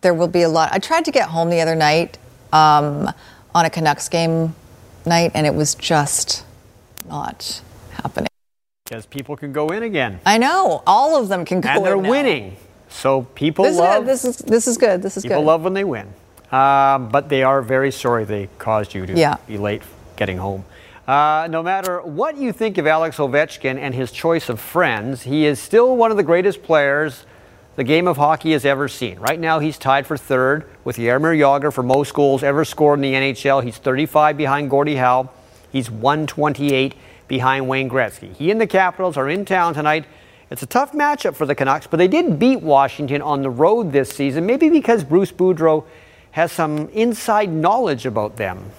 there 0.00 0.12
will 0.12 0.26
be 0.26 0.42
a 0.42 0.48
lot. 0.48 0.72
I 0.72 0.80
tried 0.80 1.04
to 1.04 1.12
get 1.12 1.28
home 1.28 1.50
the 1.50 1.60
other 1.60 1.76
night 1.76 2.18
um, 2.52 3.12
on 3.54 3.64
a 3.64 3.70
Canucks 3.70 4.08
game 4.08 4.56
night, 5.06 5.30
and 5.34 5.46
it 5.46 5.54
was 5.54 5.74
just 5.74 6.44
not 7.08 7.62
happening. 7.92 8.28
Because 8.84 9.06
people 9.06 9.36
can 9.36 9.52
go 9.52 9.68
in 9.68 9.82
again. 9.82 10.20
I 10.26 10.38
know 10.38 10.82
all 10.86 11.20
of 11.20 11.28
them 11.28 11.44
can 11.44 11.60
go. 11.60 11.68
and 11.70 11.84
they're 11.84 11.96
in 11.96 12.02
now. 12.02 12.10
winning. 12.10 12.56
So 12.88 13.22
people 13.34 13.64
This 13.64 13.76
love 13.76 14.04
good. 14.04 14.12
This 14.12 14.24
is 14.24 14.36
this 14.38 14.66
is 14.68 14.78
good. 14.78 15.02
This 15.02 15.16
is 15.16 15.22
people 15.24 15.38
good. 15.40 15.46
love 15.46 15.62
when 15.64 15.74
they 15.74 15.84
win. 15.84 16.06
Um, 16.52 17.08
but 17.08 17.28
they 17.28 17.42
are 17.42 17.60
very 17.62 17.90
sorry 17.90 18.24
they 18.24 18.48
caused 18.58 18.94
you 18.94 19.04
to 19.06 19.12
Yeah. 19.12 19.36
be 19.46 19.58
late 19.58 19.82
getting 20.16 20.38
home. 20.38 20.64
Uh, 21.06 21.46
no 21.50 21.62
matter 21.62 22.00
what 22.02 22.36
you 22.36 22.52
think 22.52 22.78
of 22.78 22.86
Alex 22.86 23.16
Ovechkin 23.18 23.78
and 23.78 23.94
his 23.94 24.10
choice 24.12 24.48
of 24.48 24.58
friends, 24.60 25.22
he 25.22 25.46
is 25.46 25.60
still 25.60 25.96
one 25.96 26.10
of 26.10 26.16
the 26.16 26.22
greatest 26.22 26.62
players 26.62 27.26
the 27.76 27.84
game 27.84 28.08
of 28.08 28.16
hockey 28.16 28.52
has 28.52 28.64
ever 28.64 28.88
seen. 28.88 29.18
Right 29.18 29.38
now, 29.38 29.58
he's 29.58 29.78
tied 29.78 30.06
for 30.06 30.16
third 30.16 30.68
with 30.82 30.96
Jaromir 30.96 31.38
Jagr 31.38 31.72
for 31.72 31.82
most 31.82 32.14
goals 32.14 32.42
ever 32.42 32.64
scored 32.64 32.98
in 32.98 33.02
the 33.02 33.12
NHL. 33.12 33.62
He's 33.62 33.76
35 33.76 34.36
behind 34.36 34.70
Gordie 34.70 34.96
Howe. 34.96 35.30
He's 35.70 35.90
128 35.90 36.94
behind 37.28 37.68
Wayne 37.68 37.90
Gretzky. 37.90 38.34
He 38.34 38.50
and 38.50 38.60
the 38.60 38.66
Capitals 38.66 39.18
are 39.18 39.28
in 39.28 39.44
town 39.44 39.74
tonight. 39.74 40.06
It's 40.50 40.62
a 40.62 40.66
tough 40.66 40.92
matchup 40.92 41.34
for 41.34 41.44
the 41.44 41.54
Canucks, 41.54 41.86
but 41.86 41.98
they 41.98 42.08
did 42.08 42.38
beat 42.38 42.62
Washington 42.62 43.20
on 43.20 43.42
the 43.42 43.50
road 43.50 43.92
this 43.92 44.10
season, 44.10 44.46
maybe 44.46 44.70
because 44.70 45.04
Bruce 45.04 45.32
Boudreau 45.32 45.84
has 46.30 46.52
some 46.52 46.88
inside 46.90 47.50
knowledge 47.50 48.06
about 48.06 48.36
them. 48.36 48.70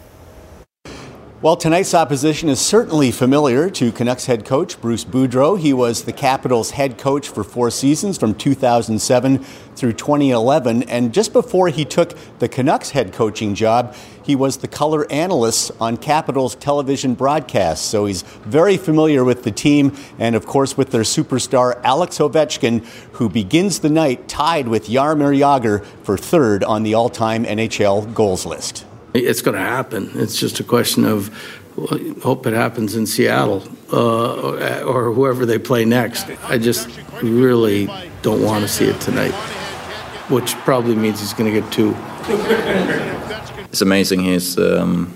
Well, 1.39 1.55
tonight's 1.55 1.93
opposition 1.93 2.49
is 2.49 2.59
certainly 2.59 3.11
familiar 3.11 3.69
to 3.69 3.91
Canucks 3.91 4.25
head 4.25 4.43
coach 4.43 4.81
Bruce 4.81 5.05
Boudreau. 5.05 5.59
He 5.59 5.71
was 5.71 6.05
the 6.05 6.11
Capitals 6.11 6.71
head 6.71 6.97
coach 6.97 7.29
for 7.29 7.43
four 7.43 7.69
seasons 7.69 8.17
from 8.17 8.33
2007 8.33 9.43
through 9.75 9.93
2011. 9.93 10.81
And 10.89 11.13
just 11.13 11.33
before 11.33 11.69
he 11.69 11.85
took 11.85 12.17
the 12.39 12.47
Canucks 12.49 12.89
head 12.89 13.13
coaching 13.13 13.53
job, 13.53 13.93
he 14.23 14.35
was 14.35 14.57
the 14.57 14.67
color 14.67 15.05
analyst 15.11 15.69
on 15.79 15.97
Capitals 15.97 16.55
television 16.55 17.13
broadcasts. 17.13 17.85
So 17.85 18.07
he's 18.07 18.23
very 18.23 18.75
familiar 18.75 19.23
with 19.23 19.43
the 19.43 19.51
team 19.51 19.95
and, 20.17 20.35
of 20.35 20.47
course, 20.47 20.75
with 20.75 20.89
their 20.89 21.03
superstar 21.03 21.79
Alex 21.83 22.17
Ovechkin, 22.17 22.83
who 23.11 23.29
begins 23.29 23.81
the 23.81 23.89
night 23.89 24.27
tied 24.27 24.67
with 24.67 24.87
Jaromir 24.87 25.37
Jagr 25.37 25.85
for 26.01 26.17
third 26.17 26.63
on 26.63 26.81
the 26.81 26.95
all 26.95 27.11
time 27.11 27.45
NHL 27.45 28.11
goals 28.15 28.43
list. 28.43 28.87
It's 29.25 29.41
going 29.41 29.55
to 29.55 29.63
happen. 29.63 30.11
It's 30.15 30.39
just 30.39 30.59
a 30.59 30.63
question 30.63 31.05
of 31.05 31.29
hope 32.21 32.47
it 32.47 32.53
happens 32.53 32.95
in 32.95 33.05
Seattle 33.05 33.63
uh, 33.93 34.81
or, 34.81 35.13
whoever 35.13 35.45
they 35.45 35.59
play 35.59 35.85
next. 35.85 36.27
I 36.43 36.57
just 36.57 36.89
really 37.21 37.87
don't 38.21 38.41
want 38.41 38.63
to 38.63 38.67
see 38.67 38.85
it 38.85 38.99
tonight, 38.99 39.33
which 40.29 40.55
probably 40.55 40.95
means 40.95 41.19
he's 41.19 41.33
going 41.33 41.53
to 41.53 41.61
get 41.61 41.71
two. 41.71 41.95
It's 43.71 43.81
amazing. 43.81 44.21
He's 44.21 44.57
um, 44.57 45.15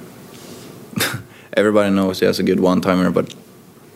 everybody 1.54 1.93
knows 1.93 2.20
he 2.20 2.26
has 2.26 2.39
a 2.39 2.43
good 2.43 2.60
one-timer, 2.60 3.10
but 3.12 3.34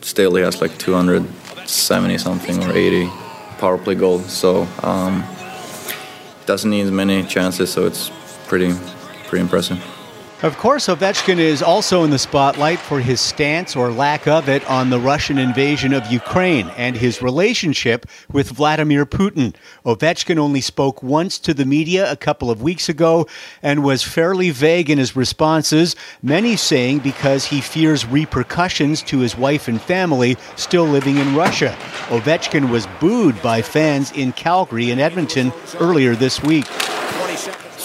still 0.01 0.35
he 0.35 0.41
has 0.41 0.61
like 0.61 0.77
270 0.77 2.17
something 2.17 2.63
or 2.63 2.71
80 2.71 3.07
power 3.59 3.77
play 3.77 3.95
goals. 3.95 4.31
So 4.31 4.67
um, 4.81 5.23
doesn't 6.45 6.69
need 6.69 6.81
as 6.81 6.91
many 6.91 7.23
chances. 7.23 7.71
So 7.71 7.85
it's 7.85 8.11
pretty 8.47 8.73
pretty 9.27 9.41
impressive. 9.41 9.94
Of 10.45 10.59
course, 10.59 10.85
Ovechkin 10.85 11.39
is 11.39 11.63
also 11.63 12.03
in 12.03 12.11
the 12.11 12.19
spotlight 12.19 12.77
for 12.77 12.99
his 12.99 13.19
stance 13.19 13.75
or 13.75 13.89
lack 13.89 14.27
of 14.27 14.47
it 14.47 14.63
on 14.69 14.91
the 14.91 14.99
Russian 14.99 15.39
invasion 15.39 15.91
of 15.91 16.05
Ukraine 16.11 16.69
and 16.77 16.95
his 16.95 17.19
relationship 17.19 18.05
with 18.31 18.51
Vladimir 18.51 19.07
Putin. 19.07 19.55
Ovechkin 19.83 20.37
only 20.37 20.61
spoke 20.61 21.01
once 21.01 21.39
to 21.39 21.55
the 21.55 21.65
media 21.65 22.11
a 22.11 22.15
couple 22.15 22.51
of 22.51 22.61
weeks 22.61 22.87
ago 22.87 23.25
and 23.63 23.83
was 23.83 24.03
fairly 24.03 24.51
vague 24.51 24.91
in 24.91 24.99
his 24.99 25.15
responses, 25.15 25.95
many 26.21 26.55
saying 26.55 26.99
because 26.99 27.45
he 27.45 27.59
fears 27.59 28.05
repercussions 28.05 29.01
to 29.01 29.21
his 29.21 29.35
wife 29.35 29.67
and 29.67 29.81
family 29.81 30.37
still 30.57 30.85
living 30.85 31.17
in 31.17 31.35
Russia. 31.35 31.75
Ovechkin 32.09 32.69
was 32.69 32.85
booed 32.99 33.41
by 33.41 33.63
fans 33.63 34.11
in 34.11 34.31
Calgary 34.31 34.91
and 34.91 35.01
Edmonton 35.01 35.51
earlier 35.79 36.13
this 36.13 36.43
week. 36.43 36.67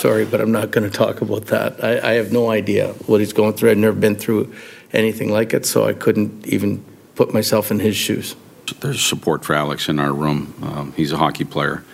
Sorry, 0.00 0.24
but 0.24 0.40
I'm 0.40 0.50
not 0.50 0.70
going 0.70 0.90
to 0.90 0.96
talk 0.96 1.20
about 1.20 1.48
that. 1.48 1.84
I, 1.84 2.12
I 2.12 2.12
have 2.12 2.32
no 2.32 2.50
idea 2.50 2.94
what 3.04 3.20
he's 3.20 3.34
going 3.34 3.52
through. 3.52 3.72
I've 3.72 3.76
never 3.76 3.94
been 3.94 4.16
through 4.16 4.50
anything 4.94 5.30
like 5.30 5.52
it, 5.52 5.66
so 5.66 5.86
I 5.86 5.92
couldn't 5.92 6.46
even 6.46 6.82
put 7.16 7.34
myself 7.34 7.70
in 7.70 7.80
his 7.80 7.96
shoes. 7.96 8.34
There's 8.80 9.04
support 9.04 9.44
for 9.44 9.52
Alex 9.52 9.90
in 9.90 9.98
our 9.98 10.14
room. 10.14 10.54
Um, 10.62 10.94
he's 10.94 11.12
a 11.12 11.18
hockey 11.18 11.44
player. 11.44 11.84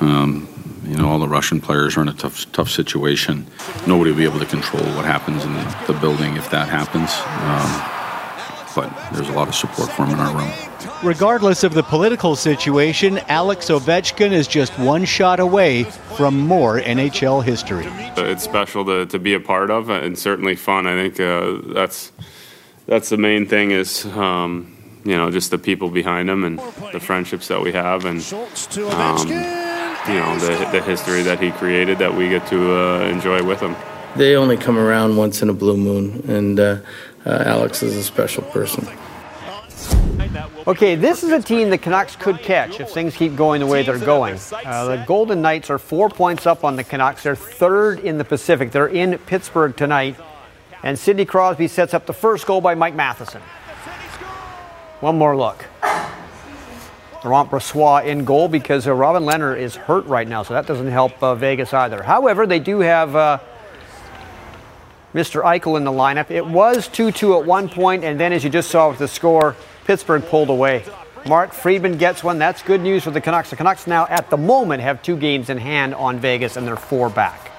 Um, 0.00 0.46
you 0.86 0.98
know, 0.98 1.08
all 1.08 1.18
the 1.18 1.26
Russian 1.26 1.58
players 1.58 1.96
are 1.96 2.02
in 2.02 2.08
a 2.08 2.12
tough, 2.12 2.52
tough 2.52 2.68
situation. 2.68 3.46
Nobody 3.86 4.10
will 4.10 4.18
be 4.18 4.24
able 4.24 4.40
to 4.40 4.46
control 4.46 4.84
what 4.94 5.06
happens 5.06 5.42
in 5.42 5.54
the, 5.54 5.98
building 6.02 6.36
if 6.36 6.50
that 6.50 6.68
happens. 6.68 7.10
Um, 7.48 8.74
but 8.76 9.14
there's 9.14 9.30
a 9.30 9.32
lot 9.32 9.48
of 9.48 9.54
support 9.54 9.88
for 9.88 10.04
him 10.04 10.12
in 10.12 10.18
our 10.18 10.36
room. 10.36 10.73
Regardless 11.02 11.64
of 11.64 11.74
the 11.74 11.82
political 11.82 12.36
situation, 12.36 13.18
Alex 13.28 13.66
Ovechkin 13.70 14.32
is 14.32 14.46
just 14.46 14.78
one 14.78 15.04
shot 15.04 15.40
away 15.40 15.84
from 16.16 16.38
more 16.38 16.80
NHL 16.80 17.42
history. 17.42 17.86
It's 18.16 18.42
special 18.42 18.84
to, 18.86 19.06
to 19.06 19.18
be 19.18 19.34
a 19.34 19.40
part 19.40 19.70
of 19.70 19.90
and 19.90 20.18
certainly 20.18 20.56
fun. 20.56 20.86
I 20.86 20.94
think 20.94 21.20
uh, 21.20 21.72
that's 21.74 22.12
that's 22.86 23.08
the 23.08 23.16
main 23.16 23.46
thing 23.46 23.70
is 23.70 24.06
um, 24.06 24.74
you 25.04 25.16
know 25.16 25.30
just 25.30 25.50
the 25.50 25.58
people 25.58 25.90
behind 25.90 26.28
him 26.28 26.44
and 26.44 26.58
the 26.92 27.00
friendships 27.00 27.48
that 27.48 27.60
we 27.60 27.72
have 27.72 28.04
and 28.04 28.20
um, 28.32 29.28
you 29.28 30.14
know 30.14 30.38
the, 30.38 30.68
the 30.72 30.82
history 30.82 31.22
that 31.22 31.40
he 31.40 31.50
created 31.52 31.98
that 31.98 32.14
we 32.14 32.28
get 32.28 32.46
to 32.48 32.74
uh, 32.74 33.00
enjoy 33.00 33.42
with 33.42 33.60
him. 33.60 33.76
They 34.16 34.36
only 34.36 34.56
come 34.56 34.78
around 34.78 35.16
once 35.16 35.42
in 35.42 35.48
a 35.48 35.52
blue 35.52 35.76
moon, 35.76 36.22
and 36.28 36.60
uh, 36.60 36.78
uh, 37.26 37.42
Alex 37.46 37.82
is 37.82 37.96
a 37.96 38.04
special 38.04 38.44
person. 38.44 38.86
Okay, 40.66 40.94
this 40.94 41.22
is 41.22 41.30
a 41.30 41.42
team 41.42 41.70
the 41.70 41.78
Canucks 41.78 42.16
could 42.16 42.38
catch 42.38 42.80
if 42.80 42.90
things 42.90 43.16
keep 43.16 43.36
going 43.36 43.60
the 43.60 43.66
way 43.66 43.82
they're 43.82 43.98
going. 43.98 44.38
Uh, 44.52 44.96
the 44.96 45.04
Golden 45.06 45.42
Knights 45.42 45.70
are 45.70 45.78
four 45.78 46.08
points 46.08 46.46
up 46.46 46.64
on 46.64 46.76
the 46.76 46.84
Canucks. 46.84 47.22
They're 47.22 47.36
third 47.36 48.00
in 48.00 48.18
the 48.18 48.24
Pacific. 48.24 48.70
They're 48.70 48.88
in 48.88 49.18
Pittsburgh 49.18 49.76
tonight. 49.76 50.16
And 50.82 50.98
Sidney 50.98 51.24
Crosby 51.24 51.68
sets 51.68 51.94
up 51.94 52.06
the 52.06 52.12
first 52.12 52.46
goal 52.46 52.60
by 52.60 52.74
Mike 52.74 52.94
Matheson. 52.94 53.40
One 55.00 55.18
more 55.18 55.36
look. 55.36 55.64
Laurent 57.24 57.50
Brossoit 57.50 58.04
in 58.04 58.24
goal 58.26 58.48
because 58.48 58.86
uh, 58.86 58.92
Robin 58.92 59.22
Lehner 59.22 59.58
is 59.58 59.76
hurt 59.76 60.04
right 60.04 60.28
now, 60.28 60.42
so 60.42 60.52
that 60.52 60.66
doesn't 60.66 60.88
help 60.90 61.22
uh, 61.22 61.34
Vegas 61.34 61.72
either. 61.72 62.02
However, 62.02 62.46
they 62.46 62.58
do 62.58 62.80
have 62.80 63.16
uh, 63.16 63.38
Mr. 65.14 65.42
Eichel 65.42 65.78
in 65.78 65.84
the 65.84 65.90
lineup. 65.90 66.30
It 66.30 66.46
was 66.46 66.86
2 66.88 67.12
2 67.12 67.38
at 67.38 67.46
one 67.46 67.70
point, 67.70 68.04
and 68.04 68.20
then 68.20 68.34
as 68.34 68.44
you 68.44 68.50
just 68.50 68.70
saw 68.70 68.90
with 68.90 68.98
the 68.98 69.08
score, 69.08 69.56
Pittsburgh 69.84 70.24
pulled 70.24 70.48
away. 70.48 70.84
Mark 71.26 71.52
Friedman 71.52 71.96
gets 71.96 72.22
one. 72.22 72.38
That's 72.38 72.62
good 72.62 72.80
news 72.80 73.04
for 73.04 73.10
the 73.10 73.20
Canucks. 73.20 73.50
The 73.50 73.56
Canucks 73.56 73.86
now, 73.86 74.06
at 74.08 74.30
the 74.30 74.36
moment, 74.36 74.82
have 74.82 75.02
two 75.02 75.16
games 75.16 75.50
in 75.50 75.58
hand 75.58 75.94
on 75.94 76.18
Vegas, 76.18 76.56
and 76.56 76.66
they're 76.66 76.76
four 76.76 77.08
back. 77.08 77.50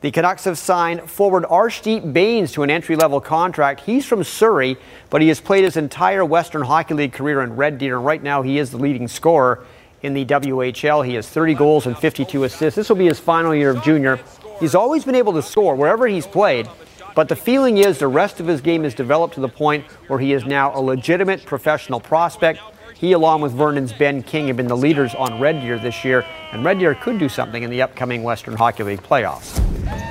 The 0.00 0.10
Canucks 0.10 0.44
have 0.44 0.58
signed 0.58 1.08
forward 1.10 1.44
Arshdeep 1.44 2.12
Bains 2.12 2.52
to 2.52 2.62
an 2.62 2.70
entry 2.70 2.94
level 2.94 3.22
contract. 3.22 3.80
He's 3.80 4.04
from 4.04 4.22
Surrey, 4.22 4.76
but 5.08 5.22
he 5.22 5.28
has 5.28 5.40
played 5.40 5.64
his 5.64 5.78
entire 5.78 6.24
Western 6.24 6.60
Hockey 6.60 6.92
League 6.92 7.14
career 7.14 7.40
in 7.40 7.56
Red 7.56 7.78
Deer, 7.78 7.96
and 7.96 8.04
right 8.04 8.22
now 8.22 8.42
he 8.42 8.58
is 8.58 8.70
the 8.70 8.76
leading 8.76 9.08
scorer 9.08 9.64
in 10.02 10.12
the 10.12 10.26
WHL. 10.26 11.06
He 11.06 11.14
has 11.14 11.26
30 11.26 11.54
goals 11.54 11.86
and 11.86 11.96
52 11.96 12.44
assists. 12.44 12.76
This 12.76 12.90
will 12.90 12.96
be 12.96 13.06
his 13.06 13.18
final 13.18 13.54
year 13.54 13.70
of 13.70 13.82
junior. 13.82 14.20
He's 14.60 14.74
always 14.74 15.04
been 15.04 15.14
able 15.14 15.32
to 15.32 15.42
score 15.42 15.74
wherever 15.74 16.06
he's 16.06 16.26
played, 16.26 16.68
but 17.14 17.28
the 17.28 17.36
feeling 17.36 17.78
is 17.78 17.98
the 17.98 18.08
rest 18.08 18.40
of 18.40 18.46
his 18.46 18.60
game 18.60 18.84
has 18.84 18.94
developed 18.94 19.34
to 19.34 19.40
the 19.40 19.48
point 19.48 19.84
where 20.08 20.18
he 20.18 20.32
is 20.32 20.44
now 20.44 20.76
a 20.76 20.80
legitimate 20.80 21.44
professional 21.44 22.00
prospect. 22.00 22.60
He, 22.94 23.12
along 23.12 23.40
with 23.40 23.52
Vernon's 23.52 23.92
Ben 23.92 24.22
King, 24.22 24.46
have 24.48 24.56
been 24.56 24.68
the 24.68 24.76
leaders 24.76 25.14
on 25.14 25.40
Red 25.40 25.60
Deer 25.60 25.78
this 25.78 26.04
year, 26.04 26.24
and 26.52 26.64
Red 26.64 26.78
Deer 26.78 26.94
could 26.94 27.18
do 27.18 27.28
something 27.28 27.62
in 27.62 27.70
the 27.70 27.82
upcoming 27.82 28.22
Western 28.22 28.54
Hockey 28.54 28.82
League 28.82 29.02
playoffs. 29.02 29.60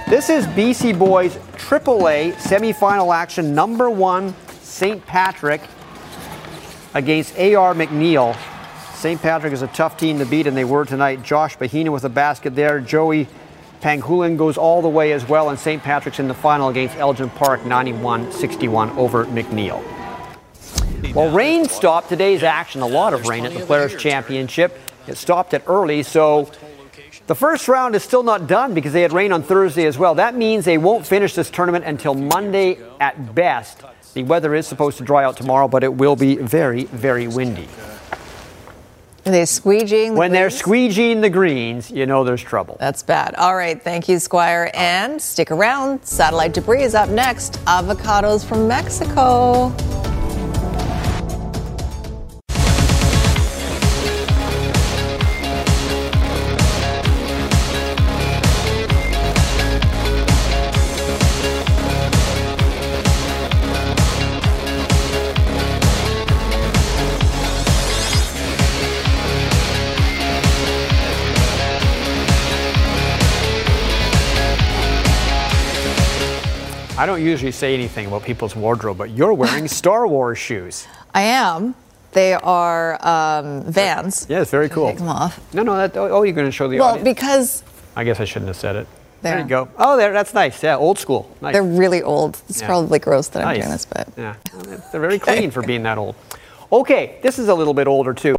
This 0.07 0.29
is 0.29 0.45
BC 0.47 0.97
Boys 0.97 1.35
AAA 1.53 2.33
semifinal 2.33 3.15
action, 3.15 3.55
number 3.55 3.89
one, 3.89 4.35
St. 4.61 5.03
Patrick 5.05 5.61
against 6.93 7.37
AR 7.37 7.73
MacNeill. 7.73 8.37
St. 8.93 9.21
Patrick 9.21 9.53
is 9.53 9.61
a 9.61 9.67
tough 9.67 9.97
team 9.97 10.19
to 10.19 10.25
beat, 10.25 10.47
and 10.47 10.55
they 10.55 10.65
were 10.65 10.85
tonight. 10.85 11.23
Josh 11.23 11.57
Bahina 11.57 11.89
with 11.89 12.03
a 12.03 12.09
basket 12.09 12.55
there. 12.55 12.79
Joey 12.79 13.27
Panghulin 13.83 14.37
goes 14.37 14.57
all 14.57 14.81
the 14.81 14.87
way 14.87 15.11
as 15.11 15.27
well, 15.27 15.49
and 15.49 15.59
St. 15.59 15.83
Patrick's 15.83 16.19
in 16.19 16.29
the 16.29 16.33
final 16.33 16.69
against 16.69 16.95
Elgin 16.95 17.29
Park, 17.29 17.65
91 17.65 18.31
61 18.31 18.89
over 18.91 19.25
MacNeill. 19.25 19.83
Well, 21.13 21.29
rain 21.29 21.67
stopped 21.67 22.07
today's 22.07 22.43
action, 22.43 22.79
a 22.79 22.87
lot 22.87 23.13
of 23.13 23.27
rain 23.27 23.45
at 23.45 23.53
the 23.53 23.65
Players' 23.65 23.93
Championship. 23.97 24.79
It 25.05 25.17
stopped 25.17 25.53
it 25.53 25.63
early, 25.67 26.01
so 26.01 26.49
the 27.27 27.35
first 27.35 27.67
round 27.67 27.93
is 27.93 28.03
still 28.03 28.23
not 28.23 28.47
done 28.47 28.73
because 28.73 28.93
they 28.93 29.01
had 29.01 29.11
rain 29.11 29.33
on 29.33 29.43
Thursday 29.43 29.85
as 29.85 29.97
well. 29.97 30.15
That 30.15 30.33
means 30.33 30.63
they 30.63 30.77
won't 30.77 31.05
finish 31.05 31.35
this 31.35 31.49
tournament 31.49 31.83
until 31.83 32.13
Monday 32.13 32.77
at 33.01 33.35
best. 33.35 33.81
The 34.13 34.23
weather 34.23 34.55
is 34.55 34.65
supposed 34.65 34.97
to 34.99 35.03
dry 35.03 35.25
out 35.25 35.35
tomorrow, 35.35 35.67
but 35.67 35.83
it 35.83 35.93
will 35.93 36.15
be 36.15 36.37
very, 36.37 36.85
very 36.85 37.27
windy. 37.27 37.67
Are 39.25 39.31
they 39.31 39.43
squeegeeing? 39.43 40.09
The 40.09 40.19
when 40.19 40.31
they're 40.33 40.49
squeegeeing 40.49 41.21
the 41.21 41.29
greens, 41.29 41.89
you 41.89 42.05
know 42.05 42.25
there's 42.25 42.43
trouble. 42.43 42.75
That's 42.79 43.03
bad. 43.03 43.35
All 43.35 43.55
right. 43.55 43.81
Thank 43.81 44.09
you, 44.09 44.19
Squire. 44.19 44.69
And 44.73 45.21
stick 45.21 45.49
around. 45.49 46.05
Satellite 46.05 46.53
debris 46.53 46.83
is 46.83 46.93
up 46.93 47.09
next. 47.09 47.53
Avocados 47.65 48.43
from 48.45 48.67
Mexico. 48.67 49.73
I 77.03 77.05
don't 77.05 77.21
usually 77.21 77.51
say 77.51 77.73
anything 77.73 78.05
about 78.07 78.23
people's 78.23 78.55
wardrobe, 78.55 78.97
but 78.97 79.09
you're 79.09 79.33
wearing 79.33 79.67
Star 79.81 80.07
Wars 80.07 80.37
shoes. 80.37 80.87
I 81.13 81.23
am. 81.23 81.75
They 82.13 82.31
are 82.33 82.97
um, 83.05 83.63
Vans. 83.63 84.25
Yeah, 84.29 84.39
it's 84.41 84.51
very 84.51 84.69
cool. 84.69 84.87
Take 84.87 84.99
them 84.99 85.09
off. 85.09 85.37
No, 85.53 85.63
no, 85.63 85.75
that, 85.75 85.97
oh, 85.97 86.23
you're 86.23 86.31
going 86.31 86.47
to 86.47 86.51
show 86.51 86.69
the 86.69 86.79
Well, 86.79 86.91
audience? 86.91 87.03
because 87.03 87.63
I 87.97 88.05
guess 88.05 88.21
I 88.21 88.23
shouldn't 88.23 88.47
have 88.47 88.55
said 88.55 88.77
it. 88.77 88.87
There, 89.21 89.33
There. 89.33 89.39
you 89.41 89.49
go. 89.49 89.67
Oh, 89.77 89.97
there, 89.97 90.13
that's 90.13 90.33
nice. 90.33 90.63
Yeah, 90.63 90.77
old 90.77 90.97
school. 90.97 91.29
Nice. 91.41 91.51
they're 91.51 91.61
really 91.61 92.01
old. 92.01 92.41
It's 92.47 92.61
Yeah. 92.61 92.67
probably 92.67 92.99
gross 92.99 93.27
that 93.27 93.43
I'm 93.45 93.57
doing 93.57 93.69
this, 93.69 93.83
but 93.85 94.07
Yeah, 94.15 94.35
they're 94.93 95.01
very 95.01 95.19
clean 95.19 95.51
for 95.55 95.61
being 95.61 95.83
that 95.83 95.97
old. 95.97 96.15
Okay, 96.71 97.17
this 97.21 97.37
is 97.37 97.49
a 97.49 97.53
little 97.53 97.73
bit 97.73 97.87
older 97.87 98.13
too. 98.13 98.37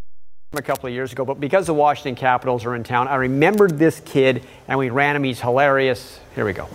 A 0.54 0.62
couple 0.62 0.86
of 0.86 0.94
years 0.94 1.12
ago, 1.12 1.26
but 1.26 1.38
because 1.38 1.66
the 1.66 1.74
Washington 1.74 2.14
Capitals 2.14 2.64
are 2.64 2.74
in 2.74 2.82
town, 2.82 3.08
I 3.08 3.16
remembered 3.16 3.78
this 3.78 4.00
kid 4.06 4.42
and 4.68 4.78
we 4.78 4.88
ran 4.88 5.16
him. 5.16 5.24
He's 5.24 5.42
hilarious. 5.42 6.18
Here 6.34 6.46
we 6.46 6.54
go. 6.54 6.66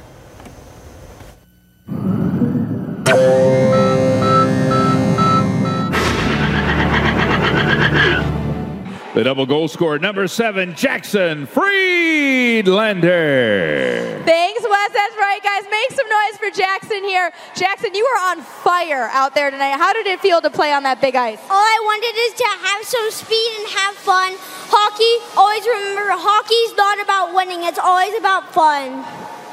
The 9.20 9.26
double 9.26 9.46
goal 9.46 9.68
scorer, 9.68 10.00
number 10.00 10.30
seven, 10.30 10.74
Jackson 10.76 11.46
Friedlander. 11.46 12.64
Thanks, 14.24 14.64
Wes. 14.64 14.92
That's 14.94 15.18
right, 15.18 15.44
guys. 15.44 15.66
Make 15.70 15.92
some 15.92 16.08
noise 16.08 16.38
for 16.40 16.50
Jackson 16.58 17.04
here. 17.04 17.30
Jackson, 17.54 17.94
you 17.94 18.06
were 18.06 18.20
on 18.32 18.42
fire 18.42 19.10
out 19.12 19.36
there 19.36 19.52
tonight. 19.52 19.76
How 19.78 19.92
did 19.92 20.08
it 20.08 20.22
feel 20.22 20.40
to 20.40 20.50
play 20.50 20.72
on 20.72 20.84
that 20.84 21.02
big 21.02 21.18
ice? 21.18 21.42
All 21.50 21.60
I 21.60 21.80
wanted 21.84 22.16
is 22.18 22.34
to 22.36 22.48
have 22.64 22.86
some 22.86 23.12
speed 23.12 23.52
and 23.60 23.68
have 23.80 23.96
fun. 23.96 24.36
Hockey, 24.72 25.20
always 25.36 25.68
remember, 25.68 26.16
hockey's 26.16 26.74
not 26.78 27.02
about 27.02 27.36
winning, 27.36 27.68
it's 27.68 27.78
always 27.78 28.16
about 28.16 28.54
fun. 28.54 29.04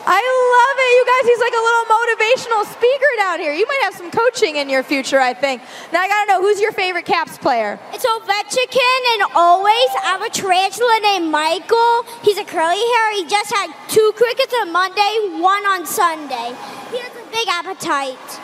I 0.09 0.23
love 0.23 0.77
it, 0.79 0.91
you 0.95 1.05
guys. 1.11 1.25
He's 1.27 1.43
like 1.43 1.53
a 1.53 1.65
little 1.67 1.87
motivational 1.91 2.63
speaker 2.73 3.13
down 3.19 3.41
here. 3.41 3.53
You 3.53 3.67
might 3.67 3.81
have 3.83 3.95
some 3.95 4.13
coaching 4.13 4.55
in 4.55 4.69
your 4.69 4.85
future, 4.85 5.19
I 5.19 5.35
think. 5.35 5.63
Now 5.93 6.01
I 6.01 6.07
gotta 6.07 6.31
know 6.31 6.41
who's 6.43 6.61
your 6.61 6.71
favorite 6.71 7.05
Caps 7.05 7.39
player? 7.39 7.81
It's 7.93 8.07
Ovechkin, 8.07 9.01
and 9.15 9.33
always 9.35 9.89
I 9.99 10.15
have 10.15 10.23
a 10.23 10.31
tarantula 10.31 11.01
named 11.03 11.31
Michael. 11.33 12.05
He's 12.23 12.39
a 12.39 12.45
curly 12.45 12.79
hair. 12.79 13.15
He 13.17 13.27
just 13.27 13.53
had 13.53 13.75
two 13.89 14.13
crickets 14.17 14.55
on 14.61 14.73
Monday, 14.73 15.41
one 15.43 15.67
on 15.67 15.85
Sunday. 15.85 16.55
He 16.93 16.99
has 16.99 17.11
a 17.11 17.31
big 17.33 17.49
appetite. 17.49 18.41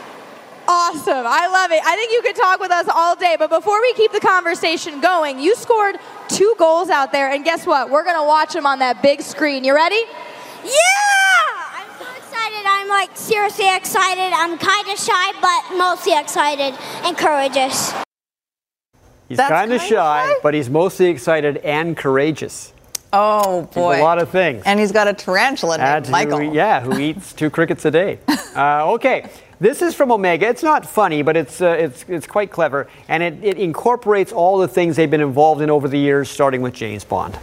Awesome. 0.67 1.27
I 1.27 1.47
love 1.47 1.71
it. 1.71 1.83
I 1.85 1.95
think 1.95 2.13
you 2.13 2.23
could 2.23 2.37
talk 2.37 2.59
with 2.59 2.73
us 2.73 2.89
all 2.93 3.15
day, 3.15 3.37
but 3.39 3.51
before 3.51 3.81
we 3.81 3.93
keep 3.95 4.11
the 4.11 4.21
conversation 4.21 5.01
going, 5.01 5.39
you 5.39 5.55
scored 5.55 5.97
two 6.29 6.55
goals 6.59 6.89
out 6.89 7.13
there, 7.13 7.31
and 7.31 7.45
guess 7.45 7.67
what? 7.67 7.89
We're 7.89 8.05
gonna 8.05 8.27
watch 8.27 8.53
them 8.53 8.67
on 8.67 8.81
that 8.81 9.01
big 9.01 9.23
screen. 9.23 9.63
You 9.63 9.75
ready? 9.75 10.03
Yeah! 10.65 10.71
I'm 11.75 11.89
so 11.99 12.07
excited. 12.17 12.63
I'm 12.67 12.89
like 12.89 13.17
seriously 13.17 13.75
excited. 13.75 14.33
I'm 14.35 14.59
kind 14.59 14.89
of 14.89 14.99
shy, 14.99 15.33
but 15.41 15.77
mostly 15.77 16.19
excited 16.19 16.75
and 17.05 17.17
courageous. 17.17 17.93
He's 19.29 19.39
kind 19.39 19.73
of 19.73 19.81
kinda 19.81 19.95
shy, 19.95 20.35
but 20.43 20.53
he's 20.55 20.69
mostly 20.69 21.07
excited 21.07 21.57
and 21.59 21.97
courageous. 21.97 22.73
oh 23.15 23.63
He's 23.67 23.75
boy, 23.75 24.01
a 24.01 24.03
lot 24.03 24.19
of 24.21 24.29
things. 24.29 24.63
And 24.67 24.79
he's 24.79 24.93
got 24.93 25.09
a 25.09 25.15
tarantula 25.15 25.79
named 25.79 25.87
That's 25.87 26.09
who 26.09 26.13
Michael. 26.13 26.39
he- 26.41 26.51
yeah, 26.51 26.81
who 26.81 26.99
eats 26.99 27.33
two 27.33 27.49
crickets 27.51 27.85
a 27.85 27.91
day. 27.91 28.19
Uh, 28.55 28.93
okay, 28.93 29.31
this 29.61 29.81
is 29.81 29.95
from 29.95 30.13
Omega. 30.13 30.47
It's 30.47 30.63
not 30.63 30.85
funny, 30.85 31.23
but 31.23 31.39
it's, 31.39 31.63
uh, 31.63 31.69
it's, 31.71 32.05
it's 32.07 32.27
quite 32.27 32.51
clever, 32.51 32.87
and 33.09 33.23
it, 33.23 33.43
it 33.43 33.57
incorporates 33.57 34.31
all 34.31 34.59
the 34.59 34.69
things 34.69 34.95
they've 34.97 35.11
been 35.11 35.23
involved 35.23 35.63
in 35.63 35.71
over 35.71 35.89
the 35.89 35.97
years, 35.99 36.29
starting 36.29 36.61
with 36.61 36.75
James 36.75 37.03
Bond. 37.03 37.39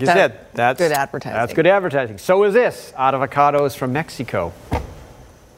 Like 0.00 0.16
you 0.16 0.20
That- 0.20 0.32
said, 0.32 0.46
that's 0.54 0.78
good 0.78 0.92
advertising. 0.92 1.38
That's 1.38 1.52
good 1.52 1.66
advertising. 1.66 2.18
So 2.18 2.44
is 2.44 2.54
this 2.54 2.92
out 2.96 3.14
of 3.14 3.20
avocados 3.20 3.76
from 3.76 3.92
Mexico. 3.92 4.52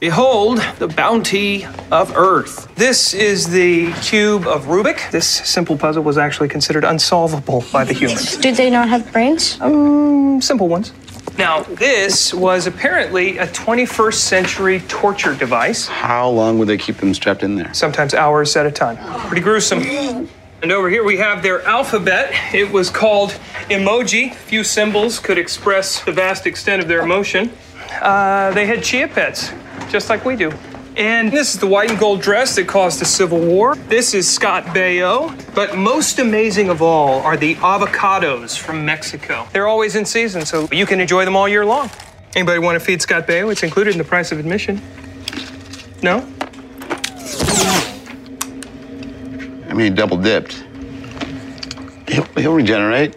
Behold 0.00 0.60
the 0.80 0.88
bounty 0.88 1.64
of 1.92 2.16
Earth. 2.16 2.66
This 2.74 3.14
is 3.14 3.50
the 3.50 3.92
cube 4.02 4.48
of 4.48 4.64
Rubik. 4.66 5.12
This 5.12 5.26
simple 5.28 5.76
puzzle 5.78 6.02
was 6.02 6.18
actually 6.18 6.48
considered 6.48 6.82
unsolvable 6.84 7.64
by 7.72 7.84
the 7.84 7.94
humans. 7.94 8.36
Did 8.38 8.56
they 8.56 8.68
not 8.68 8.88
have 8.88 9.12
brains? 9.12 9.58
Um, 9.60 10.42
simple 10.42 10.66
ones. 10.66 10.92
Now, 11.38 11.60
this 11.62 12.34
was 12.34 12.66
apparently 12.66 13.38
a 13.38 13.46
21st 13.46 14.14
century 14.14 14.80
torture 14.88 15.34
device, 15.36 15.86
How 15.86 16.28
long 16.28 16.58
would 16.58 16.66
they 16.68 16.76
keep 16.76 16.96
them 16.96 17.14
strapped 17.14 17.44
in 17.44 17.54
there? 17.54 17.72
sometimes 17.72 18.12
hours 18.12 18.56
at 18.56 18.66
a 18.66 18.72
time. 18.72 18.96
Pretty 19.28 19.40
gruesome. 19.40 20.28
And 20.62 20.70
over 20.70 20.88
here 20.88 21.02
we 21.02 21.16
have 21.16 21.42
their 21.42 21.60
alphabet. 21.62 22.32
It 22.54 22.70
was 22.70 22.88
called 22.88 23.30
emoji. 23.68 24.32
Few 24.32 24.62
symbols 24.62 25.18
could 25.18 25.36
express 25.36 26.00
the 26.04 26.12
vast 26.12 26.46
extent 26.46 26.80
of 26.80 26.86
their 26.86 27.00
emotion. 27.00 27.50
Uh, 28.00 28.52
they 28.52 28.64
had 28.64 28.84
chia 28.84 29.08
pets, 29.08 29.50
just 29.90 30.08
like 30.08 30.24
we 30.24 30.36
do. 30.36 30.52
And 30.96 31.32
this 31.32 31.52
is 31.54 31.58
the 31.58 31.66
white 31.66 31.90
and 31.90 31.98
gold 31.98 32.20
dress 32.20 32.54
that 32.54 32.68
caused 32.68 33.00
the 33.00 33.04
Civil 33.04 33.40
War. 33.40 33.74
This 33.74 34.14
is 34.14 34.32
Scott 34.32 34.62
Baio. 34.66 35.34
But 35.52 35.76
most 35.76 36.20
amazing 36.20 36.68
of 36.68 36.80
all 36.80 37.22
are 37.22 37.36
the 37.36 37.56
avocados 37.56 38.56
from 38.56 38.84
Mexico. 38.84 39.48
They're 39.52 39.66
always 39.66 39.96
in 39.96 40.04
season, 40.04 40.46
so 40.46 40.68
you 40.70 40.86
can 40.86 41.00
enjoy 41.00 41.24
them 41.24 41.34
all 41.34 41.48
year 41.48 41.64
long. 41.64 41.90
Anybody 42.36 42.60
want 42.60 42.78
to 42.78 42.80
feed 42.84 43.02
Scott 43.02 43.26
Baio? 43.26 43.50
It's 43.50 43.64
included 43.64 43.94
in 43.94 43.98
the 43.98 44.04
price 44.04 44.30
of 44.30 44.38
admission. 44.38 44.80
No? 46.02 46.24
I 49.72 49.74
mean, 49.74 49.90
he 49.90 49.96
double 49.96 50.18
dipped. 50.18 50.62
He'll, 52.06 52.24
he'll 52.36 52.52
regenerate. 52.52 53.16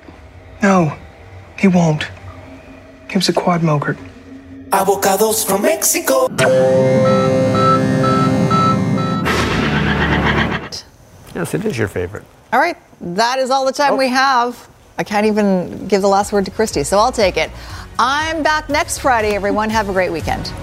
No, 0.63 0.97
he 1.59 1.67
won't. 1.67 2.07
He 3.09 3.17
was 3.17 3.27
a 3.27 3.33
quad 3.33 3.59
mogurt. 3.59 3.97
Avocados 4.69 5.45
from 5.45 5.63
Mexico. 5.63 6.29
Yes, 11.35 11.53
it 11.53 11.65
is 11.65 11.77
your 11.77 11.89
favorite. 11.89 12.23
All 12.53 12.61
right, 12.61 12.77
that 13.01 13.37
is 13.37 13.49
all 13.49 13.65
the 13.65 13.73
time 13.73 13.97
we 13.97 14.05
oh. 14.05 14.11
have. 14.11 14.69
I 14.97 15.03
can't 15.03 15.25
even 15.25 15.89
give 15.89 16.01
the 16.01 16.07
last 16.07 16.31
word 16.31 16.45
to 16.45 16.51
Kristi, 16.51 16.85
so 16.85 16.97
I'll 16.99 17.11
take 17.11 17.35
it. 17.35 17.51
I'm 17.99 18.43
back 18.43 18.69
next 18.69 18.99
Friday, 18.99 19.35
everyone. 19.35 19.69
Have 19.71 19.89
a 19.89 19.91
great 19.91 20.13
weekend. 20.13 20.53